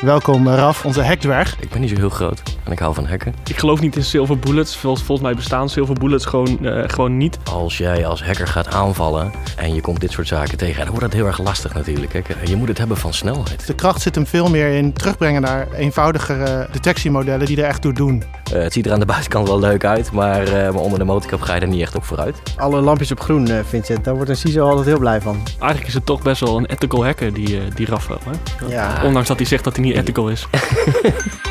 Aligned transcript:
Welkom 0.00 0.48
Raf, 0.48 0.84
onze 0.84 1.02
hackdwerg. 1.02 1.56
Ik 1.60 1.70
ben 1.70 1.80
niet 1.80 1.90
zo 1.90 1.96
heel 1.96 2.08
groot 2.08 2.42
en 2.70 2.76
ik 2.76 2.82
hou 2.82 2.94
van 2.94 3.06
hacken. 3.06 3.34
Ik 3.48 3.58
geloof 3.58 3.80
niet 3.80 3.96
in 3.96 4.04
silver 4.04 4.38
bullets. 4.38 4.76
Volgens, 4.76 5.02
volgens 5.02 5.26
mij 5.26 5.36
bestaan 5.36 5.68
silver 5.68 5.94
bullets 5.94 6.24
gewoon, 6.24 6.58
uh, 6.60 6.82
gewoon 6.86 7.16
niet. 7.16 7.38
Als 7.52 7.78
jij 7.78 8.06
als 8.06 8.24
hacker 8.24 8.46
gaat 8.46 8.68
aanvallen 8.68 9.32
en 9.56 9.74
je 9.74 9.80
komt 9.80 10.00
dit 10.00 10.10
soort 10.10 10.28
zaken 10.28 10.58
tegen, 10.58 10.76
dan 10.76 10.88
wordt 10.88 11.04
dat 11.04 11.12
heel 11.12 11.26
erg 11.26 11.38
lastig 11.38 11.74
natuurlijk. 11.74 12.10
Kijk, 12.10 12.36
je 12.44 12.56
moet 12.56 12.68
het 12.68 12.78
hebben 12.78 12.96
van 12.96 13.14
snelheid. 13.14 13.66
De 13.66 13.74
kracht 13.74 14.00
zit 14.00 14.14
hem 14.14 14.26
veel 14.26 14.50
meer 14.50 14.72
in 14.72 14.92
terugbrengen 14.92 15.42
naar 15.42 15.72
eenvoudigere 15.72 16.68
detectiemodellen 16.72 17.46
die 17.46 17.62
er 17.62 17.68
echt 17.68 17.82
toe 17.82 17.92
doen. 17.92 18.22
Uh, 18.52 18.62
het 18.62 18.72
ziet 18.72 18.86
er 18.86 18.92
aan 18.92 19.00
de 19.00 19.06
buitenkant 19.06 19.48
wel 19.48 19.58
leuk 19.58 19.84
uit, 19.84 20.12
maar, 20.12 20.42
uh, 20.42 20.52
maar 20.52 20.74
onder 20.74 20.98
de 20.98 21.04
motorkap 21.04 21.40
ga 21.40 21.54
je 21.54 21.60
er 21.60 21.68
niet 21.68 21.80
echt 21.80 21.94
op 21.94 22.04
vooruit. 22.04 22.36
Alle 22.56 22.80
lampjes 22.80 23.10
op 23.10 23.20
groen, 23.20 23.48
Vincent, 23.64 24.04
daar 24.04 24.14
wordt 24.14 24.30
een 24.30 24.36
CISO 24.36 24.68
altijd 24.68 24.86
heel 24.86 24.98
blij 24.98 25.20
van. 25.20 25.42
Eigenlijk 25.58 25.86
is 25.86 25.94
het 25.94 26.06
toch 26.06 26.22
best 26.22 26.40
wel 26.40 26.56
een 26.56 26.66
ethical 26.66 27.04
hacker, 27.04 27.32
die, 27.32 27.60
die 27.74 27.86
Rafael. 27.86 28.20
Hè? 28.24 28.66
Ja. 28.66 29.02
Ondanks 29.04 29.28
dat 29.28 29.36
hij 29.36 29.46
zegt 29.46 29.64
dat 29.64 29.76
hij 29.76 29.84
niet 29.84 29.94
ethical 29.94 30.28
is. 30.28 30.46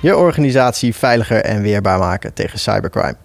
Je 0.00 0.16
organisatie 0.16 0.94
veiliger 0.94 1.40
en 1.42 1.62
weerbaar 1.62 1.98
maken 1.98 2.34
tegen 2.34 2.58
cybercrime. 2.58 3.16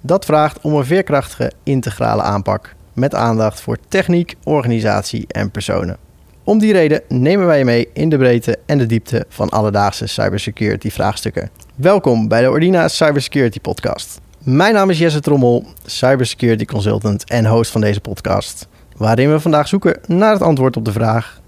Dat 0.00 0.24
vraagt 0.24 0.60
om 0.60 0.74
een 0.74 0.84
veerkrachtige 0.84 1.52
integrale 1.62 2.22
aanpak 2.22 2.74
met 2.92 3.14
aandacht 3.14 3.60
voor 3.60 3.78
techniek, 3.88 4.36
organisatie 4.44 5.24
en 5.28 5.50
personen. 5.50 5.96
Om 6.44 6.58
die 6.58 6.72
reden 6.72 7.02
nemen 7.08 7.46
wij 7.46 7.58
je 7.58 7.64
mee 7.64 7.88
in 7.92 8.08
de 8.08 8.16
breedte 8.16 8.58
en 8.66 8.78
de 8.78 8.86
diepte 8.86 9.24
van 9.28 9.48
alledaagse 9.48 10.06
cybersecurity 10.06 10.90
vraagstukken. 10.90 11.50
Welkom 11.74 12.28
bij 12.28 12.42
de 12.42 12.50
Ordina 12.50 12.88
Cybersecurity 12.88 13.60
Podcast. 13.60 14.20
Mijn 14.38 14.74
naam 14.74 14.90
is 14.90 14.98
Jesse 14.98 15.20
Trommel, 15.20 15.64
cybersecurity 15.84 16.64
consultant 16.64 17.30
en 17.30 17.46
host 17.46 17.70
van 17.70 17.80
deze 17.80 18.00
podcast, 18.00 18.68
waarin 18.96 19.30
we 19.30 19.40
vandaag 19.40 19.68
zoeken 19.68 20.00
naar 20.06 20.32
het 20.32 20.42
antwoord 20.42 20.76
op 20.76 20.84
de 20.84 20.92
vraag: 20.92 21.40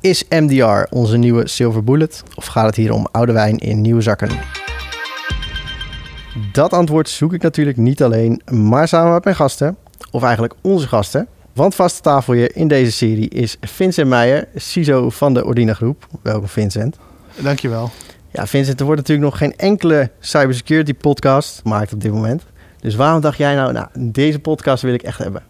is 0.00 0.24
MDR 0.28 0.86
onze 0.90 1.16
nieuwe 1.16 1.48
silver 1.48 1.84
bullet 1.84 2.22
of 2.34 2.46
gaat 2.46 2.66
het 2.66 2.76
hier 2.76 2.92
om 2.92 3.06
oude 3.10 3.32
wijn 3.32 3.56
in 3.56 3.80
nieuwe 3.80 4.00
zakken? 4.00 4.30
Dat 6.52 6.72
antwoord 6.72 7.08
zoek 7.08 7.32
ik 7.32 7.42
natuurlijk 7.42 7.76
niet 7.76 8.02
alleen, 8.02 8.42
maar 8.50 8.88
samen 8.88 9.12
met 9.12 9.24
mijn 9.24 9.36
gasten, 9.36 9.76
of 10.10 10.22
eigenlijk 10.22 10.54
onze 10.60 10.88
gasten. 10.88 11.26
Want 11.52 11.74
vaste 11.74 12.00
tafel 12.00 12.32
hier 12.32 12.56
in 12.56 12.68
deze 12.68 12.92
serie 12.92 13.28
is 13.28 13.56
Vincent 13.60 14.08
Meijer, 14.08 14.48
CISO 14.54 15.10
van 15.10 15.34
de 15.34 15.44
Ordina 15.44 15.74
Groep. 15.74 16.06
Welkom 16.22 16.48
Vincent. 16.48 16.96
Dankjewel. 17.40 17.90
Ja, 18.32 18.46
Vincent, 18.46 18.80
er 18.80 18.86
wordt 18.86 19.00
natuurlijk 19.00 19.28
nog 19.28 19.38
geen 19.38 19.56
enkele 19.56 20.10
cybersecurity 20.20 20.94
podcast 20.94 21.60
gemaakt 21.62 21.92
op 21.92 22.00
dit 22.00 22.12
moment. 22.12 22.44
Dus 22.80 22.94
waarom 22.94 23.20
dacht 23.20 23.38
jij 23.38 23.54
nou, 23.54 23.72
nou, 23.72 23.86
deze 23.98 24.38
podcast 24.38 24.82
wil 24.82 24.94
ik 24.94 25.02
echt 25.02 25.18
hebben? 25.18 25.42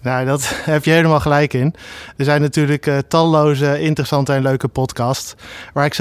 Nou, 0.00 0.26
dat 0.26 0.52
heb 0.72 0.84
je 0.84 0.90
helemaal 0.90 1.20
gelijk 1.20 1.52
in. 1.52 1.74
Er 2.16 2.24
zijn 2.24 2.40
natuurlijk 2.40 2.86
uh, 2.86 2.98
talloze 3.08 3.80
interessante 3.80 4.32
en 4.32 4.42
leuke 4.42 4.68
podcasts. 4.68 5.34
Waar 5.72 5.86
ik 5.86 5.94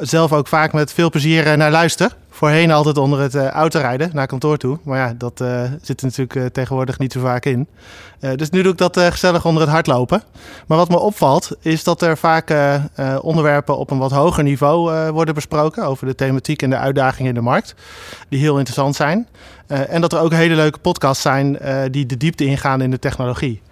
zelf 0.00 0.32
ook 0.32 0.48
vaak 0.48 0.72
met 0.72 0.92
veel 0.92 1.10
plezier 1.10 1.46
eh, 1.46 1.56
naar 1.56 1.70
luister. 1.70 2.16
Voorheen 2.30 2.70
altijd 2.70 2.98
onder 2.98 3.20
het 3.20 3.34
uh, 3.34 3.48
autorijden 3.48 4.10
naar 4.12 4.26
kantoor 4.26 4.56
toe. 4.56 4.78
Maar 4.82 4.98
ja, 4.98 5.14
dat 5.18 5.44
zit 5.82 6.00
er 6.00 6.06
natuurlijk 6.06 6.54
tegenwoordig 6.54 6.98
niet 6.98 7.12
zo 7.12 7.20
vaak 7.20 7.44
in. 7.44 7.68
dus 8.36 8.50
nu 8.50 8.62
doe 8.62 8.72
ik 8.72 8.78
dat 8.78 8.98
gezellig 9.00 9.44
onder 9.44 9.62
het 9.62 9.70
hardlopen. 9.70 10.22
Maar 10.66 10.78
wat 10.78 10.88
me 10.88 10.98
opvalt 10.98 11.50
is 11.60 11.84
dat 11.84 12.02
er 12.02 12.16
vaak 12.16 12.54
onderwerpen 13.20 13.78
op 13.78 13.90
een 13.90 13.98
wat 13.98 14.10
hoger 14.10 14.42
niveau 14.42 15.10
worden 15.10 15.34
besproken. 15.34 15.84
Over 15.84 16.06
de 16.06 16.14
thematiek 16.14 16.62
en 16.62 16.70
de 16.70 16.76
uitdagingen 16.76 17.28
in 17.28 17.34
de 17.34 17.40
markt. 17.40 17.74
Die 18.28 18.40
heel 18.40 18.56
interessant 18.58 18.96
zijn. 18.96 19.28
En 19.72 20.00
dat 20.00 20.12
er 20.12 20.20
ook 20.20 20.32
hele 20.32 20.54
leuke 20.54 20.78
podcasts 20.78 21.22
zijn 21.22 21.58
die 21.90 22.06
de 22.06 22.16
diepte 22.16 22.44
ingaan 22.44 22.80
in 22.80 22.90
de 22.90 22.98
technologie. 22.98 23.62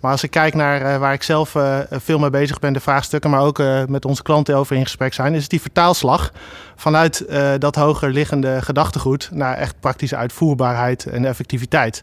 Maar 0.00 0.10
als 0.10 0.22
ik 0.22 0.30
kijk 0.30 0.54
naar 0.54 0.80
uh, 0.80 0.98
waar 0.98 1.12
ik 1.12 1.22
zelf 1.22 1.54
veel 1.90 2.18
mee 2.18 2.30
bezig 2.30 2.58
ben, 2.58 2.72
de 2.72 2.80
vraagstukken, 2.80 3.30
maar 3.30 3.40
ook 3.40 3.62
met 3.88 4.04
onze 4.04 4.22
klanten 4.22 4.56
over 4.56 4.76
in 4.76 4.82
gesprek 4.82 5.14
zijn, 5.14 5.34
is 5.34 5.48
die 5.48 5.60
vertaalslag 5.60 6.32
vanuit 6.76 7.24
dat 7.58 7.74
hoger 7.74 8.10
liggende 8.10 8.62
gedachtegoed 8.62 9.28
naar 9.32 9.56
echt 9.56 9.80
praktische 9.80 10.16
uitvoerbaarheid 10.16 11.06
en 11.06 11.24
effectiviteit. 11.24 12.02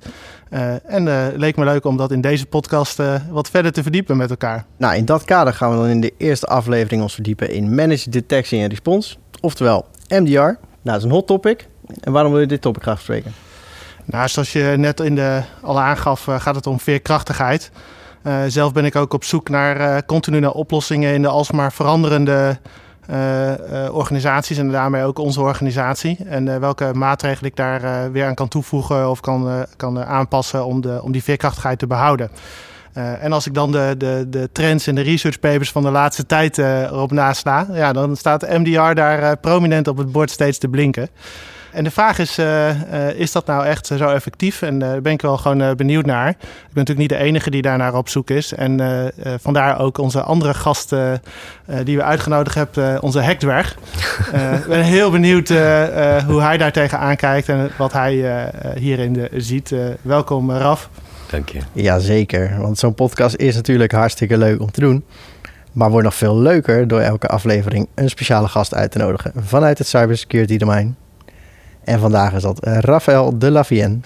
en 0.85 1.05
het 1.05 1.37
leek 1.37 1.55
me 1.55 1.65
leuk 1.65 1.85
om 1.85 1.97
dat 1.97 2.11
in 2.11 2.21
deze 2.21 2.45
podcast 2.45 3.01
wat 3.29 3.49
verder 3.49 3.71
te 3.71 3.83
verdiepen 3.83 4.17
met 4.17 4.29
elkaar. 4.29 4.65
Nou, 4.77 4.95
in 4.95 5.05
dat 5.05 5.23
kader 5.23 5.53
gaan 5.53 5.71
we 5.71 5.75
dan 5.75 5.87
in 5.87 6.01
de 6.01 6.13
eerste 6.17 6.45
aflevering 6.45 7.01
ons 7.01 7.13
verdiepen 7.13 7.51
in 7.51 7.75
Managed 7.75 8.11
Detection 8.11 8.61
en 8.61 8.69
Response, 8.69 9.15
oftewel 9.41 9.85
MDR. 10.07 10.39
Nou, 10.39 10.57
dat 10.83 10.97
is 10.97 11.03
een 11.03 11.11
hot 11.11 11.27
topic. 11.27 11.67
En 11.99 12.11
waarom 12.11 12.31
wil 12.31 12.41
je 12.41 12.47
dit 12.47 12.61
topic 12.61 12.81
graag 12.81 12.95
bespreken? 12.95 13.33
Nou, 14.05 14.27
zoals 14.27 14.53
je 14.53 14.73
net 14.77 14.99
in 14.99 15.15
de, 15.15 15.41
al 15.61 15.79
aangaf, 15.79 16.27
uh, 16.27 16.39
gaat 16.39 16.55
het 16.55 16.67
om 16.67 16.79
veerkrachtigheid. 16.79 17.71
Uh, 18.23 18.37
zelf 18.47 18.73
ben 18.73 18.85
ik 18.85 18.95
ook 18.95 19.13
op 19.13 19.23
zoek 19.23 19.49
naar 19.49 19.79
uh, 19.79 19.97
continu 20.05 20.39
naar 20.39 20.51
oplossingen 20.51 21.13
in 21.13 21.21
de 21.21 21.27
alsmaar 21.27 21.73
veranderende 21.73 22.57
organisaties 23.91 24.57
en 24.57 24.71
daarmee 24.71 25.03
ook 25.03 25.19
onze 25.19 25.41
organisatie. 25.41 26.17
En 26.25 26.59
welke 26.59 26.91
maatregelen 26.93 27.49
ik 27.49 27.55
daar 27.55 28.11
weer 28.11 28.25
aan 28.25 28.35
kan 28.35 28.47
toevoegen 28.47 29.09
of 29.09 29.19
kan, 29.19 29.65
kan 29.75 30.03
aanpassen 30.03 30.65
om, 30.65 30.81
de, 30.81 30.99
om 31.03 31.11
die 31.11 31.23
veerkrachtigheid 31.23 31.79
te 31.79 31.87
behouden. 31.87 32.31
en 32.93 33.31
als 33.31 33.47
ik 33.47 33.53
dan 33.53 33.71
de, 33.71 33.95
de, 33.97 34.25
de 34.29 34.49
trends 34.51 34.87
en 34.87 34.95
de 34.95 35.01
research 35.01 35.39
papers 35.39 35.71
van 35.71 35.83
de 35.83 35.91
laatste 35.91 36.25
tijd 36.25 36.57
erop 36.57 37.11
nasla, 37.11 37.67
ja, 37.71 37.93
dan 37.93 38.15
staat 38.15 38.49
MDR 38.49 38.93
daar 38.93 39.37
prominent 39.37 39.87
op 39.87 39.97
het 39.97 40.11
bord 40.11 40.31
steeds 40.31 40.57
te 40.57 40.67
blinken. 40.67 41.09
En 41.73 41.83
de 41.83 41.91
vraag 41.91 42.19
is, 42.19 42.39
uh, 42.39 42.69
uh, 42.69 43.09
is 43.15 43.31
dat 43.31 43.45
nou 43.45 43.65
echt 43.65 43.87
zo 43.87 44.09
effectief? 44.09 44.61
En 44.61 44.79
daar 44.79 45.01
ben 45.01 45.11
ik 45.11 45.21
wel 45.21 45.37
gewoon 45.37 45.75
benieuwd 45.75 46.05
naar. 46.05 46.29
Ik 46.29 46.37
ben 46.39 46.47
natuurlijk 46.73 46.99
niet 46.99 47.19
de 47.19 47.25
enige 47.25 47.49
die 47.49 47.61
daar 47.61 47.77
naar 47.77 47.95
op 47.95 48.09
zoek 48.09 48.29
is. 48.29 48.53
En 48.53 48.81
vandaar 49.41 49.79
ook 49.79 49.97
onze 49.97 50.21
andere 50.21 50.53
gast 50.53 50.95
die 51.83 51.97
we 51.97 52.03
uitgenodigd 52.03 52.55
hebben, 52.55 53.01
onze 53.01 53.19
hekdwerg. 53.19 53.77
Ik 54.31 54.67
ben 54.67 54.83
heel 54.83 55.11
benieuwd 55.11 55.49
hoe 56.27 56.41
hij 56.41 56.57
daar 56.57 56.71
tegenaan 56.71 57.15
kijkt 57.15 57.49
en 57.49 57.71
wat 57.77 57.93
hij 57.93 58.49
hierin 58.75 59.27
ziet. 59.35 59.75
welkom 60.01 60.51
Raf. 60.51 60.89
Dank 61.29 61.49
je. 61.49 61.59
Jazeker, 61.71 62.57
want 62.59 62.77
zo'n 62.77 62.93
podcast 62.93 63.35
is 63.35 63.55
natuurlijk 63.55 63.91
hartstikke 63.91 64.37
leuk 64.37 64.61
om 64.61 64.71
te 64.71 64.79
doen. 64.79 65.05
Maar 65.71 65.89
wordt 65.89 66.05
nog 66.05 66.15
veel 66.15 66.37
leuker 66.37 66.87
door 66.87 66.99
elke 66.99 67.27
aflevering 67.27 67.87
een 67.95 68.09
speciale 68.09 68.47
gast 68.47 68.73
uit 68.73 68.91
te 68.91 68.97
nodigen 68.97 69.31
vanuit 69.35 69.77
het 69.77 69.87
cybersecurity 69.87 70.57
domein. 70.57 70.95
En 71.83 71.99
vandaag 71.99 72.33
is 72.33 72.41
dat 72.41 72.67
uh, 72.67 72.77
Rafael 72.77 73.39
de 73.39 73.51
Lavienne. 73.51 73.97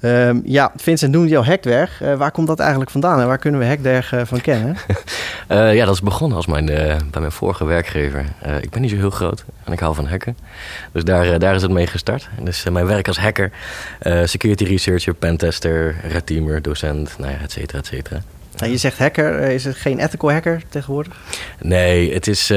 Um, 0.00 0.42
ja, 0.44 0.72
Vincent 0.76 1.12
noemde 1.12 1.28
jouw 1.28 1.44
Hekdwerg. 1.44 2.02
Uh, 2.02 2.14
waar 2.14 2.30
komt 2.30 2.46
dat 2.46 2.58
eigenlijk 2.60 2.90
vandaan 2.90 3.20
en 3.20 3.26
waar 3.26 3.38
kunnen 3.38 3.60
we 3.60 3.66
Hekdwerg 3.66 4.12
uh, 4.12 4.20
van 4.24 4.40
kennen? 4.40 4.76
uh, 5.48 5.74
ja, 5.78 5.84
dat 5.84 5.94
is 5.94 6.02
begonnen 6.02 6.36
als 6.36 6.46
mijn, 6.46 6.66
bij 7.10 7.20
mijn 7.20 7.32
vorige 7.32 7.64
werkgever. 7.64 8.24
ik 8.60 8.70
ben 8.70 8.80
niet 8.80 8.90
zo 8.90 8.96
heel 8.96 9.10
groot 9.10 9.44
en 9.64 9.72
ik 9.72 9.80
hou 9.80 9.94
van 9.94 10.06
hacken. 10.06 10.36
Dus 10.92 11.04
daar, 11.04 11.38
daar 11.38 11.54
is 11.54 11.62
het 11.62 11.70
mee 11.70 11.86
gestart. 11.86 12.28
dus 12.42 12.68
mijn 12.68 12.86
werk 12.86 13.08
als 13.08 13.18
hacker, 13.18 13.50
security 14.24 14.64
researcher, 14.64 15.14
pentester, 15.14 15.96
red 16.08 16.26
teamer, 16.26 16.62
docent, 16.62 17.18
nou 17.18 17.32
ja, 17.32 17.38
et 17.42 17.52
cetera, 17.52 17.78
et 17.78 17.86
cetera. 17.86 18.20
Nou, 18.56 18.70
je 18.70 18.76
zegt 18.76 18.98
hacker, 18.98 19.40
is 19.40 19.64
het 19.64 19.76
geen 19.76 19.98
ethical 19.98 20.32
hacker 20.32 20.62
tegenwoordig? 20.68 21.16
Nee, 21.60 22.14
het 22.14 22.26
is 22.26 22.52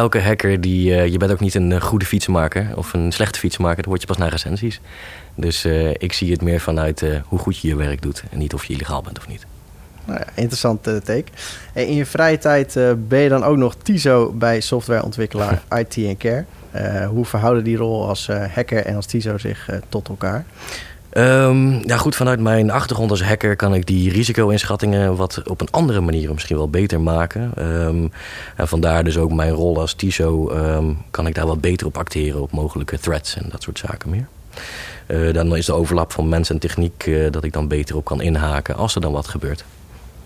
elke 0.00 0.20
hacker 0.20 0.60
die. 0.60 0.90
Uh, 0.90 1.06
je 1.06 1.18
bent 1.18 1.32
ook 1.32 1.40
niet 1.40 1.54
een 1.54 1.70
uh, 1.70 1.80
goede 1.80 2.04
fietsenmaker 2.04 2.66
of 2.74 2.92
een 2.92 3.12
slechte 3.12 3.38
fietsenmaker. 3.38 3.76
Dat 3.76 3.86
hoort 3.86 4.00
je 4.00 4.06
pas 4.06 4.16
naar 4.16 4.30
recensies. 4.30 4.80
Dus 5.34 5.64
uh, 5.64 5.90
ik 5.90 6.12
zie 6.12 6.32
het 6.32 6.42
meer 6.42 6.60
vanuit 6.60 7.04
hoe 7.24 7.38
goed 7.38 7.58
je 7.58 7.68
je 7.68 7.76
werk 7.76 8.02
doet. 8.02 8.22
En 8.30 8.38
niet 8.38 8.54
of 8.54 8.64
je 8.64 8.74
illegaal 8.74 9.02
bent 9.02 9.18
of 9.18 9.28
niet. 9.28 9.46
Nou 10.04 10.18
ja, 10.18 10.26
interessant 10.34 10.82
take. 10.82 11.24
En 11.72 11.86
in 11.86 11.94
je 11.94 12.06
vrije 12.06 12.38
tijd 12.38 12.78
ben 13.08 13.18
je 13.18 13.28
dan 13.28 13.44
ook 13.44 13.56
nog 13.56 13.74
TISO 13.82 14.32
bij 14.32 14.60
softwareontwikkelaar 14.60 15.62
IT 15.80 16.18
Care. 16.18 16.44
hoe 17.06 17.24
verhouden 17.24 17.64
die 17.64 17.76
rol 17.76 18.08
als 18.08 18.26
hacker 18.54 18.84
en 18.84 18.96
als 18.96 19.06
TISO 19.06 19.38
zich 19.38 19.68
tot 19.88 20.08
elkaar? 20.08 20.44
Um, 21.12 21.88
ja, 21.88 21.96
goed, 21.96 22.16
vanuit 22.16 22.40
mijn 22.40 22.70
achtergrond 22.70 23.10
als 23.10 23.22
hacker 23.22 23.56
kan 23.56 23.74
ik 23.74 23.86
die 23.86 24.12
risico-inschattingen 24.12 25.16
wat 25.16 25.42
op 25.48 25.60
een 25.60 25.70
andere 25.70 26.00
manier 26.00 26.32
misschien 26.32 26.56
wel 26.56 26.70
beter 26.70 27.00
maken. 27.00 27.52
Um, 27.58 28.12
en 28.56 28.68
vandaar 28.68 29.04
dus 29.04 29.16
ook 29.16 29.32
mijn 29.32 29.52
rol 29.52 29.80
als 29.80 29.94
TISO 29.94 30.50
um, 30.50 30.98
kan 31.10 31.26
ik 31.26 31.34
daar 31.34 31.46
wat 31.46 31.60
beter 31.60 31.86
op 31.86 31.98
acteren 31.98 32.42
op 32.42 32.52
mogelijke 32.52 32.98
threats 32.98 33.36
en 33.36 33.46
dat 33.50 33.62
soort 33.62 33.78
zaken 33.78 34.10
meer. 34.10 34.26
Uh, 35.06 35.32
dan 35.32 35.56
is 35.56 35.66
de 35.66 35.72
overlap 35.72 36.12
van 36.12 36.28
mens 36.28 36.50
en 36.50 36.58
techniek 36.58 37.06
uh, 37.06 37.30
dat 37.30 37.44
ik 37.44 37.52
dan 37.52 37.68
beter 37.68 37.96
op 37.96 38.04
kan 38.04 38.20
inhaken 38.20 38.76
als 38.76 38.94
er 38.94 39.00
dan 39.00 39.12
wat 39.12 39.28
gebeurt. 39.28 39.64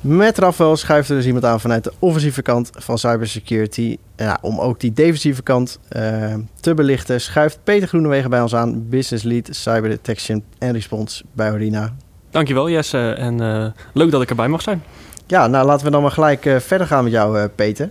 Met 0.05 0.39
Rafael 0.39 0.77
schuift 0.77 1.09
er 1.09 1.17
dus 1.17 1.27
iemand 1.27 1.45
aan 1.45 1.61
vanuit 1.61 1.85
de 1.85 1.93
offensieve 1.99 2.43
kant 2.43 2.71
van 2.73 2.99
cybersecurity. 2.99 3.97
Ja, 4.17 4.39
om 4.41 4.61
ook 4.61 4.81
die 4.81 4.93
defensieve 4.93 5.43
kant 5.43 5.79
uh, 5.97 6.35
te 6.61 6.75
belichten, 6.75 7.21
schuift 7.21 7.59
Peter 7.65 7.89
Groenewegen 7.89 8.31
bij 8.31 8.41
ons 8.41 8.55
aan, 8.55 8.89
Business 8.89 9.25
Lead 9.25 9.49
Cyber 9.51 9.89
Detection 9.89 10.45
en 10.59 10.73
Response 10.73 11.25
bij 11.33 11.51
Ordina. 11.51 11.95
Dankjewel 12.31 12.71
Jesse 12.71 13.11
en 13.11 13.43
uh, 13.43 13.67
leuk 13.93 14.11
dat 14.11 14.23
ik 14.23 14.31
erbij 14.31 14.49
mag 14.49 14.63
zijn. 14.63 14.83
Ja, 15.27 15.47
nou 15.47 15.67
laten 15.67 15.85
we 15.85 15.93
dan 15.93 16.03
maar 16.03 16.11
gelijk 16.11 16.45
uh, 16.45 16.59
verder 16.59 16.87
gaan 16.87 17.05
met 17.05 17.13
jou 17.13 17.49
Peter. 17.49 17.91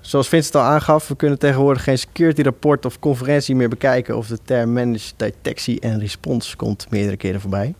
zoals 0.00 0.28
Vincent 0.28 0.54
al 0.54 0.62
aangaf, 0.62 1.08
we 1.08 1.16
kunnen 1.16 1.38
tegenwoordig 1.38 1.84
geen 1.84 1.98
security 1.98 2.42
rapport 2.42 2.84
of 2.84 2.98
conferentie 2.98 3.56
meer 3.56 3.68
bekijken 3.68 4.16
of 4.16 4.26
de 4.26 4.38
term 4.44 4.72
managed 4.72 5.14
detectie 5.16 5.80
en 5.80 6.00
response 6.00 6.56
komt 6.56 6.86
meerdere 6.90 7.16
keren 7.16 7.40
voorbij. 7.40 7.74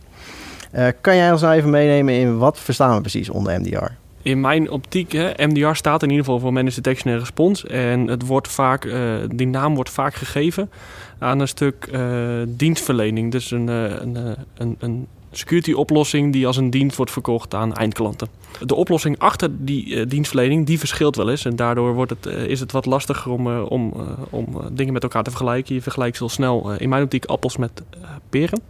Uh, 0.75 0.88
kan 1.00 1.17
jij 1.17 1.32
ons 1.32 1.41
nou 1.41 1.55
even 1.55 1.71
meenemen 1.71 2.15
in 2.15 2.38
wat 2.38 2.59
verstaan 2.59 2.94
we 2.94 3.00
precies 3.00 3.29
onder 3.29 3.61
MDR? 3.61 3.91
in 4.25 4.41
mijn 4.41 4.71
optiek, 4.71 5.12
hè, 5.12 5.47
MDR 5.47 5.73
staat 5.73 6.03
in 6.03 6.09
ieder 6.11 6.25
geval 6.25 6.41
voor 6.41 6.53
Managed 6.53 6.85
Detection 6.85 7.12
and 7.12 7.23
Response. 7.23 7.69
En 7.69 8.06
het 8.06 8.26
wordt 8.26 8.49
vaak, 8.49 8.85
uh, 8.85 9.15
die 9.35 9.47
naam 9.47 9.75
wordt 9.75 9.91
vaak 9.91 10.15
gegeven 10.15 10.71
aan 11.19 11.41
een 11.41 11.49
stuk 11.49 11.88
uh, 11.93 12.43
dienstverlening. 12.47 13.32
Dus 13.32 13.50
een, 13.50 13.69
een, 13.69 14.37
een, 14.55 14.76
een 14.79 15.06
security 15.31 15.73
oplossing 15.73 16.32
die 16.32 16.47
als 16.47 16.56
een 16.56 16.71
dienst 16.71 16.97
wordt 16.97 17.12
verkocht 17.12 17.55
aan 17.55 17.75
eindklanten. 17.75 18.29
De 18.67 18.75
oplossing 18.75 19.19
achter 19.19 19.49
die 19.65 20.06
dienstverlening 20.06 20.67
die 20.67 20.79
verschilt 20.79 21.17
wel 21.17 21.31
eens. 21.31 21.44
En 21.44 21.56
daardoor 21.56 21.94
wordt 21.94 22.11
het, 22.11 22.26
is 22.26 22.61
het 22.61 22.73
wat 22.73 22.87
lastiger 22.87 23.32
om, 23.32 23.59
om, 23.59 23.93
om 24.31 24.47
dingen 24.73 24.93
met 24.93 25.03
elkaar 25.03 25.23
te 25.23 25.31
vergelijken. 25.31 25.75
Je 25.75 25.82
vergelijkt 25.82 26.19
heel 26.19 26.29
snel, 26.29 26.73
in 26.73 26.88
mijn 26.88 27.03
optiek, 27.03 27.25
appels 27.25 27.56
met 27.56 27.82
peren. 28.31 28.62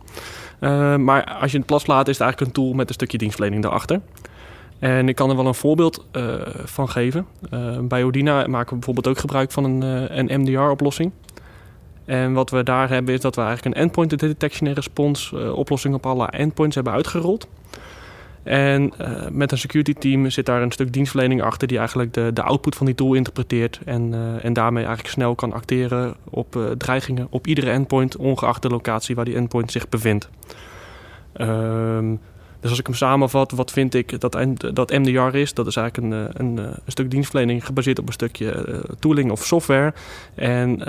Maar 1.05 1.25
als 1.25 1.53
je 1.53 1.57
het 1.57 1.67
plat 1.67 1.81
slaat, 1.81 2.09
is 2.09 2.19
het 2.19 2.23
eigenlijk 2.23 2.57
een 2.57 2.63
tool 2.63 2.73
met 2.73 2.89
een 2.89 2.95
stukje 2.95 3.19
dienstverlening 3.19 3.63
daarachter. 3.63 4.01
En 4.79 5.09
ik 5.09 5.15
kan 5.15 5.31
er 5.31 5.37
wel 5.37 5.47
een 5.47 5.55
voorbeeld 5.55 6.07
uh, 6.13 6.35
van 6.65 6.89
geven. 6.89 7.27
Uh, 7.51 7.79
bij 7.81 8.05
Odina 8.05 8.47
maken 8.47 8.69
we 8.69 8.75
bijvoorbeeld 8.75 9.09
ook 9.09 9.19
gebruik 9.19 9.53
van 9.53 9.65
een, 9.65 9.83
een 10.19 10.41
MDR-oplossing. 10.41 11.13
En 12.05 12.33
wat 12.33 12.51
we 12.51 12.63
daar 12.63 12.89
hebben 12.89 13.15
is 13.15 13.21
dat 13.21 13.35
we 13.35 13.43
eigenlijk 13.43 13.77
een 13.77 13.83
endpoint 13.83 14.19
detection 14.19 14.69
en 14.69 14.75
response 14.75 15.55
oplossing 15.55 15.95
op 15.95 16.07
alle 16.07 16.27
endpoints 16.27 16.75
hebben 16.75 16.93
uitgerold. 16.93 17.49
En 18.45 18.93
met 19.31 19.53
een 19.53 19.59
security 19.59 19.95
team 19.95 20.31
zit 20.31 20.47
daar 20.47 20.63
een 20.63 20.73
stuk 20.73 20.93
dienstverlening 20.93 21.43
achter 21.43 21.69
die 21.69 21.79
eigenlijk 21.79 22.13
de, 22.13 22.31
de 22.33 22.43
output 22.43 22.75
van 22.77 22.87
die 22.87 22.95
tool 22.95 23.15
interpreteert. 23.15 23.81
En, 23.85 24.15
en 24.43 24.53
daarmee 24.53 24.85
eigenlijk 24.85 25.15
snel 25.15 25.35
kan 25.35 25.53
acteren 25.53 26.15
op 26.25 26.75
dreigingen 26.79 27.27
op 27.31 27.47
iedere 27.47 27.71
endpoint, 27.71 28.17
ongeacht 28.17 28.63
de 28.63 28.69
locatie 28.69 29.15
waar 29.15 29.25
die 29.25 29.35
endpoint 29.35 29.73
zich 29.73 29.89
bevindt. 29.89 30.29
Ehm, 31.33 32.15
dus 32.65 32.73
als 32.73 32.83
ik 32.83 32.87
hem 32.87 32.97
samenvat, 32.97 33.51
wat 33.51 33.71
vind 33.71 33.95
ik 33.95 34.21
dat, 34.21 34.37
dat 34.73 34.91
MDR 34.91 35.37
is? 35.37 35.55
Dat 35.55 35.67
is 35.67 35.77
eigenlijk 35.77 36.15
een, 36.15 36.29
eh, 36.29 36.35
een, 36.35 36.59
eh, 36.59 36.65
een 36.65 36.93
stuk 36.93 37.11
dienstverlening 37.11 37.67
gebaseerd 37.67 37.99
op 37.99 38.07
een 38.07 38.13
stukje 38.13 38.51
eh, 38.51 38.79
tooling 38.99 39.31
of 39.31 39.45
software. 39.45 39.93
En 40.35 40.83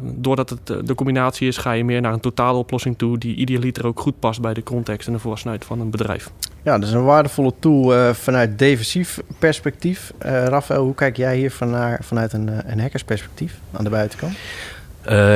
doordat 0.00 0.50
het 0.50 0.66
de 0.86 0.94
combinatie 0.94 1.48
is, 1.48 1.56
ga 1.56 1.72
je 1.72 1.84
meer 1.84 2.00
naar 2.00 2.12
een 2.12 2.20
totale 2.20 2.58
oplossing 2.58 2.98
toe 2.98 3.18
die 3.18 3.34
idealiter 3.34 3.86
ook 3.86 4.00
goed 4.00 4.18
past 4.18 4.40
bij 4.40 4.54
de 4.54 4.62
context 4.62 5.06
en 5.06 5.12
de 5.12 5.18
volwassenheid 5.18 5.64
van 5.64 5.80
een 5.80 5.90
bedrijf. 5.90 6.30
Ja, 6.62 6.78
dat 6.78 6.88
is 6.88 6.94
een 6.94 7.04
waardevolle 7.04 7.52
tool 7.58 8.14
vanuit 8.14 8.58
defensief 8.58 9.20
perspectief. 9.38 10.12
Rafael, 10.18 10.84
hoe 10.84 10.94
kijk 10.94 11.16
jij 11.16 11.36
hier 11.36 11.50
van 11.50 11.70
naar, 11.70 11.98
vanuit 12.02 12.32
een, 12.32 12.70
een 12.70 12.80
hackersperspectief 12.80 13.60
aan 13.72 13.84
de 13.84 13.90
buitenkant? 13.90 14.36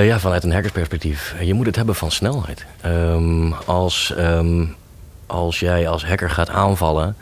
ja, 0.04 0.18
vanuit 0.18 0.44
een 0.44 0.52
hackersperspectief. 0.52 1.34
Je 1.40 1.54
moet 1.54 1.66
het 1.66 1.76
hebben 1.76 1.94
van 1.94 2.10
snelheid. 2.10 2.66
Um, 2.86 3.52
als 3.52 4.14
um, 4.18 4.74
als 5.32 5.60
jij 5.60 5.88
als 5.88 6.04
hacker 6.04 6.30
gaat 6.30 6.48
aanvallen 6.48 7.16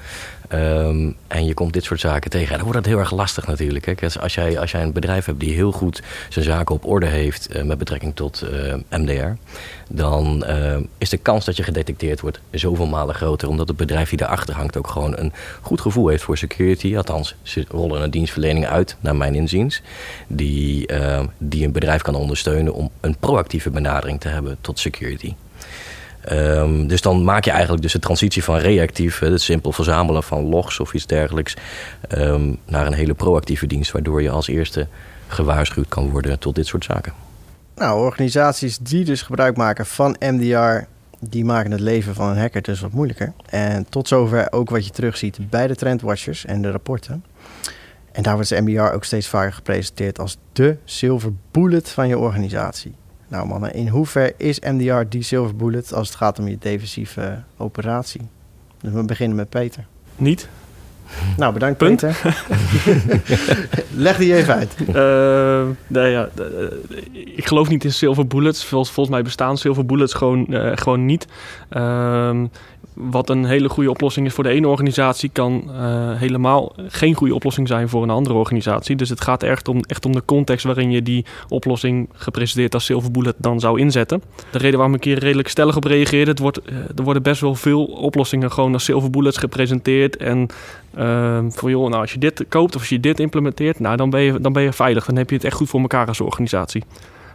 um, 0.53 1.17
en 1.27 1.45
je 1.45 1.55
komt 1.55 1.73
dit 1.73 1.85
soort 1.85 2.01
zaken 2.01 2.31
tegen, 2.31 2.55
dan 2.55 2.63
wordt 2.63 2.79
het 2.79 2.87
heel 2.87 2.99
erg 2.99 3.11
lastig 3.11 3.47
natuurlijk. 3.47 3.87
Hè? 3.87 4.21
Als, 4.21 4.35
jij, 4.35 4.59
als 4.59 4.71
jij 4.71 4.83
een 4.83 4.93
bedrijf 4.93 5.25
hebt 5.25 5.41
die 5.41 5.55
heel 5.55 5.73
goed 5.73 6.03
zijn 6.29 6.45
zaken 6.45 6.75
op 6.75 6.87
orde 6.87 7.07
heeft 7.07 7.57
uh, 7.57 7.63
met 7.63 7.79
betrekking 7.79 8.17
tot 8.17 8.43
eh, 8.43 8.75
MDR, 8.99 9.33
dan 9.89 10.45
uh, 10.47 10.77
is 10.99 11.09
de 11.09 11.17
kans 11.17 11.45
dat 11.45 11.57
je 11.57 11.63
gedetecteerd 11.63 12.21
wordt 12.21 12.41
zoveel 12.51 12.87
malen 12.87 13.15
groter. 13.15 13.49
Omdat 13.49 13.69
het 13.69 13.77
bedrijf 13.77 14.09
die 14.09 14.19
daarachter 14.19 14.55
hangt 14.55 14.77
ook 14.77 14.89
gewoon 14.89 15.19
een 15.19 15.33
goed 15.61 15.81
gevoel 15.81 16.09
heeft 16.09 16.23
voor 16.23 16.39
security. 16.39 16.97
Althans, 16.97 17.35
ze 17.43 17.65
rollen 17.69 18.03
een 18.03 18.11
dienstverlening 18.11 18.67
uit, 18.67 18.97
naar 19.01 19.17
mijn 19.17 19.35
inziens, 19.35 19.83
die, 20.27 20.89
die 21.39 21.65
een 21.65 21.73
bedrijf 21.73 22.03
kan 22.03 22.15
ondersteunen 22.15 22.75
om 22.75 22.91
een 23.01 23.17
proactieve 23.17 23.71
benadering 23.71 24.21
te 24.21 24.29
hebben 24.29 24.57
tot 24.61 24.79
security. 24.79 25.35
Um, 26.33 26.87
dus 26.87 27.01
dan 27.01 27.25
maak 27.25 27.45
je 27.45 27.51
eigenlijk 27.51 27.83
dus 27.83 27.93
de 27.93 27.99
transitie 27.99 28.45
van 28.45 28.57
reactief, 28.57 29.19
het 29.19 29.41
simpel 29.41 29.73
verzamelen 29.73 30.23
van 30.23 30.45
logs 30.45 30.81
of 30.81 30.95
iets 30.95 31.07
dergelijks, 31.07 31.57
um, 32.19 32.59
naar 32.67 32.87
een 32.87 32.93
hele 32.93 33.15
proactieve 33.15 33.67
dienst, 33.67 33.93
waardoor 33.93 34.23
je 34.23 34.31
als 34.31 34.49
eerste 34.49 34.87
gewaarschuwd 35.27 35.89
kan 35.89 36.11
worden 36.11 36.39
tot 36.39 36.55
dit 36.55 36.67
soort 36.67 36.85
zaken. 36.85 37.13
Nou, 37.75 38.01
organisaties 38.01 38.79
die 38.79 39.05
dus 39.05 39.23
gebruik 39.23 39.57
maken 39.57 39.87
van 39.87 40.17
MDR, 40.19 40.85
die 41.21 41.45
maken 41.45 41.71
het 41.71 41.81
leven 41.81 42.15
van 42.15 42.29
een 42.29 42.39
hacker 42.39 42.63
dus 42.63 42.81
wat 42.81 42.93
moeilijker. 42.93 43.33
En 43.47 43.87
tot 43.89 44.09
zover 44.09 44.53
ook 44.53 44.71
wat 44.71 44.85
je 44.85 44.91
terugziet 44.91 45.51
bij 45.51 45.67
de 45.67 45.77
trendwatchers 45.77 46.45
en 46.45 46.63
de 46.63 46.71
rapporten. 46.71 47.25
En 48.13 48.23
daar 48.23 48.35
wordt 48.35 48.49
de 48.49 48.61
MDR 48.61 48.95
ook 48.95 49.05
steeds 49.05 49.27
vaker 49.27 49.53
gepresenteerd 49.53 50.19
als 50.19 50.37
de 50.53 50.77
silver 50.85 51.33
bullet 51.51 51.89
van 51.89 52.09
je 52.09 52.19
organisatie. 52.19 52.95
Nou 53.31 53.47
mannen, 53.47 53.75
in 53.75 53.89
hoever 53.89 54.33
is 54.37 54.61
MDR 54.61 55.03
die 55.09 55.23
silver 55.23 55.57
bullet 55.57 55.93
als 55.93 56.09
het 56.09 56.17
gaat 56.17 56.39
om 56.39 56.49
je 56.49 56.59
defensieve 56.59 57.43
operatie? 57.57 58.21
Dus 58.81 58.93
we 58.93 59.05
beginnen 59.05 59.37
met 59.37 59.49
Peter. 59.49 59.87
Niet. 60.17 60.49
Nou, 61.37 61.53
bedankt 61.53 61.79
Punt. 61.79 62.01
Peter. 62.01 62.45
Leg 63.95 64.17
die 64.17 64.35
even 64.35 64.55
uit. 64.55 64.77
Uh, 64.89 65.63
nee, 65.87 66.11
ja, 66.11 66.29
uh, 66.39 66.47
ik 67.37 67.47
geloof 67.47 67.69
niet 67.69 67.85
in 67.85 67.93
silver 67.93 68.27
bullets. 68.27 68.65
Volgens, 68.65 68.91
volgens 68.91 69.15
mij 69.15 69.25
bestaan 69.25 69.59
silver 69.59 69.87
bullets 69.87 70.15
gewoon, 70.15 70.47
uh, 70.49 70.71
gewoon 70.75 71.07
niet. 71.07 71.27
Uh, 71.73 72.41
wat 72.95 73.29
een 73.29 73.45
hele 73.45 73.69
goede 73.69 73.91
oplossing 73.91 74.27
is 74.27 74.35
voor 74.35 74.45
de 74.45 74.51
ene 74.51 74.69
organisatie, 74.69 75.31
kan 75.33 75.71
helemaal 76.17 76.73
geen 76.89 77.15
goede 77.15 77.35
oplossing 77.35 77.69
zijn 77.69 77.89
voor 77.89 78.03
een 78.03 78.11
andere 78.11 78.35
organisatie. 78.35 78.97
Dus 78.97 79.09
het 79.09 79.21
gaat 79.21 79.43
echt 79.43 79.69
om, 79.69 79.81
echt 79.81 80.05
om 80.05 80.13
de 80.13 80.23
context 80.25 80.65
waarin 80.65 80.91
je 80.91 81.03
die 81.03 81.25
oplossing 81.49 82.09
gepresenteerd 82.13 82.75
als 82.75 82.85
silver 82.85 83.11
bullet 83.11 83.35
dan 83.39 83.61
zou 83.61 83.81
inzetten. 83.81 84.23
De 84.51 84.59
reden 84.59 84.79
waarom 84.79 84.95
ik 84.95 85.05
hier 85.05 85.19
redelijk 85.19 85.49
stellig 85.49 85.77
op 85.77 85.85
reageerde, 85.85 86.31
het 86.31 86.39
wordt, 86.39 86.61
er 86.97 87.03
worden 87.03 87.23
best 87.23 87.41
wel 87.41 87.55
veel 87.55 87.85
oplossingen 87.85 88.53
gewoon 88.53 88.73
als 88.73 88.85
silver 88.85 89.11
bullets 89.11 89.37
gepresenteerd. 89.37 90.17
En 90.17 90.49
voor 91.49 91.71
joh, 91.71 91.89
nou 91.89 92.01
als 92.01 92.13
je 92.13 92.19
dit 92.19 92.45
koopt 92.49 92.75
of 92.75 92.81
als 92.81 92.89
je 92.89 93.01
dit 93.01 93.21
implementeert, 93.21 93.81
nou 93.81 93.97
dan 93.97 94.11
ben 94.11 94.21
je, 94.21 94.41
dan 94.41 94.53
ben 94.53 94.63
je 94.63 94.73
veilig. 94.73 95.05
Dan 95.07 95.17
heb 95.17 95.31
je 95.31 95.37
het 95.37 95.45
echt 95.45 95.57
goed 95.57 95.69
voor 95.69 95.81
elkaar 95.81 96.07
als 96.07 96.21
organisatie. 96.21 96.85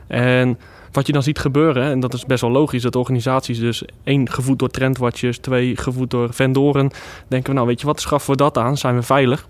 En 0.07 0.59
wat 0.91 1.07
je 1.07 1.13
dan 1.13 1.23
ziet 1.23 1.39
gebeuren, 1.39 1.83
en 1.83 1.99
dat 1.99 2.13
is 2.13 2.25
best 2.25 2.41
wel 2.41 2.51
logisch, 2.51 2.81
dat 2.81 2.95
organisaties 2.95 3.59
dus 3.59 3.83
één 4.03 4.29
gevoed 4.29 4.59
door 4.59 4.69
trendwatchers, 4.69 5.37
twee 5.37 5.77
gevoed 5.77 6.09
door 6.09 6.33
vendoren, 6.33 6.89
denken 7.27 7.49
we 7.49 7.55
nou 7.55 7.67
weet 7.67 7.79
je 7.79 7.85
wat, 7.85 8.01
schaffen 8.01 8.31
we 8.31 8.37
dat 8.37 8.57
aan, 8.57 8.77
zijn 8.77 8.95
we 8.95 9.01
veilig. 9.01 9.47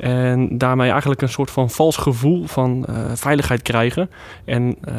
En 0.00 0.58
daarmee 0.58 0.90
eigenlijk 0.90 1.22
een 1.22 1.28
soort 1.28 1.50
van 1.50 1.70
vals 1.70 1.96
gevoel 1.96 2.46
van 2.46 2.86
uh, 2.90 2.96
veiligheid 3.14 3.62
krijgen. 3.62 4.10
En, 4.44 4.76
uh, 4.88 4.94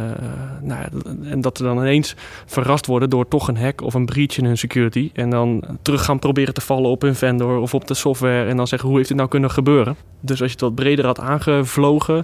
nou, 0.62 0.86
en 1.24 1.42
dat 1.42 1.58
ze 1.58 1.64
dan 1.64 1.78
ineens 1.78 2.16
verrast 2.46 2.86
worden 2.86 3.10
door 3.10 3.28
toch 3.28 3.48
een 3.48 3.58
hack 3.58 3.82
of 3.82 3.94
een 3.94 4.06
breach 4.06 4.38
in 4.38 4.46
hun 4.46 4.58
security. 4.58 5.10
En 5.14 5.30
dan 5.30 5.64
terug 5.82 6.06
gaan 6.06 6.20
proberen 6.20 6.54
te 6.54 6.62
vallen 6.62 6.90
op 6.90 7.02
hun 7.02 7.16
vendor 7.16 7.60
of 7.60 7.74
op 7.74 7.88
de 7.88 7.94
software. 7.94 8.50
En 8.50 8.58
dan 8.58 8.68
zeggen 8.68 8.88
hoe 8.88 8.98
heeft 8.98 9.10
dit 9.10 9.18
nou 9.18 9.30
kunnen 9.30 9.52
gebeuren. 9.52 9.96
Dus 10.20 10.42
als 10.42 10.52
je 10.52 10.56
het 10.56 10.66
wat 10.66 10.76
breder 10.76 11.06
had 11.06 11.20
aangevlogen, 11.20 12.24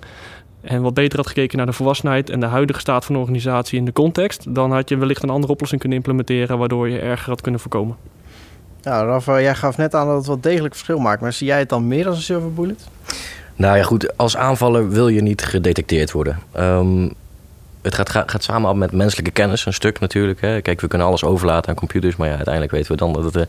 en 0.62 0.82
wat 0.82 0.94
beter 0.94 1.18
had 1.18 1.28
gekeken 1.28 1.58
naar 1.58 1.66
de 1.66 1.74
volwassenheid 1.74 2.30
en 2.30 2.40
de 2.40 2.46
huidige 2.46 2.80
staat 2.80 3.06
van 3.06 3.16
de 3.16 3.22
organisatie 3.22 3.80
in 3.80 3.86
de 3.86 3.94
context, 3.94 4.56
dan 4.56 4.72
had 4.72 4.90
je 4.90 4.98
wellicht 4.98 5.24
een 5.24 5.30
andere 5.30 5.54
oplossing 5.54 5.80
kunnen 5.80 5.98
implementeren 5.98 6.58
waardoor 6.58 6.90
je 6.90 7.00
erger 7.00 7.30
had 7.30 7.42
kunnen 7.42 7.60
voorkomen. 7.60 7.96
Ja, 8.82 9.04
Rafa, 9.04 9.42
jij 9.42 9.56
gaf 9.56 9.78
net 9.78 9.96
aan 9.96 10.08
dat 10.08 10.18
het 10.18 10.28
wel 10.28 10.40
degelijk 10.40 10.74
verschil 10.74 11.00
maakt, 11.00 11.22
maar 11.22 11.34
zie 11.34 11.48
jij 11.48 11.60
het 11.60 11.70
dan 11.70 11.88
meer 11.88 12.08
als 12.08 12.18
een 12.18 12.24
silver 12.24 12.54
bullet? 12.54 12.88
Nou 13.56 13.78
ja, 13.78 13.84
goed, 13.84 14.18
als 14.18 14.38
aanvaller 14.38 14.90
wil 14.90 15.08
je 15.08 15.22
niet 15.22 15.42
gedetecteerd 15.42 16.12
worden. 16.12 16.40
Um, 16.60 17.14
het 17.88 17.96
gaat, 17.96 18.10
gaat, 18.10 18.32
gaat 18.32 18.44
samen 18.44 18.70
op 18.70 18.76
met 18.76 18.92
menselijke 18.92 19.32
kennis, 19.32 19.66
een 19.66 19.74
stuk 19.74 20.00
natuurlijk. 20.00 20.42
Hè. 20.42 20.62
Kijk, 20.62 20.82
we 20.82 20.88
kunnen 20.88 21.08
alles 21.08 21.24
overlaten 21.24 21.70
aan 21.70 21.76
computers, 21.76 22.16
maar 22.16 22.28
ja, 22.28 22.36
uiteindelijk 22.36 22.74
weten 22.74 22.92
we 22.92 22.98
dan 22.98 23.14
dat, 23.14 23.24
het, 23.24 23.36
uh, 23.36 23.42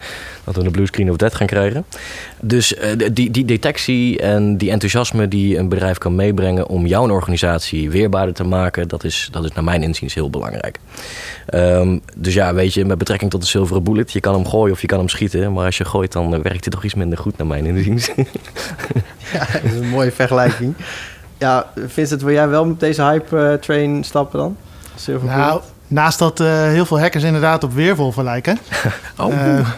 dat 0.44 0.56
we 0.56 0.64
een 0.64 0.70
blue 0.70 0.86
screen 0.86 1.10
of 1.10 1.16
death 1.16 1.34
gaan 1.34 1.46
krijgen. 1.46 1.84
Dus 2.40 2.74
uh, 2.74 2.80
die, 3.12 3.30
die 3.30 3.44
detectie 3.44 4.20
en 4.20 4.56
die 4.56 4.70
enthousiasme 4.70 5.28
die 5.28 5.58
een 5.58 5.68
bedrijf 5.68 5.98
kan 5.98 6.14
meebrengen 6.14 6.68
om 6.68 6.86
jouw 6.86 7.10
organisatie 7.10 7.90
weerbaarder 7.90 8.34
te 8.34 8.44
maken, 8.44 8.88
dat 8.88 9.04
is, 9.04 9.28
dat 9.32 9.44
is 9.44 9.52
naar 9.52 9.64
mijn 9.64 9.82
inziens 9.82 10.14
heel 10.14 10.30
belangrijk. 10.30 10.78
Um, 11.54 12.00
dus 12.16 12.34
ja, 12.34 12.54
weet 12.54 12.74
je, 12.74 12.84
met 12.84 12.98
betrekking 12.98 13.30
tot 13.30 13.40
de 13.40 13.46
zilveren 13.46 13.82
bullet, 13.82 14.12
je 14.12 14.20
kan 14.20 14.34
hem 14.34 14.46
gooien 14.46 14.72
of 14.72 14.80
je 14.80 14.86
kan 14.86 14.98
hem 14.98 15.08
schieten, 15.08 15.52
maar 15.52 15.64
als 15.64 15.78
je 15.78 15.84
gooit, 15.84 16.12
dan 16.12 16.34
uh, 16.34 16.40
werkt 16.40 16.64
hij 16.64 16.72
toch 16.72 16.84
iets 16.84 16.94
minder 16.94 17.18
goed 17.18 17.36
naar 17.36 17.46
mijn 17.46 17.66
inziens. 17.66 18.10
ja, 19.32 19.46
dat 19.52 19.62
is 19.62 19.74
een 19.74 19.88
mooie 19.88 20.12
vergelijking. 20.12 20.74
Ja, 21.38 21.66
Vincent, 21.86 22.22
wil 22.22 22.32
jij 22.32 22.48
wel 22.48 22.66
met 22.66 22.80
deze 22.80 23.02
hype 23.02 23.58
train 23.60 24.04
stappen 24.04 24.38
dan? 24.38 24.56
Silver 24.94 25.28
nou, 25.28 25.60
naast 25.86 26.18
dat 26.18 26.40
uh, 26.40 26.62
heel 26.62 26.86
veel 26.86 27.00
hackers 27.00 27.24
inderdaad 27.24 27.64
op 27.64 27.72
Weerwolven 27.72 28.24
lijken... 28.24 28.58
oh. 29.16 29.32
Uh, 29.32 29.68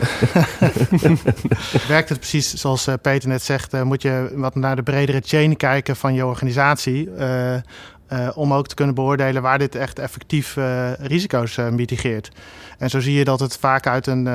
werkt 1.88 2.08
het 2.08 2.18
precies 2.18 2.54
zoals 2.54 2.88
Peter 3.02 3.28
net 3.28 3.42
zegt... 3.42 3.84
moet 3.84 4.02
je 4.02 4.32
wat 4.34 4.54
naar 4.54 4.76
de 4.76 4.82
bredere 4.82 5.22
chain 5.24 5.56
kijken 5.56 5.96
van 5.96 6.14
je 6.14 6.26
organisatie... 6.26 7.10
om 8.34 8.52
ook 8.52 8.68
te 8.68 8.74
kunnen 8.74 8.94
beoordelen 8.94 9.42
waar 9.42 9.58
dit 9.58 9.74
echt 9.74 9.98
effectief 9.98 10.56
risico's 10.98 11.56
mitigeert. 11.70 12.30
En 12.78 12.90
zo 12.90 13.00
zie 13.00 13.14
je 13.14 13.24
dat 13.24 13.40
het 13.40 13.56
vaak 13.56 13.86
uit 13.86 14.06
een, 14.06 14.26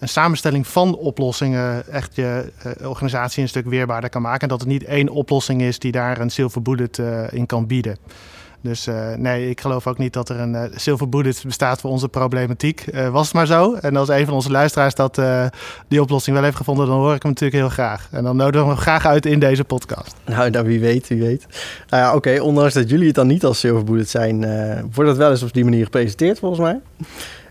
een 0.00 0.08
samenstelling 0.08 0.66
van 0.66 0.96
oplossingen 0.96 1.92
echt 1.92 2.14
je 2.14 2.52
organisatie 2.82 3.42
een 3.42 3.48
stuk 3.48 3.66
weerbaarder 3.66 4.10
kan 4.10 4.22
maken. 4.22 4.40
En 4.40 4.48
dat 4.48 4.60
het 4.60 4.68
niet 4.68 4.84
één 4.84 5.08
oplossing 5.08 5.62
is 5.62 5.78
die 5.78 5.92
daar 5.92 6.20
een 6.20 6.30
silver 6.30 6.62
bullet 6.62 6.98
in 7.30 7.46
kan 7.46 7.66
bieden. 7.66 7.96
Dus 8.60 8.86
uh, 8.86 9.14
nee, 9.14 9.50
ik 9.50 9.60
geloof 9.60 9.86
ook 9.86 9.98
niet 9.98 10.12
dat 10.12 10.28
er 10.28 10.40
een 10.40 10.52
uh, 10.52 10.62
silver 10.74 11.08
bullet 11.08 11.42
bestaat 11.46 11.80
voor 11.80 11.90
onze 11.90 12.08
problematiek. 12.08 12.86
Uh, 12.92 13.08
was 13.08 13.24
het 13.24 13.34
maar 13.34 13.46
zo. 13.46 13.74
En 13.74 13.96
als 13.96 14.08
een 14.08 14.24
van 14.24 14.34
onze 14.34 14.50
luisteraars 14.50 14.94
dat 14.94 15.20
die 15.88 16.00
oplossing 16.00 16.36
wel 16.36 16.44
heeft 16.44 16.56
gevonden, 16.56 16.86
dan 16.86 16.96
hoor 16.96 17.14
ik 17.14 17.22
hem 17.22 17.30
natuurlijk 17.30 17.60
heel 17.60 17.68
graag. 17.68 18.08
En 18.10 18.24
dan 18.24 18.36
nodigen 18.36 18.66
we 18.66 18.72
hem 18.72 18.82
graag 18.82 19.06
uit 19.06 19.26
in 19.26 19.38
deze 19.38 19.64
podcast. 19.64 20.14
Nou, 20.24 20.50
nou 20.50 20.66
wie 20.66 20.80
weet, 20.80 21.08
wie 21.08 21.20
weet. 21.20 21.46
Nou 21.88 22.02
ja, 22.02 22.14
oké, 22.14 22.40
ondanks 22.40 22.74
dat 22.74 22.90
jullie 22.90 23.06
het 23.06 23.14
dan 23.14 23.26
niet 23.26 23.44
als 23.44 23.58
silver 23.58 23.84
bullet 23.84 24.08
zijn, 24.08 24.40
wordt 24.92 25.10
dat 25.10 25.16
wel 25.16 25.30
eens 25.30 25.42
op 25.42 25.52
die 25.52 25.64
manier 25.64 25.84
gepresenteerd 25.84 26.38
volgens 26.38 26.60
mij. 26.60 26.80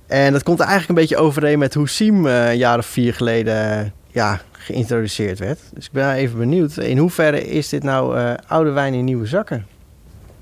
En 0.08 0.32
dat 0.32 0.44
komt 0.44 0.60
eigenlijk 0.60 0.90
een 0.90 0.96
beetje 0.96 1.18
overeen 1.18 1.60
met 1.60 1.74
hoe 1.74 1.90
Siem 1.90 2.26
een 2.26 2.58
jaar 2.58 2.78
of 2.78 2.86
vier 2.86 3.14
geleden 3.14 3.94
ja, 4.08 4.42
geïntroduceerd 4.52 5.40
werd. 5.40 5.60
Dus 5.74 5.86
ik 5.86 5.92
ben 5.92 6.12
even 6.12 6.38
benieuwd, 6.38 6.78
in 6.78 6.98
hoeverre 6.98 7.48
is 7.48 7.70
dit 7.70 7.84
nou 7.84 8.36
oude 8.48 8.72
wijn 8.72 8.94
in 8.94 9.06
nieuwe 9.06 9.26
zakken? 9.26 9.66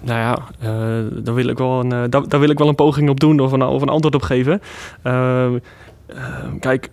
Nou 0.03 0.19
ja, 0.19 0.37
uh, 0.63 1.23
daar, 1.23 1.33
wil 1.33 1.47
ik 1.47 1.57
wel 1.57 1.79
een, 1.79 2.11
uh, 2.13 2.39
wil 2.39 2.49
ik 2.49 2.57
wel 2.57 2.67
een 2.67 2.75
poging 2.75 3.09
op 3.09 3.19
doen 3.19 3.39
of 3.39 3.51
een, 3.51 3.63
of 3.63 3.81
een 3.81 3.89
antwoord 3.89 4.15
op 4.15 4.21
geven. 4.21 4.61
Uh, 5.03 5.47
kijk, 6.59 6.89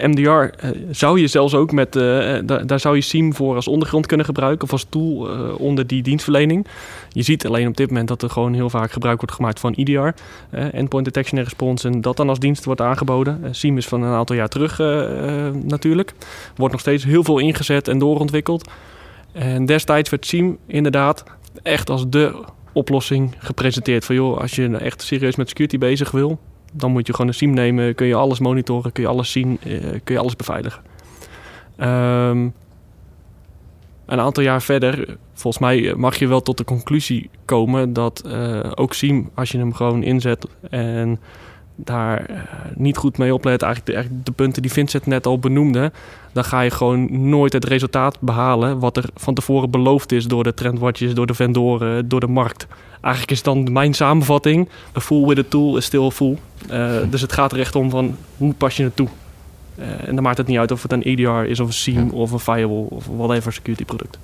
MDR 0.00 0.44
zou 0.90 1.20
je 1.20 1.26
zelfs 1.26 1.54
ook 1.54 1.72
met, 1.72 1.92
daar, 1.92 2.66
daar 2.66 2.80
zou 2.80 2.94
je 2.94 3.00
SIEM 3.00 3.34
voor 3.34 3.54
als 3.54 3.68
ondergrond 3.68 4.06
kunnen 4.06 4.26
gebruiken 4.26 4.64
of 4.64 4.72
als 4.72 4.86
tool 4.88 5.28
onder 5.56 5.86
die 5.86 6.02
dienstverlening. 6.02 6.66
Je 7.08 7.22
ziet 7.22 7.46
alleen 7.46 7.68
op 7.68 7.76
dit 7.76 7.88
moment 7.88 8.08
dat 8.08 8.22
er 8.22 8.30
gewoon 8.30 8.54
heel 8.54 8.70
vaak 8.70 8.92
gebruik 8.92 9.18
wordt 9.18 9.34
gemaakt 9.34 9.60
van 9.60 9.74
EDR, 9.74 10.08
Endpoint 10.50 11.04
Detection 11.04 11.38
and 11.38 11.48
Response, 11.48 11.88
en 11.88 12.00
dat 12.00 12.16
dan 12.16 12.28
als 12.28 12.38
dienst 12.38 12.64
wordt 12.64 12.80
aangeboden. 12.80 13.40
SIEM 13.50 13.76
is 13.76 13.86
van 13.86 14.02
een 14.02 14.14
aantal 14.14 14.36
jaar 14.36 14.48
terug 14.48 14.78
natuurlijk. 15.64 16.12
Wordt 16.56 16.72
nog 16.72 16.80
steeds 16.80 17.04
heel 17.04 17.24
veel 17.24 17.38
ingezet 17.38 17.88
en 17.88 17.98
doorontwikkeld. 17.98 18.70
En 19.32 19.66
destijds 19.66 20.10
werd 20.10 20.26
SIEM 20.26 20.58
inderdaad 20.66 21.24
echt 21.62 21.90
als 21.90 22.08
de 22.08 22.44
oplossing 22.72 23.34
gepresenteerd. 23.38 24.04
Van 24.04 24.14
joh, 24.14 24.38
als 24.38 24.54
je 24.54 24.76
echt 24.76 25.02
serieus 25.02 25.36
met 25.36 25.48
security 25.48 25.78
bezig 25.78 26.10
wil, 26.10 26.38
dan 26.72 26.90
moet 26.90 27.06
je 27.06 27.12
gewoon 27.12 27.28
een 27.28 27.34
SIEM 27.34 27.54
nemen. 27.54 27.94
Kun 27.94 28.06
je 28.06 28.14
alles 28.14 28.38
monitoren, 28.38 28.92
kun 28.92 29.02
je 29.02 29.08
alles 29.08 29.30
zien, 29.30 29.58
eh, 29.62 29.80
kun 30.04 30.14
je 30.14 30.18
alles 30.18 30.36
beveiligen. 30.36 30.82
Um, 31.80 32.52
een 34.06 34.20
aantal 34.20 34.42
jaar 34.42 34.62
verder, 34.62 35.16
volgens 35.32 35.62
mij 35.62 35.94
mag 35.96 36.16
je 36.16 36.26
wel 36.26 36.42
tot 36.42 36.58
de 36.58 36.64
conclusie 36.64 37.30
komen 37.44 37.92
dat 37.92 38.22
uh, 38.26 38.60
ook 38.74 38.94
SIEM, 38.94 39.30
als 39.34 39.50
je 39.50 39.58
hem 39.58 39.74
gewoon 39.74 40.02
inzet 40.02 40.46
en 40.70 41.20
daar 41.76 42.30
uh, 42.30 42.36
niet 42.74 42.96
goed 42.96 43.18
mee 43.18 43.34
oplet, 43.34 43.62
eigenlijk 43.62 43.86
de, 43.86 43.92
eigenlijk 43.96 44.26
de, 44.26 44.32
punten 44.32 44.62
die 44.62 44.72
Vincent 44.72 45.06
net 45.06 45.26
al 45.26 45.38
benoemde, 45.38 45.92
dan 46.32 46.44
ga 46.44 46.60
je 46.60 46.70
gewoon 46.70 47.28
nooit 47.28 47.52
het 47.52 47.64
resultaat 47.64 48.20
behalen 48.20 48.78
wat 48.78 48.96
er 48.96 49.04
van 49.14 49.34
tevoren 49.34 49.70
beloofd 49.70 50.12
is 50.12 50.26
door 50.26 50.44
de 50.44 50.54
trendwatches, 50.54 51.14
door 51.14 51.26
de 51.26 51.34
vendoren, 51.34 52.08
door 52.08 52.20
de 52.20 52.26
markt. 52.26 52.66
Eigenlijk 53.00 53.32
is 53.32 53.42
dan 53.42 53.72
mijn 53.72 53.94
samenvatting: 53.94 54.68
a 54.96 55.00
fool 55.00 55.28
with 55.28 55.38
a 55.38 55.44
tool 55.48 55.76
is 55.76 55.84
still 55.84 56.04
a 56.04 56.10
fool. 56.10 56.38
Uh, 56.70 56.96
dus 57.10 57.20
het 57.20 57.32
gaat 57.32 57.52
er 57.52 57.58
echt 57.58 57.76
om 57.76 57.90
van 57.90 58.16
hoe 58.36 58.54
pas 58.54 58.76
je 58.76 58.82
het 58.82 58.96
toe. 58.96 59.08
Uh, 59.78 60.08
en 60.08 60.14
dan 60.14 60.24
maakt 60.24 60.38
het 60.38 60.46
niet 60.46 60.58
uit 60.58 60.70
of 60.70 60.82
het 60.82 60.92
een 60.92 61.02
EDR 61.02 61.50
is 61.50 61.60
of 61.60 61.66
een 61.66 61.72
SIEM 61.72 62.10
of 62.10 62.30
een 62.30 62.38
firewall 62.38 62.86
of 62.88 63.06
whatever 63.06 63.52
security 63.52 63.84
product. 63.84 64.18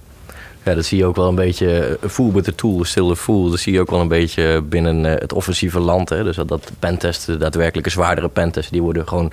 Ja, 0.64 0.74
dat 0.74 0.84
zie 0.84 0.98
je 0.98 1.04
ook 1.04 1.16
wel 1.16 1.28
een 1.28 1.34
beetje. 1.34 1.98
Fool 2.08 2.32
with 2.32 2.44
the 2.44 2.54
tool 2.54 2.80
is 2.80 2.90
still 2.90 3.10
a 3.10 3.14
fool. 3.14 3.50
Dat 3.50 3.58
zie 3.58 3.72
je 3.72 3.80
ook 3.80 3.90
wel 3.90 4.00
een 4.00 4.08
beetje 4.08 4.62
binnen 4.62 5.06
eh, 5.06 5.20
het 5.20 5.32
offensieve 5.32 5.78
land. 5.78 6.08
Hè. 6.08 6.24
Dus 6.24 6.36
dat, 6.36 6.48
dat 6.48 6.70
pentesten, 6.78 7.38
daadwerkelijke 7.38 7.90
zwaardere 7.90 8.28
pentesten, 8.28 8.72
die 8.72 8.82
worden 8.82 9.08
gewoon. 9.08 9.32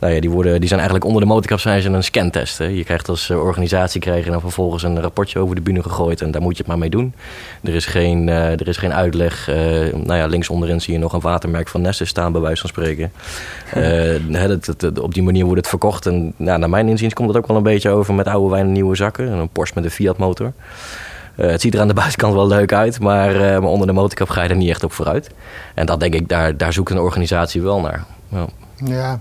Nou 0.00 0.12
ja, 0.14 0.20
die, 0.20 0.30
worden, 0.30 0.58
die 0.58 0.68
zijn 0.68 0.80
eigenlijk 0.80 1.08
onder 1.08 1.22
de 1.22 1.28
motorkap 1.28 1.60
zijn 1.60 1.82
ze 1.82 1.88
een 1.88 2.04
scantest. 2.04 2.58
Hè. 2.58 2.64
Je 2.64 2.84
krijgt 2.84 3.08
als 3.08 3.30
eh, 3.30 3.42
organisatie 3.42 4.00
krijg 4.00 4.24
je 4.24 4.30
dan 4.30 4.40
vervolgens 4.40 4.82
een 4.82 5.00
rapportje 5.00 5.38
over 5.38 5.54
de 5.54 5.60
bühne 5.60 5.82
gegooid. 5.82 6.20
En 6.20 6.30
daar 6.30 6.42
moet 6.42 6.52
je 6.52 6.58
het 6.58 6.66
maar 6.66 6.78
mee 6.78 6.90
doen. 6.90 7.14
Er 7.62 7.74
is 7.74 7.86
geen, 7.86 8.26
uh, 8.26 8.50
er 8.50 8.68
is 8.68 8.76
geen 8.76 8.94
uitleg. 8.94 9.48
Uh, 9.48 9.56
nou 9.92 10.14
ja, 10.14 10.26
links 10.26 10.48
onderin 10.48 10.80
zie 10.80 10.92
je 10.92 10.98
nog 10.98 11.12
een 11.12 11.20
watermerk 11.20 11.68
van 11.68 11.80
Nessus 11.80 12.08
staan, 12.08 12.32
bij 12.32 12.40
wijze 12.40 12.60
van 12.60 12.70
spreken. 12.70 13.12
Uh, 13.76 14.48
dat, 14.48 14.74
dat, 14.76 14.98
op 14.98 15.14
die 15.14 15.22
manier 15.22 15.44
wordt 15.44 15.60
het 15.60 15.68
verkocht. 15.68 16.06
En 16.06 16.32
nou, 16.36 16.58
naar 16.58 16.70
mijn 16.70 16.88
inziens 16.88 17.14
komt 17.14 17.28
het 17.28 17.36
ook 17.36 17.46
wel 17.46 17.56
een 17.56 17.62
beetje 17.62 17.90
over 17.90 18.14
met 18.14 18.26
oude 18.26 18.50
wijn 18.50 18.66
en 18.66 18.72
nieuwe 18.72 18.96
zakken. 18.96 19.32
Een 19.32 19.48
Porsche 19.48 19.74
met 19.74 19.84
een 19.84 19.90
Fiat 19.90 20.16
motor. 20.16 20.52
Uh, 21.36 21.50
het 21.50 21.60
ziet 21.60 21.74
er 21.74 21.80
aan 21.80 21.88
de 21.88 21.94
buitenkant 22.02 22.34
wel 22.34 22.46
leuk 22.46 22.72
uit, 22.72 23.00
maar, 23.00 23.34
uh, 23.34 23.40
maar, 23.40 23.62
onder 23.62 23.86
de 23.86 23.92
motorkap 23.92 24.28
ga 24.28 24.42
je 24.42 24.48
er 24.48 24.56
niet 24.56 24.68
echt 24.68 24.84
op 24.84 24.92
vooruit. 24.92 25.30
En 25.74 25.86
dat 25.86 26.00
denk 26.00 26.14
ik, 26.14 26.28
daar, 26.28 26.56
daar 26.56 26.72
zoekt 26.72 26.90
een 26.90 26.98
organisatie 26.98 27.62
wel 27.62 27.80
naar. 27.80 28.04
Ja, 28.28 28.46
ja. 28.84 29.20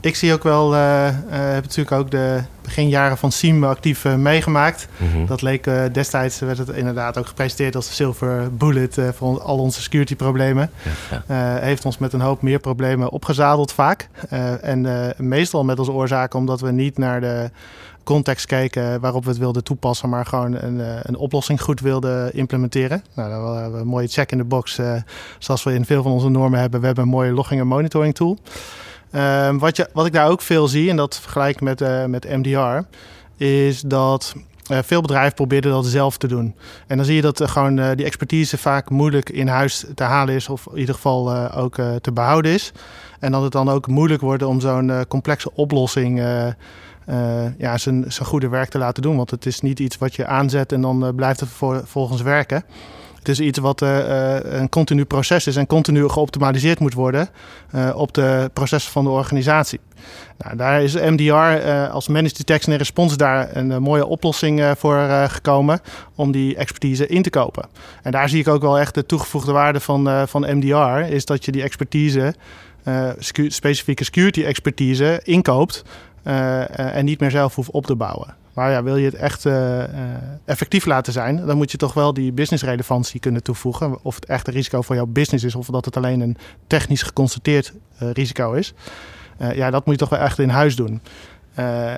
ik 0.00 0.16
zie 0.16 0.32
ook 0.32 0.42
wel, 0.42 0.74
uh, 0.74 1.08
heb 1.28 1.62
natuurlijk 1.62 1.92
ook 1.92 2.10
de 2.10 2.40
beginjaren 2.62 3.18
van 3.18 3.32
SIEM 3.32 3.64
actief 3.64 4.04
meegemaakt. 4.04 4.88
Mm 4.96 5.12
-hmm. 5.12 5.26
Dat 5.26 5.42
leek 5.42 5.68
destijds, 5.92 6.38
werd 6.38 6.58
het 6.58 6.68
inderdaad 6.68 7.18
ook 7.18 7.26
gepresenteerd 7.26 7.76
als 7.76 7.86
de 7.86 7.94
silver 7.94 8.56
bullet 8.56 8.98
voor 9.14 9.40
al 9.40 9.58
onze 9.58 9.82
security 9.82 10.16
problemen. 10.16 10.70
Ja, 10.82 11.22
ja. 11.28 11.60
heeft 11.60 11.84
ons 11.84 11.98
met 11.98 12.12
een 12.12 12.20
hoop 12.20 12.42
meer 12.42 12.58
problemen 12.58 13.10
opgezadeld 13.10 13.72
vaak. 13.72 14.08
en 14.60 15.14
meestal 15.16 15.64
met 15.64 15.78
als 15.78 15.88
oorzaak 15.88 16.34
omdat 16.34 16.60
we 16.60 16.72
niet 16.72 16.98
naar 16.98 17.20
de 17.20 17.50
context 18.10 18.46
kijken 18.46 19.00
waarop 19.00 19.24
we 19.24 19.28
het 19.30 19.38
wilden 19.38 19.64
toepassen, 19.64 20.08
maar 20.08 20.26
gewoon 20.26 20.54
een, 20.54 20.80
eh, 20.80 20.96
een 21.02 21.16
oplossing 21.16 21.62
goed 21.62 21.80
wilden 21.80 22.34
implementeren. 22.34 23.02
Nou, 23.14 23.30
dan 23.30 23.56
hebben 23.56 23.72
we 23.72 23.78
een 23.78 23.86
mooie 23.86 24.08
check 24.08 24.32
in 24.32 24.38
the 24.38 24.44
box, 24.44 24.78
uh, 24.78 24.94
zoals 25.38 25.62
we 25.62 25.74
in 25.74 25.84
veel 25.84 26.02
van 26.02 26.12
onze 26.12 26.28
normen 26.28 26.60
hebben. 26.60 26.80
We 26.80 26.86
hebben 26.86 27.04
een 27.04 27.10
mooie 27.10 27.32
logging 27.32 27.60
en 27.60 27.66
monitoring 27.66 28.14
tool. 28.14 28.38
Um, 29.12 29.58
wat, 29.58 29.76
je, 29.76 29.88
wat 29.92 30.06
ik 30.06 30.12
daar 30.12 30.28
ook 30.28 30.42
veel 30.42 30.68
zie, 30.68 30.90
en 30.90 30.96
dat 30.96 31.20
vergelijk 31.20 31.54
ik 31.54 31.60
met, 31.60 31.80
uh, 31.80 32.04
met 32.04 32.28
MDR, 32.28 32.86
is 33.44 33.80
dat 33.80 34.34
veel 34.66 35.00
bedrijven 35.00 35.34
proberen 35.34 35.70
dat 35.70 35.86
zelf 35.86 36.16
te 36.16 36.26
doen. 36.26 36.54
En 36.86 36.96
dan 36.96 37.06
zie 37.06 37.14
je 37.14 37.22
dat 37.22 37.50
gewoon 37.50 37.94
die 37.94 38.04
expertise 38.04 38.58
vaak 38.58 38.90
moeilijk 38.90 39.30
in 39.30 39.48
huis 39.48 39.84
te 39.94 40.04
halen 40.04 40.34
is, 40.34 40.48
of 40.48 40.66
in 40.72 40.78
ieder 40.78 40.94
geval 40.94 41.52
ook 41.52 41.74
te 41.74 42.12
behouden 42.12 42.52
is. 42.52 42.72
En 43.20 43.32
dat 43.32 43.42
het 43.42 43.52
dan 43.52 43.68
ook 43.68 43.86
moeilijk 43.86 44.20
wordt 44.20 44.42
om 44.42 44.60
zo'n 44.60 45.04
complexe 45.08 45.54
oplossing 45.54 46.20
uh, 47.10 47.44
ja, 47.58 47.78
zijn, 47.78 48.04
goede 48.22 48.48
werk 48.48 48.68
te 48.68 48.78
laten 48.78 49.02
doen. 49.02 49.16
Want 49.16 49.30
het 49.30 49.46
is 49.46 49.60
niet 49.60 49.78
iets 49.78 49.98
wat 49.98 50.14
je 50.14 50.26
aanzet 50.26 50.72
en 50.72 50.80
dan 50.80 51.04
uh, 51.04 51.10
blijft 51.14 51.40
het 51.40 51.48
vervolgens 51.48 52.22
werken. 52.22 52.64
Het 53.18 53.28
is 53.28 53.40
iets 53.40 53.58
wat 53.58 53.82
uh, 53.82 54.38
een 54.42 54.68
continu 54.68 55.04
proces 55.04 55.46
is 55.46 55.56
en 55.56 55.66
continu 55.66 56.08
geoptimaliseerd 56.08 56.78
moet 56.78 56.94
worden 56.94 57.28
op 57.94 58.12
de 58.14 58.50
processen 58.52 58.92
van 58.92 59.04
de 59.04 59.10
organisatie. 59.10 59.80
Nou, 60.38 60.56
daar 60.56 60.82
is 60.82 60.94
MDR 60.94 61.34
als 61.90 62.08
Managed 62.08 62.36
Detection 62.36 62.72
en 62.72 62.78
Response 62.78 63.16
daar 63.16 63.56
een 63.56 63.82
mooie 63.82 64.06
oplossing 64.06 64.72
voor 64.76 65.06
gekomen 65.28 65.80
om 66.14 66.32
die 66.32 66.56
expertise 66.56 67.06
in 67.06 67.22
te 67.22 67.30
kopen. 67.30 67.68
En 68.02 68.10
daar 68.10 68.28
zie 68.28 68.40
ik 68.40 68.48
ook 68.48 68.62
wel 68.62 68.78
echt 68.78 68.94
de 68.94 69.06
toegevoegde 69.06 69.52
waarde 69.52 69.80
van, 69.80 70.28
van 70.28 70.56
MDR, 70.56 71.12
is 71.12 71.24
dat 71.24 71.44
je 71.44 71.52
die 71.52 71.62
expertise, 71.62 72.34
specifieke 73.48 74.04
security 74.04 74.42
expertise, 74.44 75.20
inkoopt 75.24 75.84
en 76.22 77.04
niet 77.04 77.20
meer 77.20 77.30
zelf 77.30 77.54
hoeft 77.54 77.70
op 77.70 77.86
te 77.86 77.94
bouwen. 77.94 78.34
Maar 78.54 78.70
ja, 78.70 78.82
wil 78.82 78.96
je 78.96 79.04
het 79.04 79.14
echt 79.14 79.44
uh, 79.44 79.82
effectief 80.44 80.86
laten 80.86 81.12
zijn, 81.12 81.46
dan 81.46 81.56
moet 81.56 81.70
je 81.70 81.76
toch 81.76 81.94
wel 81.94 82.14
die 82.14 82.32
businessrelevantie 82.32 83.20
kunnen 83.20 83.42
toevoegen. 83.42 83.98
Of 84.02 84.14
het 84.14 84.24
echt 84.24 84.46
een 84.46 84.52
risico 84.52 84.82
voor 84.82 84.94
jouw 84.94 85.06
business 85.06 85.44
is, 85.44 85.54
of 85.54 85.66
dat 85.66 85.84
het 85.84 85.96
alleen 85.96 86.20
een 86.20 86.36
technisch 86.66 87.02
geconstateerd 87.02 87.72
risico 87.98 88.52
is. 88.52 88.74
ja, 89.54 89.70
dat 89.70 89.84
moet 89.84 89.94
je 89.94 90.00
toch 90.00 90.08
wel 90.08 90.18
echt 90.18 90.38
in 90.38 90.48
huis 90.48 90.76
doen. 90.76 91.00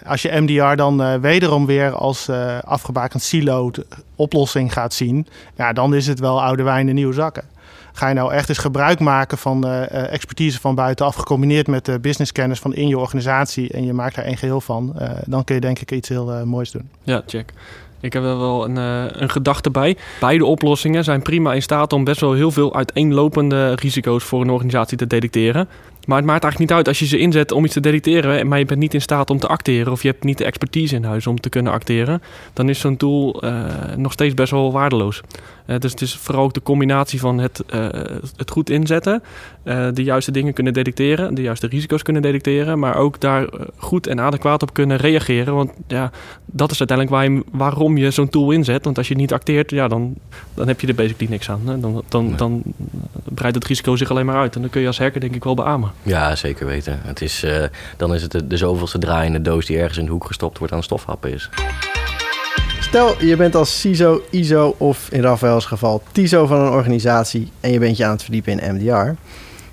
als 0.06 0.22
je 0.22 0.40
MDR 0.40 0.74
dan 0.74 1.20
wederom 1.20 1.66
weer 1.66 1.92
als 1.92 2.28
afgebakend 2.64 3.22
silo 3.22 3.70
oplossing 4.16 4.72
gaat 4.72 4.94
zien, 4.94 5.26
ja, 5.56 5.72
dan 5.72 5.94
is 5.94 6.06
het 6.06 6.18
wel 6.18 6.42
oude 6.42 6.62
wijn 6.62 6.88
in 6.88 6.94
nieuwe 6.94 7.12
zakken. 7.12 7.44
Ga 7.92 8.08
je 8.08 8.14
nou 8.14 8.32
echt 8.32 8.48
eens 8.48 8.58
gebruik 8.58 9.00
maken 9.00 9.38
van 9.38 9.66
uh, 9.66 10.12
expertise 10.12 10.60
van 10.60 10.74
buitenaf, 10.74 11.14
gecombineerd 11.14 11.66
met 11.66 11.84
de 11.84 12.00
businesskennis 12.00 12.58
van 12.58 12.74
in 12.74 12.88
je 12.88 12.98
organisatie 12.98 13.70
en 13.70 13.84
je 13.84 13.92
maakt 13.92 14.14
daar 14.14 14.24
één 14.24 14.36
geheel 14.36 14.60
van, 14.60 14.96
dan 15.26 15.44
kun 15.44 15.54
je 15.54 15.60
denk 15.60 15.78
ik 15.78 15.92
iets 15.92 16.08
heel 16.08 16.46
moois 16.46 16.70
doen. 16.70 16.90
Ja, 17.02 17.22
check. 17.26 17.52
Ik 18.00 18.12
heb 18.12 18.22
er 18.22 18.38
wel 18.38 18.64
een, 18.64 18.76
een 19.22 19.30
gedachte 19.30 19.70
bij. 19.70 19.96
Beide 20.20 20.44
oplossingen 20.44 21.04
zijn 21.04 21.22
prima 21.22 21.52
in 21.52 21.62
staat 21.62 21.92
om 21.92 22.04
best 22.04 22.20
wel 22.20 22.32
heel 22.32 22.50
veel 22.50 22.74
uiteenlopende 22.74 23.74
risico's 23.74 24.24
voor 24.24 24.40
een 24.40 24.50
organisatie 24.50 24.98
te 24.98 25.06
detecteren. 25.06 25.68
Maar 26.06 26.16
het 26.16 26.26
maakt 26.26 26.42
eigenlijk 26.42 26.58
niet 26.58 26.78
uit 26.78 26.88
als 26.88 26.98
je 26.98 27.06
ze 27.06 27.18
inzet 27.18 27.52
om 27.52 27.64
iets 27.64 27.74
te 27.74 27.80
detecteren, 27.80 28.48
maar 28.48 28.58
je 28.58 28.64
bent 28.64 28.80
niet 28.80 28.94
in 28.94 29.00
staat 29.00 29.30
om 29.30 29.38
te 29.38 29.46
acteren 29.46 29.92
of 29.92 30.02
je 30.02 30.08
hebt 30.08 30.24
niet 30.24 30.38
de 30.38 30.44
expertise 30.44 30.94
in 30.94 31.04
huis 31.04 31.26
om 31.26 31.40
te 31.40 31.48
kunnen 31.48 31.72
acteren, 31.72 32.22
dan 32.52 32.68
is 32.68 32.80
zo'n 32.80 32.96
tool 32.96 33.42
nog 33.96 34.12
steeds 34.12 34.34
best 34.34 34.50
wel 34.50 34.72
waardeloos. 34.72 35.20
Uh, 35.66 35.78
dus 35.78 35.90
het 35.90 36.00
is 36.00 36.16
vooral 36.16 36.44
ook 36.44 36.54
de 36.54 36.62
combinatie 36.62 37.20
van 37.20 37.38
het, 37.38 37.64
uh, 37.74 37.88
het 38.36 38.50
goed 38.50 38.70
inzetten, 38.70 39.22
de 39.92 40.02
juiste 40.02 40.30
dingen 40.30 40.52
kunnen 40.52 40.72
detecteren, 40.72 41.34
de 41.34 41.42
juiste 41.42 41.66
risico's 41.66 42.02
kunnen 42.02 42.22
detecteren, 42.22 42.78
maar 42.78 42.96
ook 42.96 43.20
daar 43.20 43.48
goed 43.76 44.06
en 44.06 44.20
adequaat 44.20 44.62
op 44.62 44.72
kunnen 44.72 44.96
reageren. 44.96 45.54
Want 45.54 45.70
ja, 45.86 46.10
dat 46.46 46.70
is 46.70 46.78
uiteindelijk 46.78 47.16
waar 47.16 47.30
je, 47.30 47.44
waarom 47.52 47.96
je 47.96 48.10
zo'n 48.10 48.28
tool 48.28 48.50
inzet. 48.50 48.84
Want 48.84 48.98
als 48.98 49.08
je 49.08 49.14
niet 49.14 49.32
acteert, 49.32 49.70
ja, 49.70 49.88
dan, 49.88 50.14
dan 50.54 50.68
heb 50.68 50.80
je 50.80 50.86
er 50.86 50.94
basically 50.94 51.30
niks 51.30 51.50
aan. 51.50 51.60
Hè? 51.64 51.80
Dan, 51.80 52.02
dan, 52.08 52.26
nee. 52.26 52.34
dan 52.34 52.62
breidt 53.24 53.56
het 53.56 53.66
risico 53.66 53.96
zich 53.96 54.10
alleen 54.10 54.26
maar 54.26 54.36
uit. 54.36 54.54
En 54.54 54.60
dan 54.60 54.70
kun 54.70 54.80
je 54.80 54.86
als 54.86 54.98
hacker 54.98 55.20
denk 55.20 55.34
ik 55.34 55.44
wel 55.44 55.54
beamen. 55.54 55.92
Ja, 56.02 56.36
zeker 56.36 56.66
weten. 56.66 57.00
Het 57.02 57.22
is, 57.22 57.46
dan 57.96 58.14
is 58.14 58.22
het 58.22 58.32
de, 58.32 58.46
de 58.46 58.56
zoveelste 58.56 58.98
draaiende 58.98 59.42
doos 59.42 59.66
die 59.66 59.78
ergens 59.78 59.98
in 59.98 60.04
de 60.04 60.10
hoek 60.10 60.26
gestopt 60.26 60.58
wordt 60.58 60.72
aan 60.72 60.82
stofhappen 60.82 61.32
is. 61.32 61.50
Stel, 62.92 63.24
je 63.24 63.36
bent 63.36 63.54
als 63.54 63.80
CISO, 63.80 64.22
ISO 64.30 64.74
of 64.78 65.08
in 65.10 65.20
Rafael's 65.20 65.64
geval 65.64 66.02
TISO 66.12 66.46
van 66.46 66.60
een 66.60 66.72
organisatie 66.72 67.52
en 67.60 67.72
je 67.72 67.78
bent 67.78 67.96
je 67.96 68.04
aan 68.04 68.10
het 68.10 68.22
verdiepen 68.22 68.58
in 68.58 68.74
MDR. 68.74 69.10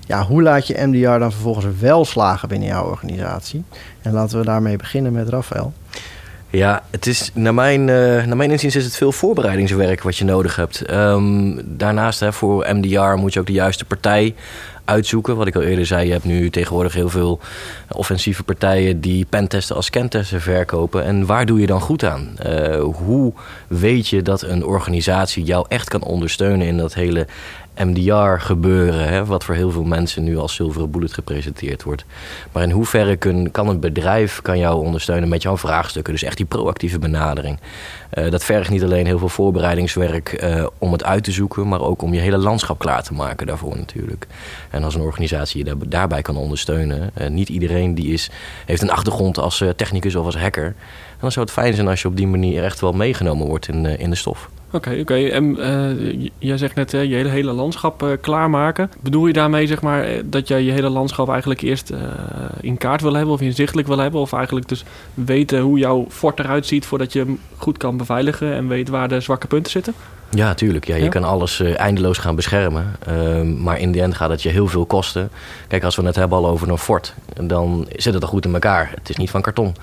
Ja, 0.06 0.22
hoe 0.22 0.42
laat 0.42 0.66
je 0.66 0.86
MDR 0.86 1.18
dan 1.18 1.32
vervolgens 1.32 1.66
wel 1.80 2.04
slagen 2.04 2.48
binnen 2.48 2.68
jouw 2.68 2.84
organisatie? 2.84 3.64
En 4.02 4.12
laten 4.12 4.38
we 4.38 4.44
daarmee 4.44 4.76
beginnen 4.76 5.12
met 5.12 5.28
Rafael. 5.28 5.72
Ja, 6.50 6.82
het 6.90 7.06
is, 7.06 7.30
naar, 7.34 7.54
mijn, 7.54 7.80
uh, 7.80 8.24
naar 8.24 8.36
mijn 8.36 8.50
inziens 8.50 8.76
is 8.76 8.84
het 8.84 8.96
veel 8.96 9.12
voorbereidingswerk 9.12 10.02
wat 10.02 10.16
je 10.16 10.24
nodig 10.24 10.56
hebt. 10.56 10.90
Um, 10.90 11.60
daarnaast, 11.64 12.20
hè, 12.20 12.32
voor 12.32 12.66
MDR 12.74 13.16
moet 13.16 13.32
je 13.32 13.40
ook 13.40 13.46
de 13.46 13.52
juiste 13.52 13.84
partij 13.84 14.34
uitzoeken. 14.90 15.36
Wat 15.36 15.46
ik 15.46 15.56
al 15.56 15.62
eerder 15.62 15.86
zei, 15.86 16.06
je 16.06 16.12
hebt 16.12 16.24
nu 16.24 16.50
tegenwoordig 16.50 16.92
heel 16.94 17.08
veel 17.08 17.40
offensieve 17.88 18.42
partijen 18.42 19.00
die 19.00 19.26
pentesten 19.28 19.76
als 19.76 19.90
kentesten 19.90 20.40
verkopen. 20.40 21.04
En 21.04 21.26
waar 21.26 21.46
doe 21.46 21.60
je 21.60 21.66
dan 21.66 21.80
goed 21.80 22.04
aan? 22.04 22.36
Uh, 22.46 22.80
hoe 22.80 23.32
weet 23.68 24.08
je 24.08 24.22
dat 24.22 24.42
een 24.42 24.64
organisatie 24.64 25.44
jou 25.44 25.66
echt 25.68 25.88
kan 25.88 26.02
ondersteunen 26.02 26.66
in 26.66 26.76
dat 26.76 26.94
hele 26.94 27.26
MDR 27.76 28.38
gebeuren, 28.38 29.26
wat 29.26 29.44
voor 29.44 29.54
heel 29.54 29.70
veel 29.70 29.84
mensen 29.84 30.24
nu 30.24 30.38
als 30.38 30.54
zilveren 30.54 30.90
bullet 30.90 31.12
gepresenteerd 31.12 31.82
wordt. 31.82 32.04
Maar 32.52 32.62
in 32.62 32.70
hoeverre 32.70 33.16
kan 33.50 33.68
een 33.68 33.80
bedrijf 33.80 34.42
kan 34.42 34.58
jou 34.58 34.84
ondersteunen 34.84 35.28
met 35.28 35.42
jouw 35.42 35.56
vraagstukken? 35.56 36.12
Dus 36.12 36.22
echt 36.22 36.36
die 36.36 36.46
proactieve 36.46 36.98
benadering. 36.98 37.58
Uh, 38.14 38.30
dat 38.30 38.44
vergt 38.44 38.70
niet 38.70 38.82
alleen 38.82 39.06
heel 39.06 39.18
veel 39.18 39.28
voorbereidingswerk 39.28 40.42
uh, 40.42 40.66
om 40.78 40.92
het 40.92 41.04
uit 41.04 41.24
te 41.24 41.32
zoeken, 41.32 41.68
maar 41.68 41.80
ook 41.80 42.02
om 42.02 42.14
je 42.14 42.20
hele 42.20 42.38
landschap 42.38 42.78
klaar 42.78 43.02
te 43.02 43.14
maken 43.14 43.46
daarvoor 43.46 43.76
natuurlijk. 43.76 44.26
En 44.70 44.84
als 44.84 44.94
een 44.94 45.00
organisatie 45.00 45.64
je 45.64 45.76
daarbij 45.88 46.22
kan 46.22 46.36
ondersteunen. 46.36 47.10
Uh, 47.18 47.28
niet 47.28 47.48
iedereen 47.48 47.94
die 47.94 48.12
is, 48.12 48.30
heeft 48.66 48.82
een 48.82 48.90
achtergrond 48.90 49.38
als 49.38 49.64
technicus 49.76 50.16
of 50.16 50.24
als 50.24 50.36
hacker. 50.36 50.66
En 50.66 51.26
dan 51.26 51.32
zou 51.32 51.44
het 51.44 51.54
fijn 51.54 51.74
zijn 51.74 51.88
als 51.88 52.02
je 52.02 52.08
op 52.08 52.16
die 52.16 52.26
manier 52.26 52.64
echt 52.64 52.80
wel 52.80 52.92
meegenomen 52.92 53.46
wordt 53.46 53.68
in, 53.68 53.86
in 53.86 54.10
de 54.10 54.16
stof. 54.16 54.50
Oké, 54.72 54.96
oké. 55.00 55.14
En 55.14 55.44
uh, 55.58 56.28
jij 56.38 56.58
zegt 56.58 56.74
net 56.74 56.92
uh, 56.92 57.04
je 57.04 57.14
hele, 57.14 57.28
hele 57.28 57.52
landschap 57.52 58.02
uh, 58.02 58.10
klaarmaken. 58.20 58.90
Bedoel 59.00 59.26
je 59.26 59.32
daarmee 59.32 59.66
zeg 59.66 59.82
maar 59.82 60.06
dat 60.24 60.48
jij 60.48 60.62
je 60.62 60.72
hele 60.72 60.88
landschap 60.88 61.28
eigenlijk 61.28 61.60
eerst 61.60 61.92
in 62.60 62.78
kaart 62.78 63.00
wil 63.00 63.14
hebben 63.14 63.34
of 63.34 63.40
inzichtelijk 63.40 63.88
wil 63.88 63.98
hebben? 63.98 64.20
Of 64.20 64.32
eigenlijk 64.32 64.68
dus 64.68 64.84
weten 65.14 65.60
hoe 65.60 65.78
jouw 65.78 66.06
fort 66.08 66.38
eruit 66.38 66.66
ziet 66.66 66.86
voordat 66.86 67.12
je 67.12 67.18
hem 67.18 67.40
goed 67.56 67.76
kan 67.76 67.96
beveiligen 67.96 68.54
en 68.54 68.68
weet 68.68 68.88
waar 68.88 69.08
de 69.08 69.20
zwakke 69.20 69.46
punten 69.46 69.72
zitten? 69.72 69.94
Ja, 70.30 70.54
tuurlijk. 70.54 70.86
Ja, 70.86 70.96
je 70.96 71.08
kan 71.08 71.24
alles 71.24 71.60
eindeloos 71.60 72.18
gaan 72.18 72.34
beschermen. 72.34 72.96
Ehm, 73.06 73.62
maar 73.62 73.78
in 73.78 73.92
de 73.92 74.00
end 74.00 74.14
gaat 74.14 74.30
het 74.30 74.42
je 74.42 74.48
heel 74.48 74.68
veel 74.68 74.86
kosten. 74.86 75.30
Kijk, 75.68 75.84
als 75.84 75.96
we 75.96 76.02
het 76.02 76.16
hebben 76.16 76.38
al 76.38 76.46
over 76.46 76.68
een 76.68 76.78
fort, 76.78 77.14
dan 77.40 77.86
zit 77.96 78.14
het 78.14 78.22
al 78.22 78.28
goed 78.28 78.44
in 78.44 78.52
elkaar. 78.52 78.90
Het 78.94 79.08
is 79.08 79.16
niet 79.16 79.30
van 79.30 79.42
karton. 79.42 79.74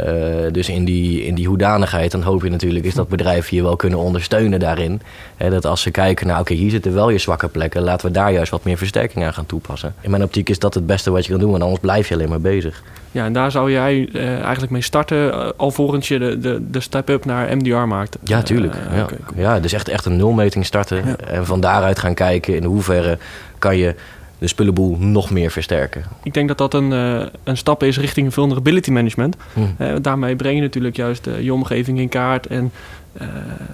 Uh, 0.00 0.06
dus 0.52 0.68
in 0.68 0.84
die, 0.84 1.24
in 1.24 1.34
die 1.34 1.46
hoedanigheid, 1.46 2.10
dan 2.10 2.22
hoop 2.22 2.42
je 2.42 2.50
natuurlijk 2.50 2.84
is 2.84 2.94
dat 2.94 3.08
bedrijf 3.08 3.50
je 3.50 3.62
wel 3.62 3.76
kunnen 3.76 3.98
ondersteunen 3.98 4.60
daarin. 4.60 5.00
Dat 5.36 5.66
als 5.66 5.82
ze 5.82 5.90
kijken, 5.90 6.26
nou 6.26 6.40
oké, 6.40 6.50
okay, 6.50 6.62
hier 6.62 6.70
zitten 6.72 6.94
wel 6.94 7.10
je 7.10 7.18
zwakke 7.18 7.48
plekken, 7.48 7.82
laten 7.82 8.06
we 8.06 8.12
daar 8.12 8.32
juist 8.32 8.50
wat 8.50 8.64
meer 8.64 8.76
versterking 8.76 9.24
aan 9.24 9.34
gaan 9.34 9.46
toepassen. 9.46 9.94
In 10.00 10.10
mijn 10.10 10.22
optiek 10.22 10.48
is 10.48 10.58
dat 10.58 10.74
het 10.74 10.86
beste 10.86 11.10
wat 11.10 11.24
je 11.24 11.30
kan 11.30 11.40
doen, 11.40 11.50
want 11.50 11.62
anders 11.62 11.80
blijf 11.80 12.08
je 12.08 12.14
alleen 12.14 12.28
maar 12.28 12.40
bezig. 12.40 12.82
Ja, 13.10 13.24
en 13.24 13.32
daar 13.32 13.50
zou 13.50 13.70
jij 13.70 14.08
uh, 14.12 14.40
eigenlijk 14.40 14.72
mee 14.72 14.82
starten, 14.82 15.26
uh, 15.26 15.48
alvorens 15.56 16.08
je 16.08 16.18
de, 16.18 16.38
de, 16.38 16.70
de 16.70 16.80
step-up 16.80 17.24
naar 17.24 17.56
MDR 17.56 17.74
maakt. 17.74 18.18
Ja, 18.24 18.42
tuurlijk. 18.42 18.74
ja. 18.94 19.02
Okay, 19.02 19.18
cool. 19.26 19.40
ja, 19.40 19.60
dus 19.60 19.72
echt, 19.72 19.88
echt 19.88 20.04
een 20.04 20.16
nulmeting 20.16 20.66
starten 20.66 21.06
ja. 21.06 21.16
en 21.16 21.46
van 21.46 21.60
daaruit 21.60 21.98
gaan 21.98 22.14
kijken 22.14 22.56
in 22.56 22.64
hoeverre 22.64 23.18
kan 23.58 23.76
je 23.76 23.94
de 24.38 24.46
spullenboel 24.46 24.96
nog 24.98 25.30
meer 25.30 25.50
versterken. 25.50 26.04
Ik 26.22 26.34
denk 26.34 26.48
dat 26.48 26.58
dat 26.58 26.74
een, 26.74 26.90
uh, 26.90 27.26
een 27.44 27.56
stap 27.56 27.82
is 27.82 27.98
richting 27.98 28.32
vulnerability 28.32 28.90
management. 28.90 29.36
Hmm. 29.52 29.74
Uh, 29.78 29.94
daarmee 30.02 30.36
breng 30.36 30.56
je 30.56 30.62
natuurlijk 30.62 30.96
juist 30.96 31.26
uh, 31.26 31.40
je 31.40 31.52
omgeving 31.52 31.98
in 31.98 32.08
kaart 32.08 32.46
en 32.46 32.72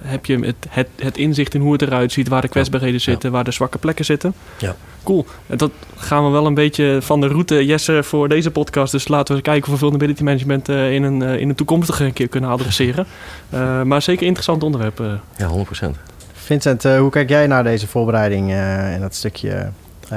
heb 0.03 0.27
je 0.27 0.39
het, 0.39 0.67
het, 0.69 0.89
het, 0.97 1.17
inzicht 1.17 1.55
in 1.55 1.61
hoe 1.61 1.73
het 1.73 1.83
eruit 1.83 2.13
ziet, 2.13 2.29
waar 2.29 2.41
de 2.41 2.49
kwetsbaarheden 2.49 3.01
zitten, 3.01 3.29
ja. 3.29 3.35
waar 3.35 3.45
de 3.45 3.51
zwakke 3.51 3.79
plekken 3.79 4.05
zitten. 4.05 4.35
Ja. 4.59 4.77
Cool. 5.03 5.27
En 5.47 5.57
dat 5.57 5.71
gaan 5.97 6.25
we 6.25 6.31
wel 6.31 6.47
een 6.47 6.55
beetje 6.55 6.99
van 7.01 7.21
de 7.21 7.27
route, 7.27 7.67
Jesse, 7.67 8.03
voor 8.03 8.29
deze 8.29 8.51
podcast. 8.51 8.93
Dus 8.93 9.09
laten 9.09 9.37
we 9.37 9.43
kijken 9.43 9.65
of 9.65 9.73
we 9.73 9.79
vulnerability 9.79 10.23
management 10.23 10.69
in, 10.69 11.03
een, 11.03 11.23
in 11.23 11.49
een 11.49 11.55
toekomstige 11.55 12.11
keer 12.11 12.29
kunnen 12.29 12.51
adresseren. 12.51 13.07
maar 13.89 14.03
zeker 14.03 14.21
een 14.23 14.27
interessant 14.27 14.63
onderwerp. 14.63 15.03
Ja, 15.37 15.51
100%. 15.85 15.91
Vincent, 16.33 16.83
hoe 16.83 17.11
kijk 17.11 17.29
jij 17.29 17.47
naar 17.47 17.65
deze 17.65 17.87
voorbereiding 17.87 18.53
en 18.53 19.01
dat 19.01 19.15
stukje 19.15 19.71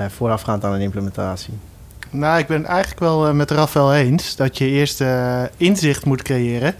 voorafgaand 0.10 0.64
aan 0.64 0.74
een 0.74 0.82
implementatie? 0.82 1.54
Nou, 2.14 2.40
ik 2.40 2.48
ben 2.48 2.66
eigenlijk 2.66 3.00
wel 3.00 3.28
uh, 3.28 3.34
met 3.34 3.52
Rafael 3.52 3.94
eens 3.94 4.36
dat 4.36 4.58
je 4.58 4.66
eerst 4.66 5.02
uh, 5.02 5.44
inzicht 5.58 6.06
moet 6.06 6.22
creëren 6.22 6.76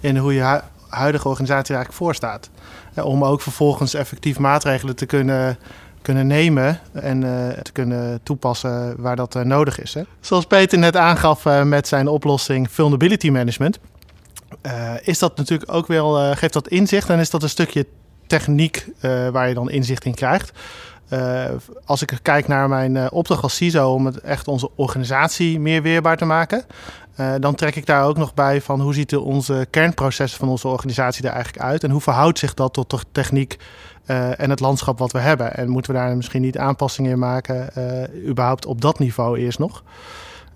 in 0.00 0.16
hoe 0.16 0.34
je 0.34 0.42
hu 0.42 0.58
huidige 0.88 1.28
organisatie 1.28 1.74
eigenlijk 1.74 2.04
voor 2.04 2.14
staat. 2.14 2.50
om 2.94 3.24
ook 3.24 3.40
vervolgens 3.40 3.94
effectief 3.94 4.38
maatregelen 4.38 4.96
te 4.96 5.06
kunnen, 5.06 5.58
kunnen 6.02 6.26
nemen 6.26 6.80
en 6.92 7.20
te 7.62 7.72
kunnen 7.72 8.20
toepassen 8.22 8.94
waar 8.98 9.16
dat 9.16 9.44
nodig 9.44 9.80
is. 9.80 9.94
Hè. 9.94 10.02
Zoals 10.20 10.46
Peter 10.46 10.78
net 10.78 10.96
aangaf 10.96 11.44
met 11.64 11.88
zijn 11.88 12.08
oplossing 12.08 12.70
Vulnerability 12.70 13.30
Management, 13.30 13.78
is 15.02 15.18
dat 15.18 15.36
natuurlijk 15.36 15.72
ook 15.72 15.86
wel, 15.86 16.34
geeft 16.34 16.52
dat 16.52 16.68
inzicht 16.68 17.10
en 17.10 17.18
is 17.18 17.30
dat 17.30 17.42
een 17.42 17.48
stukje 17.48 17.86
techniek 18.26 18.88
waar 19.32 19.48
je 19.48 19.54
dan 19.54 19.70
inzicht 19.70 20.04
in 20.04 20.14
krijgt. 20.14 20.52
Uh, 21.10 21.44
als 21.84 22.02
ik 22.02 22.18
kijk 22.22 22.48
naar 22.48 22.68
mijn 22.68 22.94
uh, 22.94 23.06
opdracht 23.10 23.42
als 23.42 23.56
CISO 23.56 23.92
om 23.92 24.06
het 24.06 24.20
echt 24.20 24.48
onze 24.48 24.70
organisatie 24.74 25.60
meer 25.60 25.82
weerbaar 25.82 26.16
te 26.16 26.24
maken, 26.24 26.64
uh, 27.20 27.34
dan 27.40 27.54
trek 27.54 27.76
ik 27.76 27.86
daar 27.86 28.04
ook 28.04 28.16
nog 28.16 28.34
bij 28.34 28.60
van 28.60 28.80
hoe 28.80 28.94
ziet 28.94 29.10
de, 29.10 29.20
onze 29.20 29.66
kernprocessen 29.70 30.38
van 30.38 30.48
onze 30.48 30.68
organisatie 30.68 31.26
er 31.26 31.32
eigenlijk 31.32 31.64
uit 31.64 31.84
en 31.84 31.90
hoe 31.90 32.00
verhoudt 32.00 32.38
zich 32.38 32.54
dat 32.54 32.72
tot 32.72 32.90
de 32.90 32.98
techniek 33.12 33.56
en 34.06 34.50
het 34.50 34.60
landschap 34.60 34.98
wat 34.98 35.12
we 35.12 35.18
hebben. 35.18 35.56
En 35.56 35.68
moeten 35.68 35.92
we 35.92 35.98
daar 35.98 36.16
misschien 36.16 36.42
niet 36.42 36.58
aanpassingen 36.58 37.10
in 37.10 37.18
maken, 37.18 37.70
überhaupt 38.28 38.66
op 38.66 38.80
dat 38.80 38.98
niveau 38.98 39.38
eerst 39.38 39.58
nog. 39.58 39.82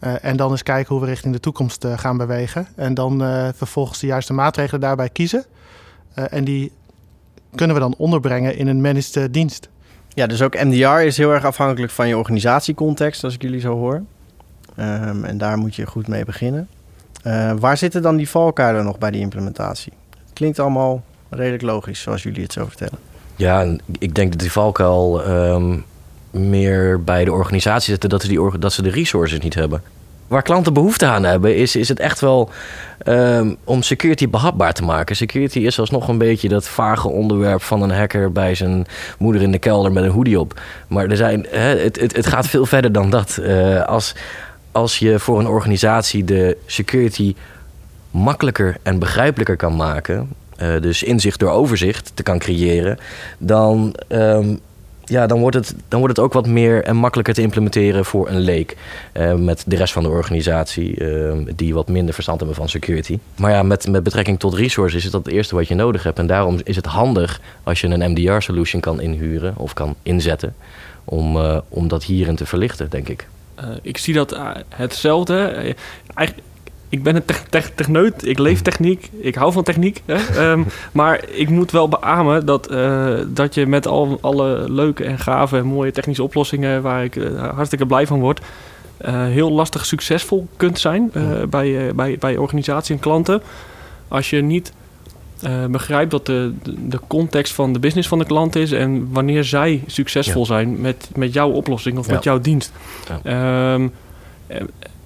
en 0.00 0.36
dan 0.36 0.50
eens 0.50 0.62
kijken 0.62 0.94
hoe 0.94 1.04
we 1.04 1.10
richting 1.10 1.34
de 1.34 1.40
toekomst 1.40 1.86
gaan 1.96 2.16
bewegen. 2.16 2.66
En 2.76 2.94
dan 2.94 3.18
vervolgens 3.56 3.98
de 3.98 4.06
juiste 4.06 4.32
maatregelen 4.32 4.80
daarbij 4.80 5.08
kiezen. 5.08 5.44
en 6.14 6.44
die 6.44 6.72
kunnen 7.54 7.76
we 7.76 7.82
dan 7.82 7.94
onderbrengen 7.98 8.56
in 8.56 8.66
een 8.66 8.80
managed 8.80 9.32
dienst. 9.32 9.68
Ja, 10.14 10.26
dus 10.26 10.42
ook 10.42 10.62
MDR 10.62 11.00
is 11.00 11.16
heel 11.16 11.32
erg 11.32 11.44
afhankelijk 11.44 11.92
van 11.92 12.08
je 12.08 12.16
organisatiecontext, 12.16 13.24
als 13.24 13.34
ik 13.34 13.42
jullie 13.42 13.60
zo 13.60 13.76
hoor. 13.76 14.02
Um, 14.78 15.24
en 15.24 15.38
daar 15.38 15.58
moet 15.58 15.74
je 15.74 15.86
goed 15.86 16.08
mee 16.08 16.24
beginnen. 16.24 16.68
Uh, 17.26 17.52
waar 17.58 17.76
zitten 17.76 18.02
dan 18.02 18.16
die 18.16 18.28
valkuilen 18.28 18.84
nog 18.84 18.98
bij 18.98 19.10
die 19.10 19.20
implementatie? 19.20 19.92
Klinkt 20.32 20.58
allemaal 20.58 21.02
redelijk 21.28 21.62
logisch, 21.62 22.00
zoals 22.00 22.22
jullie 22.22 22.42
het 22.42 22.52
zo 22.52 22.66
vertellen. 22.66 22.98
Ja, 23.36 23.76
ik 23.98 24.14
denk 24.14 24.30
dat 24.30 24.40
die 24.40 24.52
valkuil 24.52 25.28
um, 25.28 25.84
meer 26.30 27.04
bij 27.04 27.24
de 27.24 27.32
organisatie 27.32 27.90
zitten, 27.90 28.08
dat 28.08 28.22
ze, 28.22 28.28
die, 28.28 28.58
dat 28.58 28.72
ze 28.72 28.82
de 28.82 28.90
resources 28.90 29.38
niet 29.38 29.54
hebben 29.54 29.82
waar 30.30 30.42
klanten 30.42 30.72
behoefte 30.72 31.06
aan 31.06 31.24
hebben, 31.24 31.56
is, 31.56 31.76
is 31.76 31.88
het 31.88 32.00
echt 32.00 32.20
wel 32.20 32.50
um, 33.06 33.56
om 33.64 33.82
security 33.82 34.28
behapbaar 34.28 34.72
te 34.72 34.82
maken. 34.82 35.16
Security 35.16 35.58
is 35.58 35.78
alsnog 35.78 36.08
een 36.08 36.18
beetje 36.18 36.48
dat 36.48 36.68
vage 36.68 37.08
onderwerp 37.08 37.62
van 37.62 37.82
een 37.82 37.90
hacker 37.90 38.32
bij 38.32 38.54
zijn 38.54 38.86
moeder 39.18 39.42
in 39.42 39.52
de 39.52 39.58
kelder 39.58 39.92
met 39.92 40.04
een 40.04 40.10
hoodie 40.10 40.40
op. 40.40 40.60
Maar 40.88 41.06
er 41.06 41.16
zijn, 41.16 41.46
het, 41.50 42.00
het, 42.00 42.16
het 42.16 42.26
gaat 42.26 42.46
veel 42.46 42.66
verder 42.66 42.92
dan 42.92 43.10
dat. 43.10 43.38
Uh, 43.40 43.82
als, 43.82 44.14
als 44.72 44.98
je 44.98 45.18
voor 45.18 45.38
een 45.38 45.48
organisatie 45.48 46.24
de 46.24 46.56
security 46.66 47.34
makkelijker 48.10 48.76
en 48.82 48.98
begrijpelijker 48.98 49.56
kan 49.56 49.76
maken, 49.76 50.28
uh, 50.62 50.80
dus 50.80 51.02
inzicht 51.02 51.38
door 51.38 51.50
overzicht 51.50 52.12
te 52.14 52.22
kan 52.22 52.38
creëren, 52.38 52.98
dan 53.38 53.94
um, 54.08 54.60
ja, 55.10 55.26
dan 55.26 55.40
wordt, 55.40 55.56
het, 55.56 55.74
dan 55.88 55.98
wordt 55.98 56.16
het 56.16 56.24
ook 56.24 56.32
wat 56.32 56.46
meer 56.46 56.84
en 56.84 56.96
makkelijker 56.96 57.34
te 57.34 57.42
implementeren 57.42 58.04
voor 58.04 58.28
een 58.28 58.38
leek. 58.40 58.76
Uh, 59.12 59.34
met 59.34 59.64
de 59.66 59.76
rest 59.76 59.92
van 59.92 60.02
de 60.02 60.08
organisatie, 60.08 61.00
uh, 61.00 61.32
die 61.56 61.74
wat 61.74 61.88
minder 61.88 62.14
verstand 62.14 62.38
hebben 62.38 62.56
van 62.56 62.68
security. 62.68 63.18
Maar 63.36 63.50
ja, 63.50 63.62
met, 63.62 63.88
met 63.88 64.02
betrekking 64.02 64.38
tot 64.38 64.54
resources 64.54 65.04
is 65.04 65.10
dat 65.10 65.24
het 65.24 65.34
eerste 65.34 65.54
wat 65.54 65.68
je 65.68 65.74
nodig 65.74 66.02
hebt. 66.02 66.18
En 66.18 66.26
daarom 66.26 66.60
is 66.64 66.76
het 66.76 66.86
handig 66.86 67.40
als 67.62 67.80
je 67.80 67.86
een 67.86 68.10
MDR-solution 68.10 68.80
kan 68.80 69.00
inhuren 69.00 69.54
of 69.56 69.72
kan 69.72 69.94
inzetten. 70.02 70.54
Om, 71.04 71.36
uh, 71.36 71.58
om 71.68 71.88
dat 71.88 72.04
hierin 72.04 72.36
te 72.36 72.46
verlichten, 72.46 72.90
denk 72.90 73.08
ik. 73.08 73.26
ik 73.82 73.98
zie 73.98 74.14
dat 74.14 74.36
hetzelfde. 74.68 75.74
Eigenlijk 76.14 76.48
ik 76.90 77.02
ben 77.02 77.16
een 77.16 77.24
te 77.24 77.34
te 77.50 77.70
techneut, 77.74 78.26
ik 78.26 78.38
leef 78.38 78.62
techniek, 78.62 79.10
ik 79.20 79.34
hou 79.34 79.52
van 79.52 79.62
techniek. 79.62 80.02
Hè? 80.04 80.50
um, 80.50 80.66
maar 80.92 81.24
ik 81.28 81.48
moet 81.48 81.70
wel 81.70 81.88
beamen 81.88 82.46
dat, 82.46 82.72
uh, 82.72 83.18
dat 83.26 83.54
je 83.54 83.66
met 83.66 83.86
al, 83.86 84.18
alle 84.20 84.64
leuke 84.68 85.04
en 85.04 85.18
gave 85.18 85.56
en 85.56 85.66
mooie 85.66 85.92
technische 85.92 86.22
oplossingen... 86.22 86.82
waar 86.82 87.04
ik 87.04 87.16
uh, 87.16 87.48
hartstikke 87.48 87.86
blij 87.86 88.06
van 88.06 88.20
word... 88.20 88.40
Uh, 89.06 89.24
heel 89.24 89.50
lastig 89.50 89.86
succesvol 89.86 90.48
kunt 90.56 90.78
zijn 90.78 91.12
bij, 91.50 91.94
bij, 91.94 92.16
bij 92.18 92.36
organisatie 92.36 92.94
en 92.94 93.00
klanten. 93.00 93.42
Als 94.08 94.30
je 94.30 94.42
niet 94.42 94.72
begrijpt 95.70 96.12
wat 96.12 96.26
de, 96.26 96.54
de 96.62 97.00
context 97.06 97.52
van 97.52 97.72
de 97.72 97.78
business 97.78 98.08
van 98.08 98.18
de 98.18 98.24
klant 98.24 98.56
is... 98.56 98.72
en 98.72 99.08
wanneer 99.12 99.44
zij 99.44 99.82
succesvol 99.86 100.40
ja. 100.40 100.46
zijn 100.46 100.80
met, 100.80 101.10
met 101.14 101.32
jouw 101.32 101.50
oplossing 101.50 101.98
of 101.98 102.06
ja. 102.06 102.12
met 102.12 102.24
jouw 102.24 102.40
dienst. 102.40 102.72
Ja. 103.22 103.72
Um, 103.72 103.92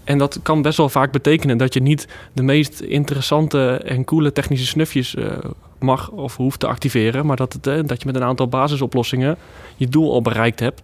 En 0.05 0.19
dat 0.19 0.39
kan 0.43 0.63
best 0.63 0.77
wel 0.77 0.89
vaak 0.89 1.13
betekenen 1.13 1.59
dat 1.59 1.75
je 1.75 1.81
niet 1.81 2.09
de 2.33 2.43
meest 2.43 2.81
interessante 2.81 3.77
en 3.77 4.05
coole 4.05 4.33
technische 4.33 4.67
snufjes 4.67 5.15
uh, 5.15 5.33
mag 5.79 6.11
of 6.11 6.37
hoeft 6.37 6.61
te 6.61 6.67
activeren, 6.67 7.27
maar 7.27 7.37
dat, 7.37 7.53
het, 7.53 7.67
uh, 7.67 7.81
dat 7.85 8.01
je 8.01 8.07
met 8.07 8.17
een 8.17 8.23
aantal 8.23 8.49
basisoplossingen 8.49 9.37
je 9.77 9.89
doel 9.89 10.13
al 10.13 10.23
bereikt 10.23 10.61
hebt. 10.61 10.83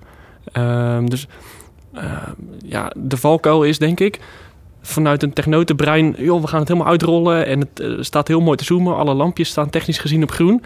Uh, 0.52 0.98
dus 1.04 1.26
ja, 2.64 2.92
de 2.96 3.16
valkuil 3.16 3.62
is 3.64 3.78
denk 3.78 4.00
ik 4.00 4.20
vanuit 4.82 5.22
een 5.22 5.32
technotenbrein, 5.32 6.14
joh, 6.18 6.40
we 6.40 6.46
gaan 6.46 6.58
het 6.58 6.68
helemaal 6.68 6.90
uitrollen 6.90 7.46
en 7.46 7.60
het 7.60 7.80
uh, 7.80 7.96
staat 8.00 8.28
heel 8.28 8.40
mooi 8.40 8.56
te 8.56 8.64
zoomen. 8.64 8.96
Alle 8.96 9.14
lampjes 9.14 9.48
staan 9.48 9.70
technisch 9.70 9.98
gezien 9.98 10.22
op 10.22 10.30
groen. 10.30 10.62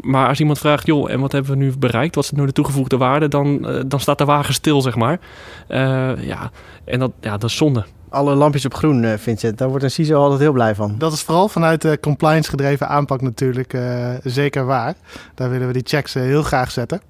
Maar 0.00 0.28
als 0.28 0.40
iemand 0.40 0.58
vraagt, 0.58 0.86
joh, 0.86 1.10
en 1.10 1.20
wat 1.20 1.32
hebben 1.32 1.50
we 1.50 1.56
nu 1.56 1.72
bereikt? 1.78 2.14
Wat 2.14 2.24
is 2.24 2.30
nu 2.30 2.46
de 2.46 2.52
toegevoegde 2.52 2.96
waarde? 2.96 3.28
Dan, 3.28 3.70
uh, 3.70 3.80
dan 3.86 4.00
staat 4.00 4.18
de 4.18 4.24
wagen 4.24 4.54
stil, 4.54 4.80
zeg 4.80 4.96
maar. 4.96 5.20
Uh, 5.68 6.24
ja, 6.24 6.50
en 6.84 6.98
dat, 6.98 7.10
ja, 7.20 7.30
dat 7.36 7.50
is 7.50 7.56
zonde. 7.56 7.84
Alle 8.08 8.34
lampjes 8.34 8.64
op 8.64 8.74
groen, 8.74 9.18
Vincent. 9.18 9.58
Daar 9.58 9.68
wordt 9.68 9.84
een 9.84 9.90
CISO 9.90 10.22
altijd 10.22 10.40
heel 10.40 10.52
blij 10.52 10.74
van. 10.74 10.94
Dat 10.98 11.12
is 11.12 11.22
vooral 11.22 11.48
vanuit 11.48 11.82
de 11.82 11.98
compliance 12.00 12.50
gedreven 12.50 12.88
aanpak 12.88 13.20
natuurlijk 13.20 13.78
zeker 14.24 14.64
waar. 14.64 14.94
Daar 15.34 15.50
willen 15.50 15.66
we 15.66 15.72
die 15.72 15.82
checks 15.84 16.14
heel 16.14 16.42
graag 16.42 16.70
zetten. 16.70 17.00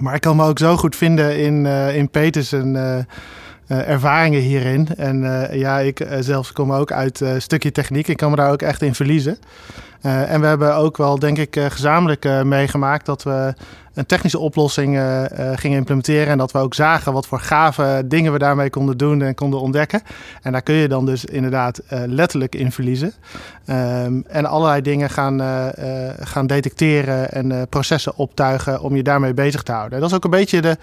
Maar 0.00 0.14
ik 0.14 0.20
kan 0.20 0.36
me 0.36 0.44
ook 0.44 0.58
zo 0.58 0.76
goed 0.76 0.96
vinden 0.96 1.38
in, 1.38 1.66
in 1.94 2.10
Peters 2.10 2.52
en 2.52 3.06
uh, 3.68 3.88
ervaringen 3.88 4.40
hierin. 4.40 4.88
En 4.96 5.22
uh, 5.22 5.54
ja, 5.54 5.78
ik 5.78 6.00
uh, 6.00 6.16
zelfs 6.20 6.52
kom 6.52 6.72
ook 6.72 6.92
uit 6.92 7.20
een 7.20 7.42
stukje 7.42 7.72
techniek. 7.72 8.08
Ik 8.08 8.16
kan 8.16 8.30
me 8.30 8.36
daar 8.36 8.50
ook 8.50 8.62
echt 8.62 8.82
in 8.82 8.94
verliezen. 8.94 9.38
en 10.00 10.40
we 10.40 10.46
hebben 10.46 10.74
ook 10.74 10.96
wel, 10.96 11.18
denk 11.18 11.38
ik, 11.38 11.60
gezamenlijk 11.68 12.44
meegemaakt 12.44 13.06
dat 13.06 13.22
we 13.22 13.54
een 13.94 14.06
technische 14.06 14.38
oplossing 14.38 15.00
gingen 15.54 15.78
implementeren. 15.78 16.26
En 16.26 16.38
dat 16.38 16.52
we 16.52 16.58
ook 16.58 16.74
zagen 16.74 17.12
wat 17.12 17.26
voor 17.26 17.40
gave 17.40 18.02
dingen 18.04 18.32
we 18.32 18.38
daarmee 18.38 18.70
konden 18.70 18.96
doen 18.96 19.22
en 19.22 19.34
konden 19.34 19.60
ontdekken. 19.60 20.02
En 20.42 20.52
daar 20.52 20.62
kun 20.62 20.74
je 20.74 20.88
dan 20.88 21.06
dus 21.06 21.24
inderdaad 21.24 21.82
letterlijk 22.06 22.54
in 22.54 22.72
verliezen. 22.72 23.12
Um, 23.66 24.24
en 24.26 24.44
allerlei 24.44 24.82
dingen 24.82 25.10
gaan, 25.10 25.40
gaan 26.20 26.46
detecteren 26.46 27.30
en 27.30 27.68
processen 27.68 28.16
optuigen 28.16 28.80
om 28.80 28.96
je 28.96 29.02
daarmee 29.02 29.34
bezig 29.34 29.62
te 29.62 29.72
houden. 29.72 30.00
Dat 30.00 30.08
is 30.08 30.16
ook 30.16 30.24
een 30.24 30.30
beetje 30.30 30.60
de 30.60 30.76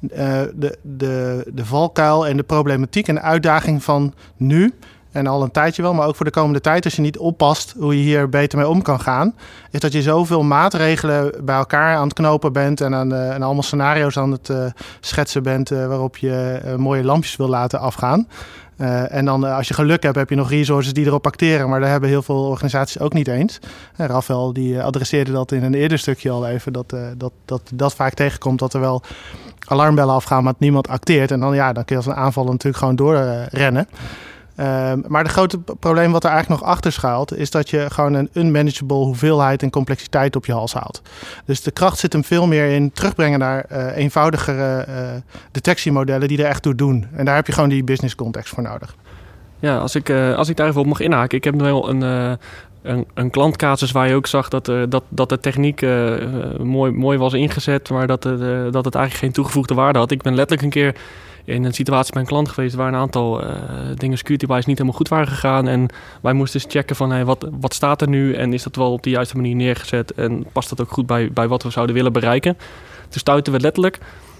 de, 0.00 0.78
de, 0.82 1.46
de 1.54 1.64
valkuil 1.64 2.26
en 2.26 2.36
de 2.36 2.42
problematiek 2.42 3.08
en 3.08 3.14
de 3.14 3.20
uitdaging 3.20 3.82
van 3.82 4.14
nu. 4.36 4.74
En 5.12 5.26
al 5.26 5.42
een 5.42 5.50
tijdje 5.50 5.82
wel, 5.82 5.94
maar 5.94 6.06
ook 6.06 6.16
voor 6.16 6.24
de 6.24 6.32
komende 6.32 6.60
tijd, 6.60 6.84
als 6.84 6.94
je 6.94 7.02
niet 7.02 7.18
oppast 7.18 7.74
hoe 7.78 7.96
je 7.96 8.02
hier 8.02 8.28
beter 8.28 8.58
mee 8.58 8.68
om 8.68 8.82
kan 8.82 9.00
gaan, 9.00 9.34
is 9.70 9.80
dat 9.80 9.92
je 9.92 10.02
zoveel 10.02 10.42
maatregelen 10.42 11.44
bij 11.44 11.56
elkaar 11.56 11.96
aan 11.96 12.04
het 12.04 12.12
knopen 12.12 12.52
bent 12.52 12.80
en, 12.80 12.94
aan, 12.94 13.12
uh, 13.12 13.34
en 13.34 13.42
allemaal 13.42 13.62
scenario's 13.62 14.18
aan 14.18 14.32
het 14.32 14.48
uh, 14.48 14.64
schetsen 15.00 15.42
bent 15.42 15.68
waarop 15.68 16.16
je 16.16 16.60
mooie 16.76 17.04
lampjes 17.04 17.36
wil 17.36 17.48
laten 17.48 17.80
afgaan. 17.80 18.28
Uh, 18.80 19.14
en 19.14 19.24
dan 19.24 19.44
als 19.44 19.68
je 19.68 19.74
geluk 19.74 20.02
hebt, 20.02 20.16
heb 20.16 20.30
je 20.30 20.36
nog 20.36 20.50
resources 20.50 20.92
die 20.92 21.06
erop 21.06 21.26
acteren. 21.26 21.68
Maar 21.68 21.80
daar 21.80 21.90
hebben 21.90 22.08
heel 22.08 22.22
veel 22.22 22.44
organisaties 22.44 22.98
ook 22.98 23.12
niet 23.12 23.28
eens. 23.28 23.58
Uh, 23.96 24.06
Rafael 24.06 24.52
die 24.52 24.82
adresseerde 24.82 25.32
dat 25.32 25.52
in 25.52 25.62
een 25.62 25.74
eerder 25.74 25.98
stukje 25.98 26.30
al 26.30 26.46
even. 26.46 26.72
Dat, 26.72 26.96
dat, 27.16 27.32
dat 27.44 27.62
dat 27.74 27.94
vaak 27.94 28.14
tegenkomt 28.14 28.58
dat 28.58 28.74
er 28.74 28.80
wel 28.80 29.02
alarmbellen 29.66 30.14
afgaan, 30.14 30.44
maar 30.44 30.54
niemand 30.58 30.88
acteert. 30.88 31.30
En 31.30 31.40
dan, 31.40 31.54
ja, 31.54 31.72
dan 31.72 31.84
kun 31.84 31.96
je 31.96 32.02
als 32.02 32.12
een 32.14 32.22
aanval 32.22 32.44
natuurlijk 32.44 32.76
gewoon 32.76 32.96
doorrennen. 32.96 33.88
Uh, 34.60 34.92
maar 35.06 35.22
het 35.22 35.32
grote 35.32 35.58
probleem 35.58 36.12
wat 36.12 36.24
er 36.24 36.30
eigenlijk 36.30 36.60
nog 36.60 36.70
achter 36.70 36.92
schuilt, 36.92 37.36
is 37.36 37.50
dat 37.50 37.70
je 37.70 37.86
gewoon 37.90 38.14
een 38.14 38.28
unmanageable 38.32 38.96
hoeveelheid 38.96 39.62
en 39.62 39.70
complexiteit 39.70 40.36
op 40.36 40.46
je 40.46 40.52
hals 40.52 40.74
haalt. 40.74 41.02
Dus 41.44 41.62
de 41.62 41.70
kracht 41.70 41.98
zit 41.98 42.12
hem 42.12 42.24
veel 42.24 42.46
meer 42.46 42.70
in 42.70 42.92
terugbrengen 42.92 43.38
naar 43.38 43.64
uh, 43.72 43.96
eenvoudigere 43.96 44.86
uh, 44.88 44.94
detectiemodellen 45.50 46.28
die 46.28 46.38
er 46.38 46.48
echt 46.48 46.62
toe 46.62 46.74
doen. 46.74 47.06
En 47.12 47.24
daar 47.24 47.34
heb 47.34 47.46
je 47.46 47.52
gewoon 47.52 47.68
die 47.68 47.84
business 47.84 48.14
context 48.14 48.54
voor 48.54 48.62
nodig. 48.62 48.96
Ja, 49.58 49.78
als 49.78 49.94
ik, 49.94 50.08
uh, 50.08 50.36
als 50.36 50.48
ik 50.48 50.56
daar 50.56 50.68
even 50.68 50.80
op 50.80 50.86
mag 50.86 51.00
inhaken. 51.00 51.38
Ik 51.38 51.44
heb 51.44 51.60
wel 51.60 51.88
een, 51.88 52.00
een, 52.82 53.06
een 53.14 53.30
klantcasus 53.30 53.92
waar 53.92 54.08
je 54.08 54.14
ook 54.14 54.26
zag 54.26 54.48
dat, 54.48 54.64
dat, 54.64 55.02
dat 55.08 55.28
de 55.28 55.40
techniek 55.40 55.80
mooi, 56.58 56.92
mooi 56.92 57.18
was 57.18 57.32
ingezet, 57.32 57.90
maar 57.90 58.06
dat, 58.06 58.26
uh, 58.26 58.32
dat 58.70 58.84
het 58.84 58.94
eigenlijk 58.94 59.24
geen 59.24 59.32
toegevoegde 59.32 59.74
waarde 59.74 59.98
had. 59.98 60.10
Ik 60.10 60.22
ben 60.22 60.34
letterlijk 60.34 60.62
een 60.62 60.82
keer 60.82 60.94
in 61.46 61.64
een 61.64 61.74
situatie 61.74 62.12
bij 62.12 62.22
een 62.22 62.28
klant 62.28 62.48
geweest 62.48 62.74
waar 62.74 62.88
een 62.88 62.94
aantal 62.94 63.44
dingen 63.94 64.18
security-wise 64.18 64.68
niet 64.68 64.78
helemaal 64.78 64.98
goed 64.98 65.08
waren 65.08 65.28
gegaan. 65.28 65.68
En 65.68 65.88
wij 66.22 66.32
moesten 66.32 66.60
eens 66.60 66.72
checken 66.72 66.96
van 66.96 67.10
hey, 67.10 67.24
wat, 67.24 67.48
wat 67.60 67.74
staat 67.74 68.00
er 68.00 68.08
nu 68.08 68.34
en 68.34 68.52
is 68.52 68.62
dat 68.62 68.76
wel 68.76 68.92
op 68.92 69.02
de 69.02 69.10
juiste 69.10 69.36
manier 69.36 69.54
neergezet 69.54 70.14
en 70.14 70.46
past 70.52 70.68
dat 70.68 70.80
ook 70.80 70.90
goed 70.90 71.06
bij, 71.06 71.30
bij 71.32 71.48
wat 71.48 71.62
we 71.62 71.70
zouden 71.70 71.94
willen 71.94 72.12
bereiken. 72.12 72.56
Toen 73.08 73.20
stuiten 73.20 73.52
we 73.52 73.60
letterlijk 73.60 73.98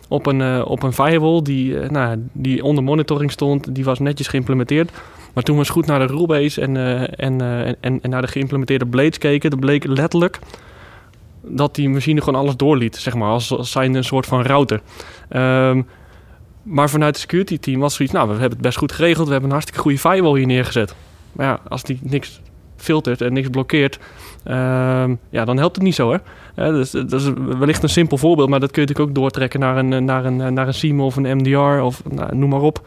op 0.09 0.27
een, 0.27 0.64
op 0.64 0.83
een 0.83 0.92
firewall 0.92 1.42
die, 1.42 1.75
nou, 1.75 2.29
die 2.33 2.64
onder 2.64 2.85
monitoring 2.85 3.31
stond, 3.31 3.75
die 3.75 3.85
was 3.85 3.99
netjes 3.99 4.29
geïmplementeerd. 4.29 4.90
Maar 5.37 5.45
toen 5.45 5.55
we 5.55 5.61
eens 5.61 5.71
goed 5.71 5.87
naar 5.87 5.99
de 5.99 6.07
rulebase 6.07 6.61
en, 6.61 6.75
uh, 6.75 7.21
en, 7.21 7.42
uh, 7.42 7.66
en, 7.66 7.77
en, 7.81 8.11
naar 8.11 8.23
de 8.23 8.29
geïmplementeerde 8.29 8.87
blades 8.87 9.19
keken, 9.19 9.51
dan 9.51 9.59
bleek 9.59 9.85
letterlijk 9.85 10.38
dat 11.42 11.75
die 11.75 11.88
machine 11.88 12.23
gewoon 12.23 12.40
alles 12.40 12.57
doorliet, 12.57 12.97
zeg 12.97 13.14
maar, 13.14 13.29
als, 13.29 13.53
als 13.53 13.71
zijn 13.71 13.95
een 13.95 14.05
soort 14.05 14.27
van 14.27 14.42
router. 14.42 14.81
Um, 15.37 15.87
maar 16.66 16.90
vanuit 16.90 17.12
het 17.12 17.20
security 17.20 17.59
team 17.59 17.81
was 17.81 17.94
zoiets, 17.94 18.14
nou, 18.14 18.26
we 18.26 18.33
hebben 18.33 18.50
het 18.50 18.61
best 18.61 18.79
goed 18.79 18.92
geregeld, 18.92 19.26
we 19.26 19.33
hebben 19.33 19.50
een 19.50 19.57
hartstikke 19.57 19.83
goede 19.83 19.98
firewall 19.98 20.37
hier 20.37 20.46
neergezet. 20.46 20.94
Maar 21.33 21.46
ja, 21.46 21.61
als 21.68 21.83
die 21.83 21.98
niks 22.02 22.40
filtert 22.76 23.20
en 23.20 23.33
niks 23.33 23.48
blokkeert, 23.48 23.98
um, 24.44 25.18
ja, 25.31 25.44
dan 25.44 25.57
helpt 25.59 25.76
het 25.76 25.85
niet 25.85 25.94
zo, 25.94 26.12
hè. 26.12 26.18
Uh, 26.68 26.74
dus, 26.74 26.90
dat 26.90 27.12
is 27.12 27.31
wellicht 27.59 27.83
een 27.83 27.88
simpel 27.88 28.18
voorbeeld, 28.18 28.48
maar 28.48 28.61
dat 28.61 28.70
kun 28.70 28.83
je 28.83 28.88
natuurlijk 28.88 29.16
ook 29.16 29.22
doortrekken 29.22 29.61
naar 29.61 29.76
een, 29.76 30.05
naar 30.05 30.24
een, 30.24 30.55
naar 30.55 30.66
een 30.66 30.74
SIEM 30.74 31.00
of 31.00 31.16
een 31.16 31.37
MDR 31.37 31.81
of 31.83 32.02
nou, 32.11 32.37
noem 32.37 32.50
maar 32.50 32.61
op. 32.61 32.87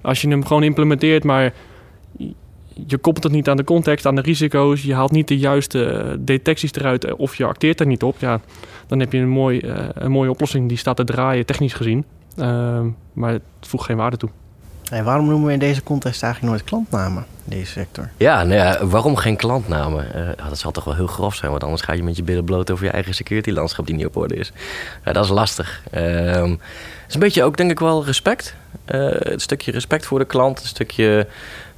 Als 0.00 0.20
je 0.20 0.28
hem 0.28 0.44
gewoon 0.44 0.62
implementeert, 0.62 1.24
maar 1.24 1.52
je 2.86 2.98
koppelt 3.00 3.24
het 3.24 3.32
niet 3.32 3.48
aan 3.48 3.56
de 3.56 3.64
context, 3.64 4.06
aan 4.06 4.14
de 4.14 4.20
risico's. 4.20 4.82
Je 4.82 4.94
haalt 4.94 5.10
niet 5.10 5.28
de 5.28 5.38
juiste 5.38 5.84
eh, 5.84 6.14
detecties 6.18 6.72
eruit 6.72 7.04
eh, 7.04 7.12
of 7.16 7.36
je 7.36 7.44
acteert 7.44 7.80
er 7.80 7.86
niet 7.86 8.02
op. 8.02 8.16
Ja, 8.18 8.40
dan 8.86 9.00
heb 9.00 9.12
je 9.12 9.18
een, 9.18 9.28
mooi, 9.28 9.60
een 9.94 10.10
mooie 10.10 10.30
oplossing 10.30 10.68
die 10.68 10.78
staat 10.78 10.96
te 10.96 11.04
draaien, 11.04 11.46
technisch 11.46 11.74
gezien. 11.74 12.04
Uh, 12.36 12.80
maar 13.12 13.32
het 13.32 13.42
voegt 13.60 13.84
geen 13.84 13.96
waarde 13.96 14.16
toe. 14.16 14.30
En 14.90 15.04
waarom 15.04 15.26
noemen 15.26 15.46
we 15.46 15.52
in 15.52 15.58
deze 15.58 15.82
context 15.82 16.22
eigenlijk 16.22 16.52
nooit 16.52 16.68
klantnamen 16.68 17.24
in 17.44 17.56
deze 17.56 17.72
sector? 17.72 18.10
Ja, 18.16 18.42
nou 18.42 18.54
ja 18.54 18.86
waarom 18.86 19.16
geen 19.16 19.36
klantnamen? 19.36 20.06
Uh, 20.16 20.48
dat 20.48 20.58
zal 20.58 20.70
toch 20.70 20.84
wel 20.84 20.94
heel 20.94 21.06
grof 21.06 21.34
zijn, 21.34 21.50
want 21.50 21.62
anders 21.64 21.82
ga 21.82 21.92
je 21.92 22.02
met 22.02 22.16
je 22.16 22.22
billen 22.22 22.44
bloot 22.44 22.70
over 22.70 22.84
je 22.84 22.90
eigen 22.90 23.14
security-landschap 23.14 23.86
die 23.86 23.94
niet 23.94 24.06
op 24.06 24.16
orde 24.16 24.34
is. 24.34 24.52
Uh, 25.04 25.14
dat 25.14 25.24
is 25.24 25.30
lastig. 25.30 25.82
Uh, 25.94 26.00
het 26.00 27.08
is 27.08 27.14
een 27.14 27.20
beetje 27.20 27.44
ook, 27.44 27.56
denk 27.56 27.70
ik, 27.70 27.78
wel 27.78 28.04
respect. 28.04 28.54
een 28.86 29.40
stukje 29.40 29.72
respect 29.72 30.06
voor 30.06 30.18
de 30.18 30.24
klant, 30.24 30.60
een 30.60 30.66
stukje 30.66 31.26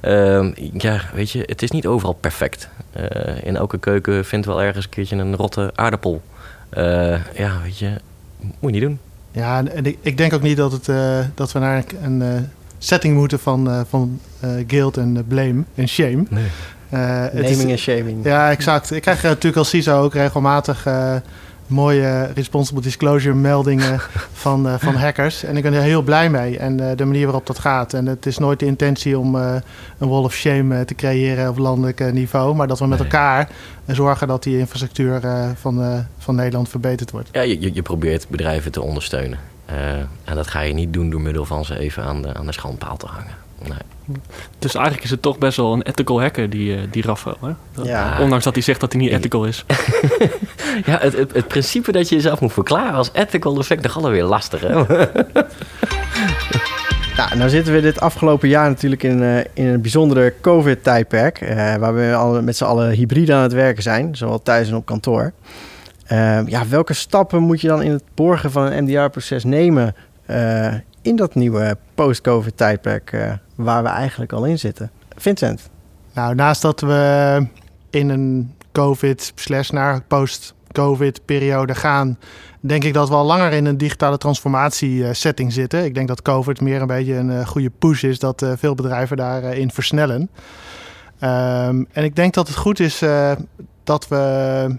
Uh, 0.05 0.51
ja, 0.73 1.01
weet 1.13 1.31
je, 1.31 1.43
het 1.45 1.61
is 1.61 1.71
niet 1.71 1.87
overal 1.87 2.13
perfect. 2.13 2.69
Uh, 2.97 3.43
in 3.43 3.55
elke 3.55 3.77
keuken 3.77 4.25
vindt 4.25 4.45
wel 4.45 4.61
ergens 4.61 4.85
een 4.85 4.91
keertje 4.91 5.15
een 5.15 5.35
rotte 5.35 5.71
aardappel. 5.75 6.21
Uh, 6.77 7.35
ja, 7.35 7.61
weet 7.63 7.77
je, 7.77 7.91
moet 8.39 8.53
je 8.59 8.79
niet 8.79 8.81
doen. 8.81 8.99
Ja, 9.35 9.63
en 9.65 9.85
ik, 9.85 9.97
ik 10.01 10.17
denk 10.17 10.33
ook 10.33 10.41
niet 10.41 10.57
dat, 10.57 10.71
het, 10.71 10.89
dat 11.35 11.51
we 11.51 11.59
naar 11.59 11.83
een 12.01 12.49
setting 12.77 13.15
moeten 13.15 13.39
van, 13.39 13.85
van 13.89 14.19
guilt 14.67 14.97
en 14.97 15.25
blame 15.27 15.63
en 15.75 15.87
shame. 15.87 16.25
Nee. 16.29 16.47
Naming 17.33 17.71
en 17.71 17.77
shaming. 17.77 18.23
Ja, 18.23 18.51
exact. 18.51 18.91
Ik 18.91 19.01
krijg 19.01 19.23
natuurlijk 19.23 19.57
als 19.57 19.69
CISO 19.69 20.01
ook 20.01 20.13
regelmatig 20.13 20.87
mooie 21.67 22.31
responsible 22.33 22.81
disclosure 22.81 23.35
meldingen 23.35 23.99
van, 24.43 24.67
uh, 24.67 24.73
van 24.77 24.95
hackers. 24.95 25.43
En 25.43 25.57
ik 25.57 25.63
ben 25.63 25.73
er 25.73 25.81
heel 25.81 26.01
blij 26.01 26.29
mee 26.29 26.57
en 26.57 26.81
uh, 26.81 26.91
de 26.95 27.05
manier 27.05 27.23
waarop 27.23 27.47
dat 27.47 27.59
gaat. 27.59 27.93
En 27.93 28.05
het 28.05 28.25
is 28.25 28.37
nooit 28.37 28.59
de 28.59 28.65
intentie 28.65 29.19
om 29.19 29.35
uh, 29.35 29.55
een 29.97 30.09
wall 30.09 30.23
of 30.23 30.33
shame 30.33 30.85
te 30.85 30.95
creëren 30.95 31.49
op 31.49 31.57
landelijk 31.57 32.13
niveau. 32.13 32.55
Maar 32.55 32.67
dat 32.67 32.79
we 32.79 32.87
met 32.87 32.99
nee. 32.99 33.07
elkaar 33.07 33.49
zorgen 33.87 34.27
dat 34.27 34.43
die 34.43 34.57
infrastructuur 34.57 35.21
van, 35.55 36.05
van 36.17 36.35
Nederland 36.35 36.69
verbeterd 36.69 37.11
wordt. 37.11 37.29
Ja, 37.31 37.41
je, 37.41 37.73
je 37.73 37.81
probeert 37.81 38.27
bedrijven 38.29 38.71
te 38.71 38.81
ondersteunen. 38.81 39.39
en 40.23 40.35
dat 40.35 40.47
ga 40.47 40.61
je 40.61 40.73
niet 40.73 40.93
doen 40.93 41.09
door 41.09 41.21
middel 41.21 41.45
van 41.45 41.65
ze 41.65 41.79
even 41.79 42.03
aan 42.03 42.21
de, 42.21 42.33
aan 42.33 42.45
de 42.45 42.51
schandpaal 42.51 42.97
te 42.97 43.05
hangen. 43.05 43.44
Nee. 43.59 43.77
Dus 44.59 44.75
eigenlijk 44.75 45.05
is 45.05 45.11
het 45.11 45.21
toch 45.21 45.37
best 45.37 45.57
wel 45.57 45.73
een 45.73 45.81
ethical 45.81 46.21
hacker, 46.21 46.49
die, 46.49 46.89
die 46.89 47.03
Rafael. 47.03 47.37
Hè? 47.41 47.51
Dat, 47.73 47.85
ja. 47.85 48.21
Ondanks 48.21 48.43
dat 48.43 48.53
hij 48.53 48.63
zegt 48.63 48.79
dat 48.79 48.93
hij 48.93 49.01
niet 49.01 49.11
ethical 49.11 49.45
is. 49.45 49.65
ja, 50.85 50.97
het, 50.99 51.17
het, 51.17 51.33
het, 51.33 51.47
principe 51.47 51.91
dat 51.91 52.09
je 52.09 52.15
jezelf 52.15 52.39
moet 52.39 52.53
verklaren 52.53 52.93
als 52.93 53.09
ethical, 53.13 53.53
dat 53.53 53.65
vind 53.65 53.79
ik 53.79 53.85
nog 53.85 54.03
alweer 54.03 54.23
lastig. 54.23 54.61
Hè? 54.61 54.83
Nou, 57.17 57.37
nou 57.37 57.49
zitten 57.49 57.73
we 57.73 57.81
dit 57.81 57.99
afgelopen 57.99 58.49
jaar 58.49 58.69
natuurlijk 58.69 59.03
in, 59.03 59.21
uh, 59.21 59.37
in 59.37 59.65
een 59.65 59.81
bijzondere 59.81 60.33
COVID-tijdperk. 60.41 61.41
Uh, 61.41 61.75
waar 61.75 61.95
we 61.95 62.15
al 62.15 62.41
met 62.41 62.57
z'n 62.57 62.63
allen 62.63 62.91
hybride 62.91 63.33
aan 63.33 63.41
het 63.41 63.53
werken 63.53 63.83
zijn, 63.83 64.15
zowel 64.15 64.41
thuis 64.41 64.69
en 64.69 64.75
op 64.75 64.85
kantoor. 64.85 65.31
Uh, 66.11 66.47
ja, 66.47 66.67
welke 66.67 66.93
stappen 66.93 67.41
moet 67.41 67.61
je 67.61 67.67
dan 67.67 67.81
in 67.81 67.91
het 67.91 68.03
borgen 68.13 68.51
van 68.51 68.71
een 68.71 68.83
MDR-proces 68.83 69.43
nemen 69.43 69.95
in 71.05 71.15
dat 71.15 71.35
nieuwe 71.35 71.77
post-COVID-tijdperk 71.95 73.37
waar 73.55 73.83
we 73.83 73.89
eigenlijk 73.89 74.31
al 74.33 74.45
in 74.45 74.59
zitten? 74.59 74.91
Vincent? 75.15 75.69
Nou, 76.13 76.35
naast 76.35 76.61
dat 76.61 76.81
we 76.81 77.47
in 77.89 78.09
een 78.09 78.53
COVID 78.71 79.31
slash 79.35 79.69
naar 79.69 80.01
post 80.01 80.53
COVID-periode 80.71 81.75
gaan, 81.75 82.19
denk 82.59 82.83
ik 82.83 82.93
dat 82.93 83.09
we 83.09 83.15
al 83.15 83.25
langer 83.25 83.51
in 83.51 83.65
een 83.65 83.77
digitale 83.77 84.17
transformatie-setting 84.17 85.53
zitten. 85.53 85.83
Ik 85.85 85.93
denk 85.93 86.07
dat 86.07 86.21
COVID 86.21 86.61
meer 86.61 86.81
een 86.81 86.87
beetje 86.87 87.13
een 87.13 87.47
goede 87.47 87.69
push 87.69 88.03
is 88.03 88.19
dat 88.19 88.45
veel 88.55 88.75
bedrijven 88.75 89.17
daarin 89.17 89.71
versnellen. 89.71 90.29
Ehm, 91.19 91.83
en 91.91 92.03
ik 92.03 92.15
denk 92.15 92.33
dat 92.33 92.47
het 92.47 92.57
goed 92.57 92.79
is 92.79 93.03
dat 93.83 94.07
we 94.07 94.77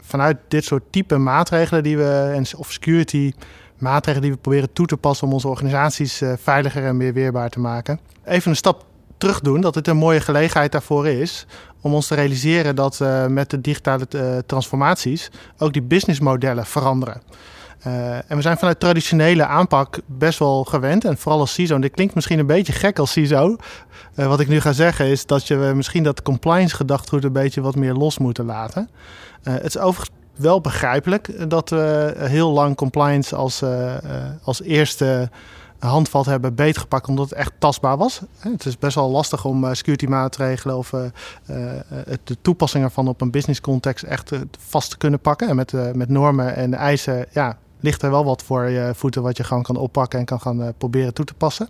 vanuit 0.00 0.36
dit 0.48 0.64
soort 0.64 0.82
type 0.90 1.16
maatregelen 1.16 1.82
die 1.82 1.96
we, 1.96 2.42
of 2.56 2.72
security 2.72 3.32
maatregelen 3.78 4.22
die 4.22 4.32
we 4.32 4.38
proberen 4.42 4.72
toe 4.72 4.86
te 4.86 4.96
passen 4.96 5.26
om 5.26 5.32
onze 5.32 5.48
organisaties 5.48 6.22
veiliger 6.36 6.84
en 6.84 6.96
meer 6.96 7.12
weerbaar 7.12 7.50
te 7.50 7.60
maken. 7.60 8.00
Even 8.24 8.50
een 8.50 8.56
stap 8.56 8.86
terug 9.18 9.40
doen, 9.40 9.60
dat 9.60 9.74
het 9.74 9.88
een 9.88 9.96
mooie 9.96 10.20
gelegenheid 10.20 10.72
daarvoor 10.72 11.06
is 11.06 11.46
om 11.80 11.94
ons 11.94 12.06
te 12.06 12.14
realiseren 12.14 12.76
dat 12.76 12.98
uh, 13.02 13.26
met 13.26 13.50
de 13.50 13.60
digitale 13.60 14.06
uh, 14.10 14.38
transformaties 14.46 15.30
ook 15.58 15.72
die 15.72 15.82
businessmodellen 15.82 16.66
veranderen. 16.66 17.22
En 18.28 18.36
we 18.36 18.42
zijn 18.42 18.58
vanuit 18.58 18.80
traditionele 18.80 19.46
aanpak 19.46 19.98
best 20.06 20.38
wel 20.38 20.64
gewend. 20.64 21.04
En 21.04 21.18
vooral 21.18 21.40
als 21.40 21.52
CISO, 21.52 21.74
en 21.74 21.80
dit 21.80 21.94
klinkt 21.94 22.14
misschien 22.14 22.38
een 22.38 22.46
beetje 22.46 22.72
gek 22.72 22.98
als 22.98 23.12
CISO. 23.12 23.56
wat 24.14 24.40
ik 24.40 24.48
nu 24.48 24.60
ga 24.60 24.72
zeggen 24.72 25.06
is 25.06 25.26
dat 25.26 25.46
je 25.46 25.72
misschien 25.74 26.02
dat 26.02 26.22
compliance 26.22 26.76
gedachtegoed 26.76 27.24
een 27.24 27.32
beetje 27.32 27.60
wat 27.60 27.76
meer 27.76 27.94
los 27.94 28.18
moeten 28.18 28.44
laten. 28.44 28.90
het 29.42 29.64
is 29.64 29.78
overigens 29.78 30.16
wel 30.38 30.60
begrijpelijk 30.60 31.50
dat 31.50 31.70
we 31.70 32.14
heel 32.18 32.50
lang 32.50 32.76
compliance 32.76 33.36
als, 33.36 33.62
als 34.42 34.62
eerste 34.62 35.30
handvat 35.78 36.26
hebben 36.26 36.54
beetgepakt 36.54 37.08
omdat 37.08 37.28
het 37.28 37.38
echt 37.38 37.52
tastbaar 37.58 37.96
was. 37.96 38.20
Het 38.38 38.64
is 38.64 38.78
best 38.78 38.94
wel 38.94 39.10
lastig 39.10 39.44
om 39.44 39.64
uh, 39.64 39.72
security 39.72 40.06
maatregelen 40.06 40.76
of 40.76 40.90
de 42.24 42.36
toepassing 42.42 42.84
ervan 42.84 43.08
op 43.08 43.20
een 43.20 43.30
business 43.30 43.60
context 43.60 44.04
echt 44.04 44.32
vast 44.58 44.90
te 44.90 44.96
kunnen 44.96 45.20
pakken. 45.20 45.48
En 45.48 45.56
met, 45.56 45.94
met 45.94 46.08
normen 46.08 46.56
en 46.56 46.74
eisen 46.74 47.26
ja, 47.32 47.58
ligt 47.80 48.02
er 48.02 48.10
wel 48.10 48.24
wat 48.24 48.42
voor 48.42 48.68
je 48.68 48.92
voeten 48.94 49.22
wat 49.22 49.36
je 49.36 49.44
gewoon 49.44 49.62
kan 49.62 49.76
oppakken 49.76 50.18
en 50.18 50.24
kan 50.24 50.40
gaan 50.40 50.74
proberen 50.78 51.14
toe 51.14 51.24
te 51.24 51.34
passen. 51.34 51.68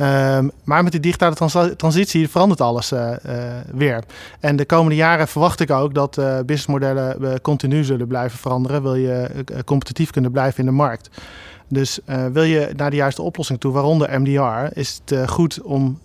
Um, 0.00 0.50
maar 0.64 0.82
met 0.82 0.92
die 0.92 1.00
digitale 1.00 1.34
trans 1.34 1.56
transitie 1.76 2.28
verandert 2.28 2.60
alles 2.60 2.92
uh, 2.92 3.10
uh, 3.26 3.34
weer. 3.72 4.04
En 4.40 4.56
de 4.56 4.64
komende 4.64 4.94
jaren 4.94 5.28
verwacht 5.28 5.60
ik 5.60 5.70
ook 5.70 5.94
dat 5.94 6.18
uh, 6.18 6.24
businessmodellen 6.38 7.40
continu 7.40 7.84
zullen 7.84 8.06
blijven 8.06 8.38
veranderen. 8.38 8.82
Wil 8.82 8.94
je 8.94 9.44
competitief 9.64 10.10
kunnen 10.10 10.30
blijven 10.30 10.58
in 10.58 10.66
de 10.66 10.72
markt. 10.72 11.10
Dus 11.68 11.98
wil 12.32 12.42
je 12.42 12.72
naar 12.76 12.90
de 12.90 12.96
juiste 12.96 13.22
oplossing 13.22 13.60
toe, 13.60 13.72
waaronder 13.72 14.20
MDR, 14.20 14.78
is 14.78 15.00
het 15.04 15.30
goed 15.30 15.62
om 15.62 15.98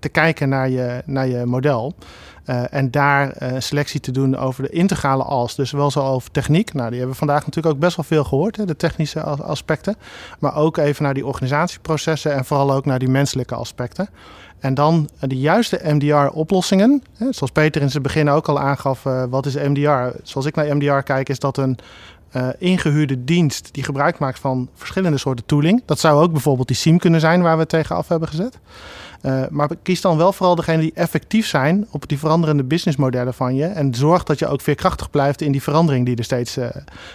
te 0.00 0.08
kijken 0.08 0.48
naar 0.48 0.68
je, 0.68 1.02
naar 1.04 1.26
je 1.26 1.44
model. 1.44 1.94
En 2.44 2.90
daar 2.90 3.36
selectie 3.58 4.00
te 4.00 4.10
doen 4.10 4.36
over 4.36 4.62
de 4.62 4.68
integrale 4.68 5.22
as. 5.22 5.54
Dus 5.54 5.70
wel 5.70 5.90
zo 5.90 6.00
over 6.00 6.30
techniek. 6.30 6.72
Nou, 6.72 6.88
die 6.88 6.98
hebben 6.98 7.12
we 7.12 7.24
vandaag 7.24 7.46
natuurlijk 7.46 7.74
ook 7.74 7.80
best 7.80 7.96
wel 7.96 8.04
veel 8.04 8.24
gehoord, 8.24 8.56
hè, 8.56 8.64
de 8.64 8.76
technische 8.76 9.20
aspecten. 9.22 9.96
Maar 10.38 10.56
ook 10.56 10.76
even 10.76 11.02
naar 11.02 11.14
die 11.14 11.26
organisatieprocessen 11.26 12.34
en 12.34 12.44
vooral 12.44 12.72
ook 12.72 12.84
naar 12.84 12.98
die 12.98 13.08
menselijke 13.08 13.54
aspecten. 13.54 14.08
En 14.58 14.74
dan 14.74 15.08
de 15.20 15.38
juiste 15.38 15.80
MDR-oplossingen. 15.84 17.02
Zoals 17.18 17.52
Peter 17.52 17.82
in 17.82 17.90
zijn 17.90 18.02
begin 18.02 18.30
ook 18.30 18.48
al 18.48 18.60
aangaf, 18.60 19.02
wat 19.30 19.46
is 19.46 19.54
MDR? 19.54 20.18
Zoals 20.22 20.46
ik 20.46 20.54
naar 20.54 20.76
MDR 20.76 20.98
kijk, 20.98 21.28
is 21.28 21.38
dat 21.38 21.56
een 21.56 21.78
ingehuurde 22.58 23.24
dienst 23.24 23.68
die 23.72 23.84
gebruik 23.84 24.18
maakt 24.18 24.38
van 24.38 24.68
verschillende 24.74 25.18
soorten 25.18 25.46
tooling. 25.46 25.82
Dat 25.86 25.98
zou 25.98 26.22
ook 26.22 26.32
bijvoorbeeld 26.32 26.68
die 26.68 26.76
SIEM 26.76 26.98
kunnen 26.98 27.20
zijn 27.20 27.42
waar 27.42 27.54
we 27.54 27.60
het 27.60 27.68
tegenaf 27.68 28.08
hebben 28.08 28.28
gezet. 28.28 28.58
Uh, 29.22 29.42
maar 29.50 29.68
kies 29.82 30.00
dan 30.00 30.16
wel 30.16 30.32
vooral 30.32 30.54
degene 30.54 30.80
die 30.80 30.92
effectief 30.94 31.46
zijn 31.46 31.86
op 31.90 32.08
die 32.08 32.18
veranderende 32.18 32.64
businessmodellen 32.64 33.34
van 33.34 33.54
je. 33.54 33.64
En 33.64 33.94
zorg 33.94 34.22
dat 34.22 34.38
je 34.38 34.46
ook 34.46 34.60
veerkrachtig 34.60 35.10
blijft 35.10 35.40
in 35.40 35.52
die 35.52 35.62
verandering 35.62 36.06
die 36.06 36.16
er 36.16 36.24
steeds, 36.24 36.58
uh, 36.58 36.66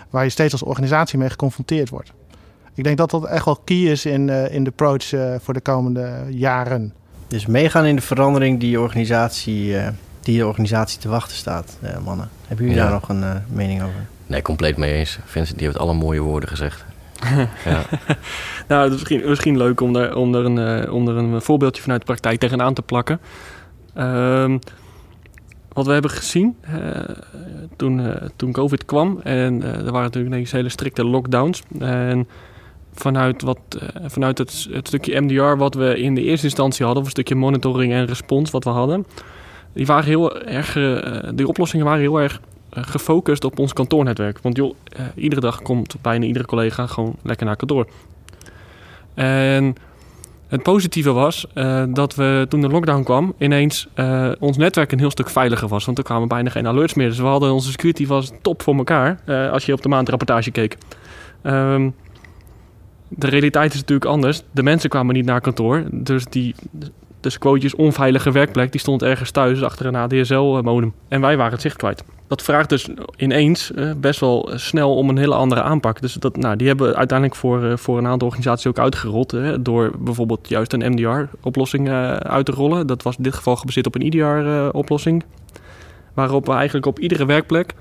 waar 0.10 0.24
je 0.24 0.30
steeds 0.30 0.52
als 0.52 0.64
organisatie 0.64 1.20
mee 1.20 1.30
geconfronteerd 1.30 1.90
wordt. 1.90 2.12
Ik 2.74 2.84
denk 2.84 2.98
dat 2.98 3.10
dat 3.10 3.26
echt 3.26 3.46
wel 3.46 3.62
key 3.64 3.78
is 3.78 4.06
in, 4.06 4.30
in 4.30 4.64
de 4.64 4.70
approach 4.70 5.14
voor 5.40 5.54
de 5.54 5.62
komende 5.62 6.26
jaren. 6.30 6.94
Dus 7.28 7.46
meegaan 7.46 7.86
in 7.86 7.96
de 7.96 8.02
verandering 8.02 8.60
die 8.60 8.70
je 8.70 8.80
organisatie, 8.80 9.76
die 10.22 10.38
de 10.38 10.48
organisatie 10.48 11.00
te 11.00 11.10
wachten 11.10 11.38
staat, 11.38 11.78
mannen. 12.04 12.30
Hebben 12.48 12.66
jullie 12.66 12.82
ja. 12.82 12.90
daar 12.90 13.00
nog 13.00 13.10
een 13.10 13.44
mening 13.48 13.82
over? 13.82 14.06
Nee, 14.28 14.42
compleet 14.42 14.78
mee 14.78 14.94
eens. 14.94 15.20
Vincent 15.26 15.58
die 15.58 15.68
heeft 15.68 15.80
alle 15.80 15.94
mooie 15.94 16.22
woorden 16.22 16.50
gezegd. 16.50 16.86
Ja. 17.66 17.82
nou, 18.68 18.84
het 18.84 18.94
is 18.94 19.00
misschien, 19.00 19.30
misschien 19.30 19.58
leuk 19.58 19.82
om 19.82 19.96
er 19.96 20.46
een, 20.46 20.58
er 20.58 21.18
een 21.18 21.42
voorbeeldje 21.42 21.82
vanuit 21.82 22.00
de 22.00 22.06
praktijk 22.06 22.40
tegenaan 22.40 22.74
te 22.74 22.82
plakken. 22.82 23.20
Um, 23.98 24.60
wat 25.74 25.86
we 25.86 25.94
hebben 25.94 26.12
gezien 26.12 26.56
uh, 26.70 27.02
toen, 27.76 28.00
uh, 28.00 28.16
toen 28.36 28.52
COVID 28.52 28.86
kwam, 28.86 29.20
en 29.24 29.64
er 29.64 29.92
waren 29.92 30.02
natuurlijk 30.02 30.34
ineens 30.34 30.52
hele 30.52 30.70
strikte 30.70 31.06
lockdowns. 31.06 31.64
En 31.80 32.28
vanuit, 32.94 33.42
wat, 33.42 33.60
vanuit 34.06 34.38
het, 34.38 34.68
het 34.72 34.88
stukje 34.88 35.22
MDR 35.22 35.58
wat 35.58 35.74
we 35.74 36.00
in 36.00 36.16
de 36.16 36.22
eerste 36.22 36.46
instantie 36.46 36.86
hadden, 36.86 37.02
of 37.02 37.08
een 37.10 37.16
stukje 37.16 37.36
monitoring 37.36 37.94
en 37.94 38.06
respons 38.06 38.52
wat 38.52 38.64
we 38.64 38.70
hadden, 38.70 39.06
die 39.74 39.86
waren 39.86 40.06
heel 40.06 40.42
erg, 40.42 40.74
die 41.36 41.48
oplossingen 41.48 41.86
waren 41.86 42.02
heel 42.02 42.22
erg 42.22 42.34
eh, 42.34 42.57
gefocust 42.84 43.44
op 43.44 43.60
ons 43.60 43.74
kantoornetwerk. 43.74 44.40
Want 44.42 44.58
joh, 44.58 44.76
eh, 44.84 45.06
iedere 45.16 45.42
dag 45.42 45.62
komt 45.62 45.96
bijna 46.02 46.26
iedere 46.26 46.46
collega 46.46 46.88
gewoon 46.88 47.16
lekker 47.24 47.46
naar 47.46 47.56
kantoor. 47.56 47.88
En 49.14 49.76
het 50.48 50.64
positieve 50.64 51.12
was 51.12 51.48
uh, 51.54 51.84
dat 51.90 52.16
we 52.16 52.46
toen 52.50 52.62
de 52.62 52.70
lockdown 52.70 53.04
kwam, 53.04 53.34
ineens 53.38 53.88
ons 54.40 54.58
netwerk 54.58 54.92
een 54.92 55.00
heel 55.00 55.12
stuk 55.12 55.30
veiliger 55.30 55.68
was. 55.68 55.86
Want 55.86 55.98
er 55.98 56.04
kwamen 56.04 56.28
bijna 56.28 56.50
geen 56.50 56.68
alerts 56.68 56.94
meer. 56.94 57.08
Dus 57.08 57.18
we 57.18 57.26
hadden 57.26 57.52
onze 57.52 57.72
security 57.72 58.08
was 58.08 58.32
top 58.42 58.62
voor 58.62 58.76
elkaar 58.76 59.20
als 59.52 59.66
je 59.66 59.74
op 59.74 59.82
de 59.82 59.90
maandrapportage 59.90 60.52
keek. 60.52 60.78
Um, 61.44 61.96
de 63.10 63.28
realiteit 63.28 63.74
is 63.74 63.80
natuurlijk 63.80 64.12
anders. 64.12 64.42
De 64.52 64.64
mensen 64.64 64.90
kwamen 64.90 65.16
niet 65.16 65.26
naar 65.26 65.42
kantoor. 65.42 65.84
Dus 65.92 66.26
die 66.26 66.56
dus 67.20 67.38
quotejes 67.38 67.76
onveilige 67.76 68.32
werkplek, 68.32 68.72
die 68.72 68.80
stond 68.80 69.04
ergens 69.04 69.32
thuis 69.32 69.64
achter 69.64 69.86
een 69.86 69.96
ADSL-modem. 69.96 70.94
En 71.08 71.22
wij 71.22 71.38
waren 71.38 71.52
het 71.52 71.62
zicht 71.62 71.78
kwijt. 71.78 72.04
Dat 72.28 72.42
vraagt 72.42 72.70
dus 72.70 72.90
ineens 73.18 73.72
uh, 73.76 73.92
best 73.98 74.20
wel 74.20 74.50
snel 74.56 74.96
om 74.96 75.10
een 75.10 75.18
hele 75.18 75.36
andere 75.36 75.62
aanpak. 75.62 76.02
Dus 76.02 76.14
dat, 76.14 76.38
nou, 76.38 76.56
die 76.56 76.68
hebben 76.68 76.88
we 76.88 76.96
uiteindelijk 76.96 77.40
voor, 77.40 77.64
uh, 77.64 77.78
voor 77.78 77.98
een 77.98 78.08
aantal 78.08 78.28
organisaties 78.28 78.68
ook 78.68 78.80
uitgerold. 78.80 79.32
Hè, 79.32 79.62
door 79.62 79.92
bijvoorbeeld 80.00 80.50
juist 80.50 80.74
een 80.74 80.92
MDR-oplossing 80.92 81.88
uh, 81.88 82.14
uit 82.14 82.46
te 82.46 82.52
rollen. 82.52 82.88
Dat 82.88 83.04
was 83.04 83.18
in 83.18 83.24
dit 83.24 83.36
geval 83.36 83.56
gebaseerd 83.56 83.86
op 83.86 83.96
een 83.96 84.02
EDR-oplossing. 84.02 85.24
waarop 86.14 86.46
we 86.46 86.52
eigenlijk 86.52 86.86
op 86.86 87.00
iedere 87.00 87.26
werkplek 87.26 87.74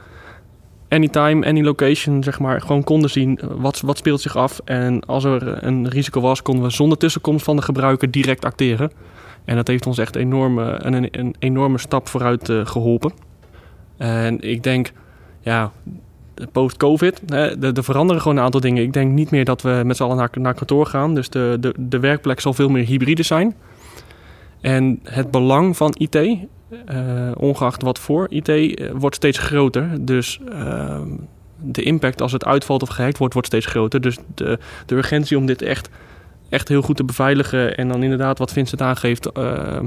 anytime, 0.89 1.47
any 1.47 1.63
location, 1.63 2.23
zeg 2.23 2.39
maar, 2.39 2.61
gewoon 2.61 2.85
konden 2.85 3.11
zien 3.11 3.41
wat, 3.43 3.81
wat 3.81 3.99
speelt 3.99 4.21
zich 4.21 4.37
af. 4.37 4.61
En 4.65 5.01
als 5.07 5.25
er 5.25 5.65
een 5.65 5.89
risico 5.89 6.21
was, 6.21 6.43
konden 6.43 6.65
we 6.65 6.71
zonder 6.71 6.99
tussenkomst 6.99 7.45
van 7.45 7.57
de 7.57 7.63
gebruiker 7.63 8.11
direct 8.11 8.45
acteren. 8.45 8.91
En 9.47 9.57
dat 9.57 9.67
heeft 9.67 9.87
ons 9.87 9.99
echt 9.99 10.17
enorme, 10.17 10.77
een, 10.79 11.09
een 11.11 11.35
enorme 11.39 11.79
stap 11.79 12.09
vooruit 12.09 12.49
uh, 12.49 12.67
geholpen. 12.67 13.13
En 13.97 14.41
ik 14.41 14.63
denk, 14.63 14.93
ja, 15.41 15.73
post-COVID, 16.53 17.21
er 17.61 17.85
veranderen 17.85 18.23
gewoon 18.23 18.37
een 18.37 18.45
aantal 18.45 18.61
dingen. 18.61 18.83
Ik 18.83 18.93
denk 18.93 19.13
niet 19.13 19.31
meer 19.31 19.45
dat 19.45 19.63
we 19.63 19.83
met 19.85 19.97
z'n 19.97 20.03
allen 20.03 20.31
naar, 20.33 20.55
kantoor 20.55 20.87
gaan. 20.87 21.15
Dus 21.15 21.29
de, 21.29 21.57
de, 21.61 21.75
de 21.79 21.99
werkplek 21.99 22.41
zal 22.41 22.53
veel 22.53 22.69
meer 22.69 22.85
hybride 22.85 23.23
zijn. 23.23 23.55
En 24.61 25.01
het 25.03 25.31
belang 25.31 25.77
van 25.77 25.95
IT, 25.99 26.15
uh, 26.15 26.39
ongeacht 27.37 27.83
wat 27.83 27.99
voor 27.99 28.27
IT, 28.31 28.49
uh, 28.49 28.91
wordt 28.95 29.17
steeds 29.17 29.39
groter. 29.39 29.89
Dus 30.01 30.41
uh, 30.53 31.01
de 31.57 31.83
impact 31.83 32.23
als 32.23 32.33
het 32.33 32.45
uitvalt 32.45 32.83
of 32.83 32.89
gehackt 32.89 33.19
wordt, 33.19 33.33
wordt 33.33 33.49
steeds 33.49 33.67
groter. 33.67 34.01
Dus 34.01 34.19
de, 34.35 34.59
de 34.87 34.95
urgentie 34.95 35.39
om 35.39 35.47
dit 35.47 35.63
echt 35.63 35.89
echt 36.49 36.69
heel 36.69 36.83
goed 36.83 36.97
te 36.97 37.05
beveiligen. 37.05 37.77
En 37.77 37.89
dan 37.89 38.03
inderdaad, 38.03 38.39
wat 38.39 38.53
Vincent 38.53 38.83
aangeeft, 38.83 39.29
uh, 39.39 39.79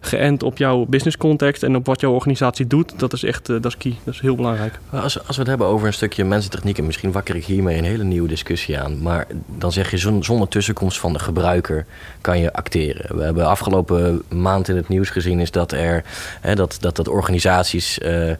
geënt 0.00 0.42
op 0.42 0.58
jouw 0.58 0.84
business 0.84 1.16
context 1.16 1.62
en 1.62 1.76
op 1.76 1.86
wat 1.86 2.00
jouw 2.00 2.12
organisatie 2.12 2.66
doet. 2.66 2.98
Dat 2.98 3.12
is 3.12 3.24
echt 3.24 3.48
uh, 3.48 3.62
dat 3.62 3.72
is 3.72 3.76
key. 3.78 3.94
Dat 4.04 4.14
is 4.14 4.20
heel 4.20 4.34
belangrijk. 4.34 4.78
Als, 4.90 5.26
als 5.26 5.36
we 5.36 5.42
het 5.42 5.46
hebben 5.48 5.66
over 5.66 5.86
een 5.86 5.92
stukje 5.92 6.24
mensentechniek, 6.24 6.78
en 6.78 6.86
misschien 6.86 7.12
wakker 7.12 7.36
ik 7.36 7.44
hiermee 7.44 7.78
een 7.78 7.84
hele 7.84 8.04
nieuwe 8.04 8.28
discussie 8.28 8.78
aan. 8.78 9.02
Maar 9.02 9.26
dan 9.58 9.72
zeg 9.72 9.90
je 9.90 9.96
zonder 10.20 10.48
tussenkomst 10.48 10.98
van 10.98 11.12
de 11.12 11.18
gebruiker 11.18 11.86
kan 12.20 12.38
je 12.38 12.52
acteren. 12.52 13.16
We 13.16 13.22
hebben 13.22 13.46
afgelopen 13.46 14.22
maand 14.28 14.68
in 14.68 14.76
het 14.76 14.88
nieuws 14.88 15.10
gezien 15.10 15.40
is 15.40 15.50
dat 15.50 15.72
er 15.72 16.04
hè, 16.40 16.54
dat, 16.54 16.76
dat, 16.80 16.96
dat 16.96 17.08
organisaties. 17.08 17.98
Uh, 17.98 18.32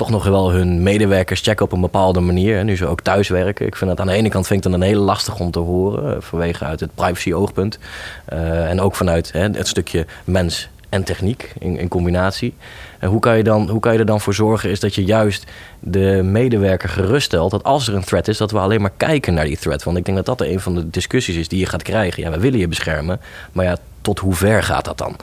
toch 0.00 0.10
nog 0.10 0.24
wel 0.24 0.50
hun 0.50 0.82
medewerkers 0.82 1.40
checken 1.40 1.64
op 1.64 1.72
een 1.72 1.80
bepaalde 1.80 2.20
manier. 2.20 2.64
nu 2.64 2.76
ze 2.76 2.86
ook 2.86 3.00
thuis 3.00 3.28
werken. 3.28 3.66
Ik 3.66 3.76
vind 3.76 3.90
dat 3.90 4.00
aan 4.00 4.06
de 4.06 4.12
ene 4.12 4.28
kant 4.28 4.46
vind 4.46 4.64
ik 4.64 4.70
dan 4.70 4.80
een 4.80 4.86
hele 4.86 5.00
lastig 5.00 5.40
om 5.40 5.50
te 5.50 5.58
horen. 5.58 6.14
Eh, 6.14 6.22
vanwege 6.22 6.64
uit 6.64 6.80
het 6.80 6.94
privacy 6.94 7.32
oogpunt. 7.32 7.78
Uh, 8.32 8.70
en 8.70 8.80
ook 8.80 8.94
vanuit 8.94 9.32
hè, 9.32 9.40
het 9.40 9.68
stukje 9.68 10.06
mens 10.24 10.68
en 10.88 11.04
techniek 11.04 11.52
in, 11.58 11.78
in 11.78 11.88
combinatie. 11.88 12.54
En 12.98 13.08
hoe 13.08 13.20
kan, 13.20 13.36
je 13.36 13.42
dan, 13.42 13.68
hoe 13.68 13.80
kan 13.80 13.92
je 13.92 13.98
er 13.98 14.06
dan 14.06 14.20
voor 14.20 14.34
zorgen 14.34 14.70
is 14.70 14.80
dat 14.80 14.94
je 14.94 15.04
juist 15.04 15.44
de 15.80 16.20
medewerker 16.24 16.88
geruststelt... 16.88 17.50
dat 17.50 17.64
als 17.64 17.88
er 17.88 17.94
een 17.94 18.04
threat 18.04 18.28
is, 18.28 18.36
dat 18.36 18.50
we 18.50 18.58
alleen 18.58 18.80
maar 18.80 18.92
kijken 18.96 19.34
naar 19.34 19.44
die 19.44 19.58
threat. 19.58 19.82
Want 19.82 19.96
ik 19.96 20.04
denk 20.04 20.16
dat 20.16 20.26
dat 20.26 20.48
een 20.48 20.60
van 20.60 20.74
de 20.74 20.90
discussies 20.90 21.36
is 21.36 21.48
die 21.48 21.58
je 21.58 21.66
gaat 21.66 21.82
krijgen. 21.82 22.22
Ja, 22.22 22.30
we 22.30 22.38
willen 22.38 22.58
je 22.58 22.68
beschermen, 22.68 23.20
maar 23.52 23.64
ja, 23.64 23.76
tot 24.00 24.18
hoe 24.18 24.34
ver 24.34 24.62
gaat 24.62 24.84
dat 24.84 24.98
dan? 24.98 25.16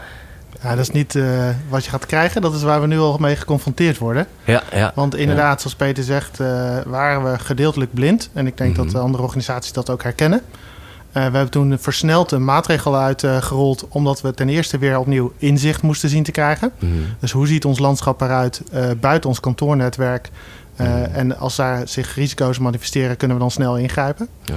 Ja, 0.64 0.70
dat 0.70 0.80
is 0.80 0.90
niet 0.90 1.16
uh, 1.16 1.50
wat 1.70 1.84
je 1.84 1.90
gaat 1.90 2.06
krijgen. 2.06 2.42
Dat 2.42 2.54
is 2.54 2.64
waar 2.64 2.82
we 2.82 2.88
nu 2.88 3.00
al 3.00 3.18
mee 3.18 3.36
geconfronteerd 3.36 3.98
worden. 3.98 4.28
Ja, 4.44 4.64
ja. 4.72 4.92
Want 4.96 5.16
inderdaad, 5.16 5.62
zoals 5.62 5.76
Peter 5.76 6.04
zegt, 6.04 6.40
uh, 6.40 6.78
waren 6.86 7.32
we 7.32 7.40
gedeeltelijk 7.40 7.94
blind. 7.94 8.30
En 8.34 8.48
ik 8.48 8.58
denk 8.58 8.70
mm 8.70 8.84
-hmm. 8.84 8.92
dat 8.92 9.02
andere 9.02 9.24
organisaties 9.24 9.72
dat 9.72 9.90
ook 9.90 10.04
herkennen. 10.04 10.42
Uh, 10.42 11.14
we 11.14 11.20
hebben 11.20 11.50
toen 11.50 11.78
versneld 11.80 12.32
een 12.32 12.46
maatregel 12.46 12.96
uitgerold... 12.98 13.88
omdat 13.90 14.22
we 14.22 14.34
ten 14.34 14.50
eerste 14.50 14.78
weer 14.78 15.00
opnieuw 15.00 15.34
inzicht 15.38 15.82
moesten 15.82 16.10
zien 16.10 16.24
te 16.24 16.32
krijgen. 16.32 16.72
Mm 16.80 16.92
-hmm. 16.92 17.06
Dus 17.20 17.32
hoe 17.32 17.48
ziet 17.48 17.66
ons 17.66 17.80
landschap 17.80 18.22
eruit 18.22 18.62
buiten 19.00 19.30
ons 19.30 19.40
kantoornetwerk... 19.40 20.30
Mm 20.78 20.86
-hmm. 20.86 21.04
en 21.04 21.38
als 21.38 21.56
daar 21.56 21.88
zich 21.88 22.16
risico's 22.16 22.60
manifesteren, 22.60 23.18
kunnen 23.18 23.38
we 23.38 23.42
dan 23.42 23.52
snel 23.52 23.78
ingrijpen. 23.78 24.28
Ja. 24.44 24.54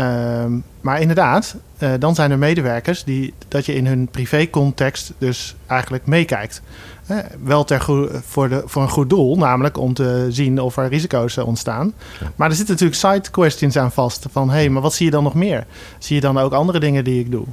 Uh, 0.00 0.44
maar 0.80 1.00
inderdaad, 1.00 1.56
uh, 1.78 1.90
dan 1.98 2.14
zijn 2.14 2.30
er 2.30 2.38
medewerkers 2.38 3.04
die 3.04 3.34
dat 3.48 3.66
je 3.66 3.74
in 3.74 3.86
hun 3.86 4.08
privécontext 4.08 5.12
dus 5.18 5.56
eigenlijk 5.66 6.06
meekijkt. 6.06 6.62
Uh, 7.10 7.18
wel 7.44 7.64
ter 7.64 7.80
voor, 8.24 8.48
de, 8.48 8.62
voor 8.64 8.82
een 8.82 8.88
goed 8.88 9.10
doel, 9.10 9.36
namelijk 9.36 9.78
om 9.78 9.94
te 9.94 10.26
zien 10.28 10.60
of 10.60 10.76
er 10.76 10.88
risico's 10.88 11.38
ontstaan. 11.38 11.92
Ja. 12.20 12.32
Maar 12.36 12.48
er 12.48 12.56
zitten 12.56 12.74
natuurlijk 12.74 13.00
side 13.00 13.30
questions 13.30 13.76
aan 13.76 13.92
vast. 13.92 14.26
Van 14.30 14.50
hé, 14.50 14.56
hey, 14.56 14.68
maar 14.68 14.82
wat 14.82 14.94
zie 14.94 15.04
je 15.04 15.10
dan 15.10 15.22
nog 15.22 15.34
meer? 15.34 15.66
Zie 15.98 16.14
je 16.14 16.20
dan 16.20 16.38
ook 16.38 16.52
andere 16.52 16.80
dingen 16.80 17.04
die 17.04 17.20
ik 17.20 17.30
doe? 17.30 17.44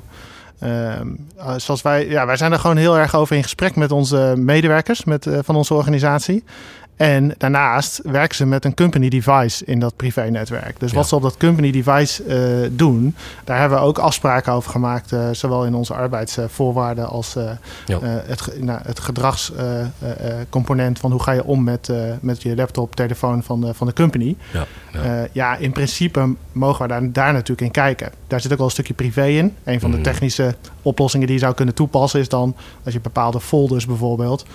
Uh, 0.63 0.99
zoals 1.57 1.81
wij, 1.81 2.07
ja, 2.07 2.25
wij 2.25 2.37
zijn 2.37 2.51
er 2.51 2.59
gewoon 2.59 2.77
heel 2.77 2.97
erg 2.97 3.15
over 3.15 3.35
in 3.35 3.43
gesprek 3.43 3.75
met 3.75 3.91
onze 3.91 4.33
medewerkers 4.37 5.03
met, 5.03 5.25
uh, 5.25 5.37
van 5.41 5.55
onze 5.55 5.73
organisatie. 5.73 6.43
En 6.97 7.33
daarnaast 7.37 7.99
werken 8.03 8.35
ze 8.35 8.45
met 8.45 8.65
een 8.65 8.73
company 8.73 9.09
device 9.09 9.65
in 9.65 9.79
dat 9.79 9.95
privé-netwerk. 9.95 10.79
Dus 10.79 10.91
ja. 10.91 10.97
wat 10.97 11.07
ze 11.07 11.15
op 11.15 11.21
dat 11.21 11.37
company 11.37 11.71
device 11.71 12.23
uh, 12.23 12.69
doen, 12.71 13.15
daar 13.43 13.59
hebben 13.59 13.77
we 13.77 13.83
ook 13.83 13.97
afspraken 13.97 14.53
over 14.53 14.71
gemaakt. 14.71 15.11
Uh, 15.11 15.29
zowel 15.31 15.65
in 15.65 15.73
onze 15.73 15.93
arbeidsvoorwaarden 15.93 17.07
als 17.07 17.35
uh, 17.35 17.49
ja. 17.85 17.99
het, 18.01 18.61
nou, 18.61 18.79
het 18.83 18.99
gedragscomponent 18.99 20.99
van 20.99 21.11
hoe 21.11 21.23
ga 21.23 21.31
je 21.31 21.43
om 21.43 21.63
met, 21.63 21.91
met 22.19 22.41
je 22.41 22.55
laptop, 22.55 22.95
telefoon 22.95 23.43
van 23.43 23.61
de, 23.61 23.73
van 23.73 23.87
de 23.87 23.93
company. 23.93 24.35
Ja, 24.53 24.65
ja. 24.93 25.27
ja 25.31 25.55
in 25.55 25.71
principe 25.71 26.35
mogen 26.51 26.81
we 26.81 26.87
daar, 26.87 27.11
daar 27.11 27.33
natuurlijk 27.33 27.61
in 27.61 27.71
kijken. 27.71 28.11
Daar 28.27 28.41
zit 28.41 28.51
ook 28.51 28.57
wel 28.57 28.67
een 28.67 28.71
stukje 28.71 28.93
privé 28.93 29.25
in. 29.25 29.55
Een 29.63 29.79
van 29.79 29.91
de 29.91 30.01
technische 30.01 30.55
oplossingen 30.87 31.27
die 31.27 31.35
je 31.35 31.41
zou 31.41 31.53
kunnen 31.53 31.75
toepassen 31.75 32.19
is 32.19 32.29
dan 32.29 32.55
als 32.83 32.93
je 32.93 32.99
bepaalde 32.99 33.39
folders 33.39 33.85
bijvoorbeeld 33.85 34.45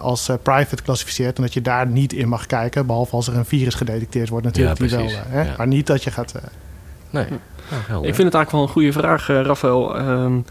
als 0.00 0.30
private 0.42 0.82
klassificeert 0.82 1.36
en 1.36 1.42
dat 1.42 1.54
je 1.54 1.62
daar 1.62 1.86
niet 1.86 2.12
in 2.12 2.28
mag 2.28 2.46
kijken. 2.46 2.86
Behalve 2.86 3.16
als 3.16 3.28
er 3.28 3.36
een 3.36 3.44
virus 3.44 3.74
gedetecteerd 3.74 4.28
wordt 4.28 4.44
natuurlijk. 4.44 4.78
Ja, 4.78 4.86
die 4.86 4.96
wel, 4.96 5.08
hè? 5.28 5.42
Ja. 5.42 5.54
Maar 5.56 5.66
niet 5.66 5.86
dat 5.86 6.04
je 6.04 6.10
gaat... 6.10 6.34
Uh... 6.36 6.42
Nee. 7.10 7.26
Nou, 7.88 8.06
ik 8.06 8.14
vind 8.14 8.32
het 8.32 8.34
eigenlijk 8.34 8.50
wel 8.50 8.62
een 8.62 8.68
goede 8.68 8.92
vraag, 8.92 9.28
uh, 9.28 9.40
Rafael. 9.40 10.00
Um, 10.00 10.44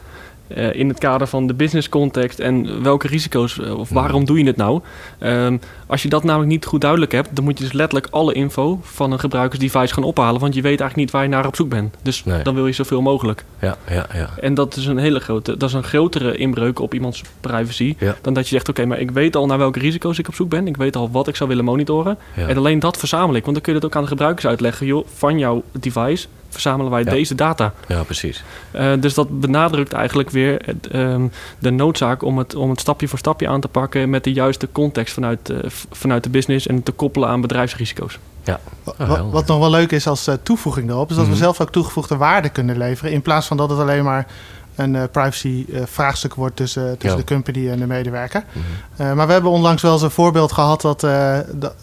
uh, 0.48 0.74
in 0.74 0.88
het 0.88 1.00
kader 1.00 1.28
van 1.28 1.48
de 1.48 1.54
business 1.54 1.90
context 1.90 2.40
en 2.40 2.84
welke 2.84 3.08
risico's 3.08 3.60
of 3.60 3.90
waarom 3.90 4.26
doe 4.26 4.38
je 4.38 4.46
het 4.46 4.56
nou? 4.56 4.82
Um, 5.20 5.60
als 5.88 6.04
je 6.04 6.10
dat 6.10 6.24
namelijk 6.24 6.52
niet 6.52 6.66
goed 6.66 6.82
duidelijk 6.82 7.12
hebt, 7.12 7.36
dan 7.36 7.44
moet 7.44 7.58
je 7.58 7.64
dus 7.64 7.74
letterlijk 7.74 8.08
alle 8.12 8.34
info 8.34 8.80
van 8.82 9.12
een 9.12 9.20
gebruikersdevice 9.20 9.94
gaan 9.94 10.04
ophalen, 10.04 10.42
want 10.42 10.54
je 10.54 10.62
weet 10.62 10.80
eigenlijk 10.80 10.96
niet 10.96 11.12
waar 11.12 11.24
je 11.24 11.30
naar 11.30 11.48
op 11.48 11.56
zoek 11.56 11.70
bent. 11.70 11.96
Dus 12.02 12.26
nee. 12.26 12.44
dan 12.44 12.56
wil 12.56 12.68
je 12.68 12.74
zoveel 12.74 13.02
mogelijk. 13.02 13.44
Ja, 13.62 13.78
ja, 13.90 14.06
ja. 14.14 14.30
En 14.40 14.54
dat 14.54 14.76
is 14.76 14.86
een 14.86 14.98
hele 14.98 15.20
grote, 15.20 15.58
dat 15.58 15.70
is 15.70 15.76
een 15.76 15.84
grotere 15.84 16.38
inbreuk 16.38 16.80
op 16.80 16.94
iemands 16.94 17.24
privacy 17.42 17.96
ja. 18.00 18.16
dan 18.22 18.34
dat 18.34 18.44
je 18.44 18.50
zegt: 18.50 18.70
oké, 18.70 18.80
okay, 18.80 18.92
maar 18.92 19.00
ik 19.00 19.12
weet 19.12 19.36
al 19.36 19.46
naar 19.46 19.58
welke 19.58 19.80
risico's 19.80 20.20
ik 20.20 20.28
op 20.28 20.36
zoek 20.36 20.50
ben, 20.50 20.68
ik 20.68 20.78
weet 20.78 20.96
al 20.96 21.12
wat 21.12 21.28
ik 21.28 21.36
zou 21.36 21.50
willen 21.50 21.66
monitoren 21.66 22.18
ja. 22.36 22.48
en 22.48 22.58
alleen 22.58 22.80
dat 22.80 22.98
verzamel 22.98 23.36
ik, 23.36 23.44
want 23.44 23.54
dan 23.54 23.64
kun 23.64 23.74
je 23.74 23.80
het 23.80 23.88
ook 23.88 23.96
aan 23.96 24.04
de 24.04 24.08
gebruikers 24.08 24.48
uitleggen. 24.48 24.86
Joh, 24.86 25.08
van 25.14 25.40
jouw 25.40 25.64
device 25.72 26.28
verzamelen 26.62 26.92
wij 26.92 27.04
ja. 27.04 27.12
deze 27.12 27.36
data. 27.36 27.74
Ja, 27.88 28.04
precies. 28.04 28.44
Uh, 28.76 28.92
dus 29.00 29.14
dat 29.14 29.40
benadrukt 29.40 29.94
eigenlijk 29.94 30.30
weer 30.30 30.62
het, 30.66 30.94
um, 30.94 31.32
de 31.60 31.70
noodzaak 31.70 32.24
om 32.24 32.38
het, 32.38 32.56
om 32.56 32.70
het 32.70 32.80
stapje 32.80 33.08
voor 33.08 33.20
stapje 33.20 33.48
aan 33.48 33.62
te 33.62 33.68
pakken 33.68 34.10
met 34.10 34.24
de 34.24 34.34
juiste 34.34 34.70
context 34.72 35.14
vanuit, 35.14 35.50
uh, 35.50 35.58
vanuit 35.92 36.24
de 36.24 36.30
business 36.30 36.68
en 36.68 36.84
te 36.84 36.92
koppelen 36.92 37.30
aan 37.30 37.42
bedrijfsrisico's. 37.42 38.20
Ja. 38.44 38.60
Oh, 38.84 39.08
wat, 39.08 39.32
wat, 39.32 39.48
nog 39.48 39.60
wel 39.60 39.70
leuk 39.70 39.92
is 39.92 40.08
als 40.08 40.28
uh, 40.28 40.36
toevoeging 40.44 40.88
daarop, 40.88 41.10
is 41.10 41.16
dat 41.16 41.26
mm 41.26 41.32
-hmm. 41.32 41.40
we 41.40 41.46
zelf 41.46 41.62
ook 41.62 41.72
toegevoegde 41.72 42.18
waarde 42.18 42.50
kunnen 42.50 42.78
leveren. 42.78 43.12
In 43.12 43.22
plaats 43.22 43.48
van 43.48 43.58
dat 43.58 43.70
het 43.70 43.80
alleen 43.80 44.04
maar 44.04 44.28
een 44.76 44.94
uh, 44.94 45.04
privacy 45.12 45.66
uh, 45.68 45.82
vraagstuk 45.86 46.36
wordt 46.36 46.56
tussen, 46.56 46.98
tussen 46.98 47.20
ja. 47.20 47.26
de 47.26 47.34
company 47.34 47.70
en 47.70 47.80
de 47.80 47.88
medewerker. 47.88 48.44
Mm 48.54 48.62
-hmm. 48.62 49.06
uh, 49.06 49.14
maar 49.14 49.28
we 49.28 49.34
hebben 49.34 49.52
onlangs 49.52 49.82
wel 49.82 49.94
eens 49.94 50.02
een 50.02 50.12
voorbeeld 50.12 50.52
gehad 50.52 50.82
dat, 50.82 51.06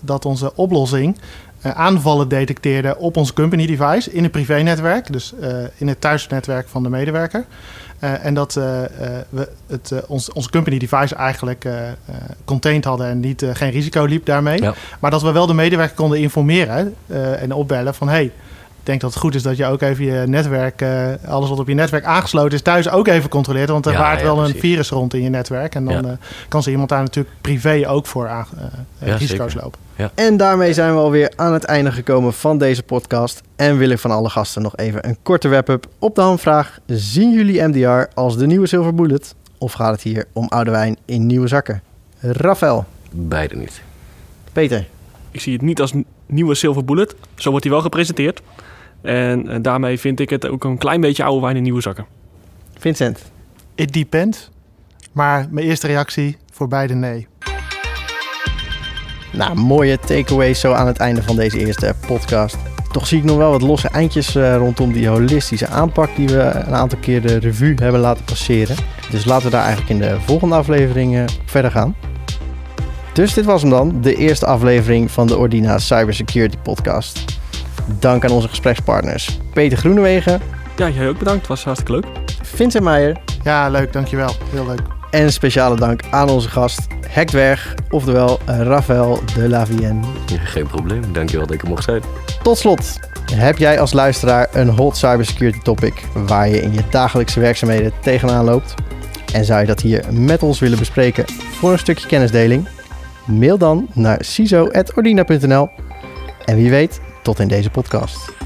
dat 0.01 0.25
onze 0.25 0.57
oplossing 0.57 1.19
aanvallen 1.73 2.29
detecteerde 2.29 2.97
op 2.99 3.17
ons 3.17 3.33
company 3.33 3.67
device 3.67 4.13
in 4.13 4.25
een 4.25 4.31
privé-netwerk, 4.31 5.13
dus 5.13 5.35
in 5.77 5.89
het 5.89 6.01
thuisnetwerk 6.01 6.69
van 6.69 6.83
de 6.83 6.89
medewerker. 6.89 7.45
Uh, 8.01 8.25
en 8.25 8.35
dat 8.35 8.55
we 8.55 9.49
het, 9.67 10.07
ons, 10.07 10.33
onze 10.33 10.51
company 10.51 10.79
device 10.79 11.15
eigenlijk 11.15 11.67
contained 12.45 12.85
hadden 12.85 13.07
en 13.07 13.21
niet, 13.21 13.47
geen 13.53 13.71
risico 13.71 14.05
liep 14.05 14.27
daarmee. 14.27 14.63
Ja. 14.63 14.75
Maar 15.01 15.11
dat 15.11 15.23
we 15.23 15.33
wel 15.33 15.47
de 15.47 15.55
medewerker 15.55 15.97
konden 15.97 16.21
informeren 16.21 16.95
en 17.39 17.53
opbellen 17.53 17.95
van 17.95 18.09
hey, 18.09 18.33
denk 18.87 19.01
dat 19.01 19.11
het 19.11 19.21
goed 19.21 19.35
is 19.35 19.43
dat 19.43 19.57
je 19.57 19.67
ook 19.67 19.83
even 19.83 20.05
je 20.05 20.27
netwerk, 20.27 20.83
uh, 20.83 21.09
alles 21.27 21.49
wat 21.49 21.59
op 21.59 21.69
je 21.69 21.75
netwerk 21.75 22.05
aangesloten 22.05 22.53
is, 22.53 22.63
thuis 22.63 22.91
ook 22.91 23.07
even 23.07 23.31
controleert. 23.31 23.69
Want 23.69 23.87
er 23.87 23.93
ja, 23.93 23.99
waart 23.99 24.19
ja, 24.19 24.25
wel 24.25 24.37
precies. 24.37 24.55
een 24.55 24.61
virus 24.61 24.89
rond 24.89 25.15
in 25.15 25.23
je 25.23 25.29
netwerk. 25.29 25.75
En 25.75 25.85
dan 25.85 25.95
ja. 25.95 26.03
uh, 26.03 26.17
kan 26.49 26.63
ze 26.63 26.71
iemand 26.71 26.89
daar 26.89 27.03
natuurlijk 27.03 27.35
privé 27.41 27.85
ook 27.89 28.07
voor 28.07 28.29
aan, 28.29 28.47
uh, 29.03 29.17
risico's 29.17 29.53
zeker. 29.53 29.63
lopen. 29.63 30.13
En 30.15 30.37
daarmee 30.37 30.73
zijn 30.73 30.93
we 30.93 31.01
alweer 31.01 31.33
aan 31.37 31.53
het 31.53 31.65
einde 31.65 31.93
gekomen 31.93 32.33
van 32.33 32.59
deze 32.59 32.83
podcast. 32.83 33.43
En 33.57 33.79
wil 33.79 33.89
ik 33.89 33.99
van 33.99 34.11
alle 34.11 34.29
gasten 34.29 34.63
nog 34.63 34.77
even 34.77 35.09
een 35.09 35.17
korte 35.23 35.49
wrap-up 35.49 35.87
op 35.99 36.15
de 36.15 36.21
handvraag. 36.21 36.79
Zien 36.87 37.33
jullie 37.33 37.63
MDR 37.63 38.15
als 38.15 38.37
de 38.37 38.47
nieuwe 38.47 38.67
Silver 38.67 38.95
Bullet? 38.95 39.35
Of 39.59 39.73
gaat 39.73 39.93
het 39.93 40.03
hier 40.03 40.27
om 40.33 40.49
oude 40.49 40.71
wijn 40.71 40.97
in 41.05 41.27
nieuwe 41.27 41.49
zakken? 41.49 41.83
Rafael? 42.21 42.85
Beide 43.11 43.57
niet. 43.57 43.83
Peter? 44.53 44.87
Ik 45.31 45.41
zie 45.41 45.53
het 45.53 45.63
niet 45.63 45.81
als 45.81 45.93
nieuwe 46.27 46.55
Silver 46.55 46.85
Bullet. 46.85 47.15
Zo 47.35 47.51
wordt 47.51 47.65
hij 47.65 47.75
wel 47.75 47.83
gepresenteerd. 47.83 48.43
En, 49.05 49.49
en, 49.49 49.63
daarmee 49.63 49.99
vind 49.99 50.21
ik 50.21 50.31
het 50.31 50.49
ook 50.49 50.65
een 50.65 50.79
klein 50.79 51.01
beetje 51.01 51.25
oude 51.25 51.41
wijn 51.41 51.57
in 51.57 51.63
nieuwe 51.63 51.81
zakken. 51.81 52.07
Vincent? 52.79 53.23
It 53.75 53.93
depends. 53.93 54.51
Maar 55.13 55.47
mijn 55.51 55.67
eerste 55.67 55.87
reactie 55.87 56.37
voor 56.53 56.69
beide 56.69 56.95
nee. 56.95 57.27
Nou, 59.33 59.55
mooie 59.55 59.99
takeaways 59.99 60.61
zo 60.61 60.73
aan 60.73 60.87
het 60.87 60.99
einde 60.99 61.23
van 61.23 61.37
deze 61.37 61.59
eerste 61.59 61.95
podcast. 62.07 62.57
Toch 62.93 63.07
zie 63.07 63.19
ik 63.19 63.25
nog 63.25 63.37
wel 63.37 63.51
wat 63.51 63.63
losse 63.63 63.89
eindjes 63.89 64.37
uh, 64.37 64.57
rondom 64.57 64.93
die 64.93 65.09
holistische 65.09 65.67
aanpak 65.67 66.17
die 66.17 66.29
we 66.29 66.41
een 66.43 66.75
aantal 66.75 66.99
keer 66.99 67.23
de 67.23 67.37
revue 67.37 67.75
hebben 67.83 68.01
laten 68.01 68.25
passeren. 68.25 68.77
Dus 69.11 69.25
laten 69.25 69.45
we 69.45 69.51
daar 69.51 69.65
eigenlijk 69.65 69.91
in 69.91 69.99
de 69.99 70.21
volgende 70.21 70.55
aflevering 70.55 71.15
uh, 71.15 71.25
verder 71.45 71.71
gaan. 71.71 71.97
Dus 73.13 73.35
dit 73.35 73.45
was 73.45 73.61
hem 73.61 73.71
dan, 73.71 74.01
de 74.01 74.15
eerste 74.15 74.47
aflevering 74.47 75.11
van 75.11 75.27
de 75.27 75.37
Ordina 75.37 75.79
Cybersecurity 75.79 76.57
Podcast. 76.63 77.43
Dank 77.99 78.25
aan 78.25 78.31
onze 78.31 78.49
gesprekspartners 78.49 79.39
Peter 79.53 79.79
Groenewegen. 79.79 80.41
Ja, 80.77 80.89
jij 80.89 81.09
ook 81.09 81.19
bedankt. 81.19 81.41
Het 81.41 81.49
was 81.49 81.65
hartstikke 81.65 81.93
leuk. 81.93 82.07
Vincent 82.43 82.85
Meijer. 82.85 83.17
Ja, 83.45 83.69
leuk. 83.69 83.93
Dankjewel. 83.93 84.31
Heel 84.51 84.67
leuk. 84.67 84.81
En 85.11 85.23
een 85.23 85.33
speciale 85.33 85.77
dank 85.77 86.03
aan 86.11 86.29
onze 86.29 86.49
gast 86.49 86.87
Hekdwerg, 87.09 87.75
oftewel 87.91 88.39
Rafael 88.47 89.21
de 89.35 89.49
Lavienne. 89.49 90.07
Ja, 90.27 90.39
geen 90.39 90.67
probleem. 90.67 91.13
Dankjewel 91.13 91.47
dat 91.47 91.55
ik 91.55 91.63
er 91.63 91.69
mocht 91.69 91.85
zijn. 91.85 92.03
Tot 92.43 92.59
slot, 92.59 92.99
heb 93.33 93.59
jij 93.59 93.81
als 93.81 93.93
luisteraar 93.93 94.49
een 94.53 94.69
hot 94.69 94.97
cybersecurity 94.97 95.59
topic 95.59 96.05
waar 96.13 96.49
je 96.49 96.63
in 96.63 96.73
je 96.73 96.83
dagelijkse 96.91 97.41
werkzaamheden 97.41 97.93
tegenaan 98.03 98.45
loopt? 98.45 98.75
En 99.33 99.45
zou 99.45 99.61
je 99.61 99.67
dat 99.67 99.81
hier 99.81 100.05
met 100.11 100.43
ons 100.43 100.59
willen 100.59 100.79
bespreken 100.79 101.25
voor 101.29 101.73
een 101.73 101.79
stukje 101.79 102.07
kennisdeling? 102.07 102.69
Mail 103.27 103.59
dan 103.59 103.89
naar 103.93 104.19
ciso.ordina.nl. 104.21 105.69
En 106.45 106.57
wie 106.57 106.71
weet, 106.71 107.01
tot 107.25 107.41
in 107.41 107.49
deze 107.49 107.71
podcast. 107.71 108.44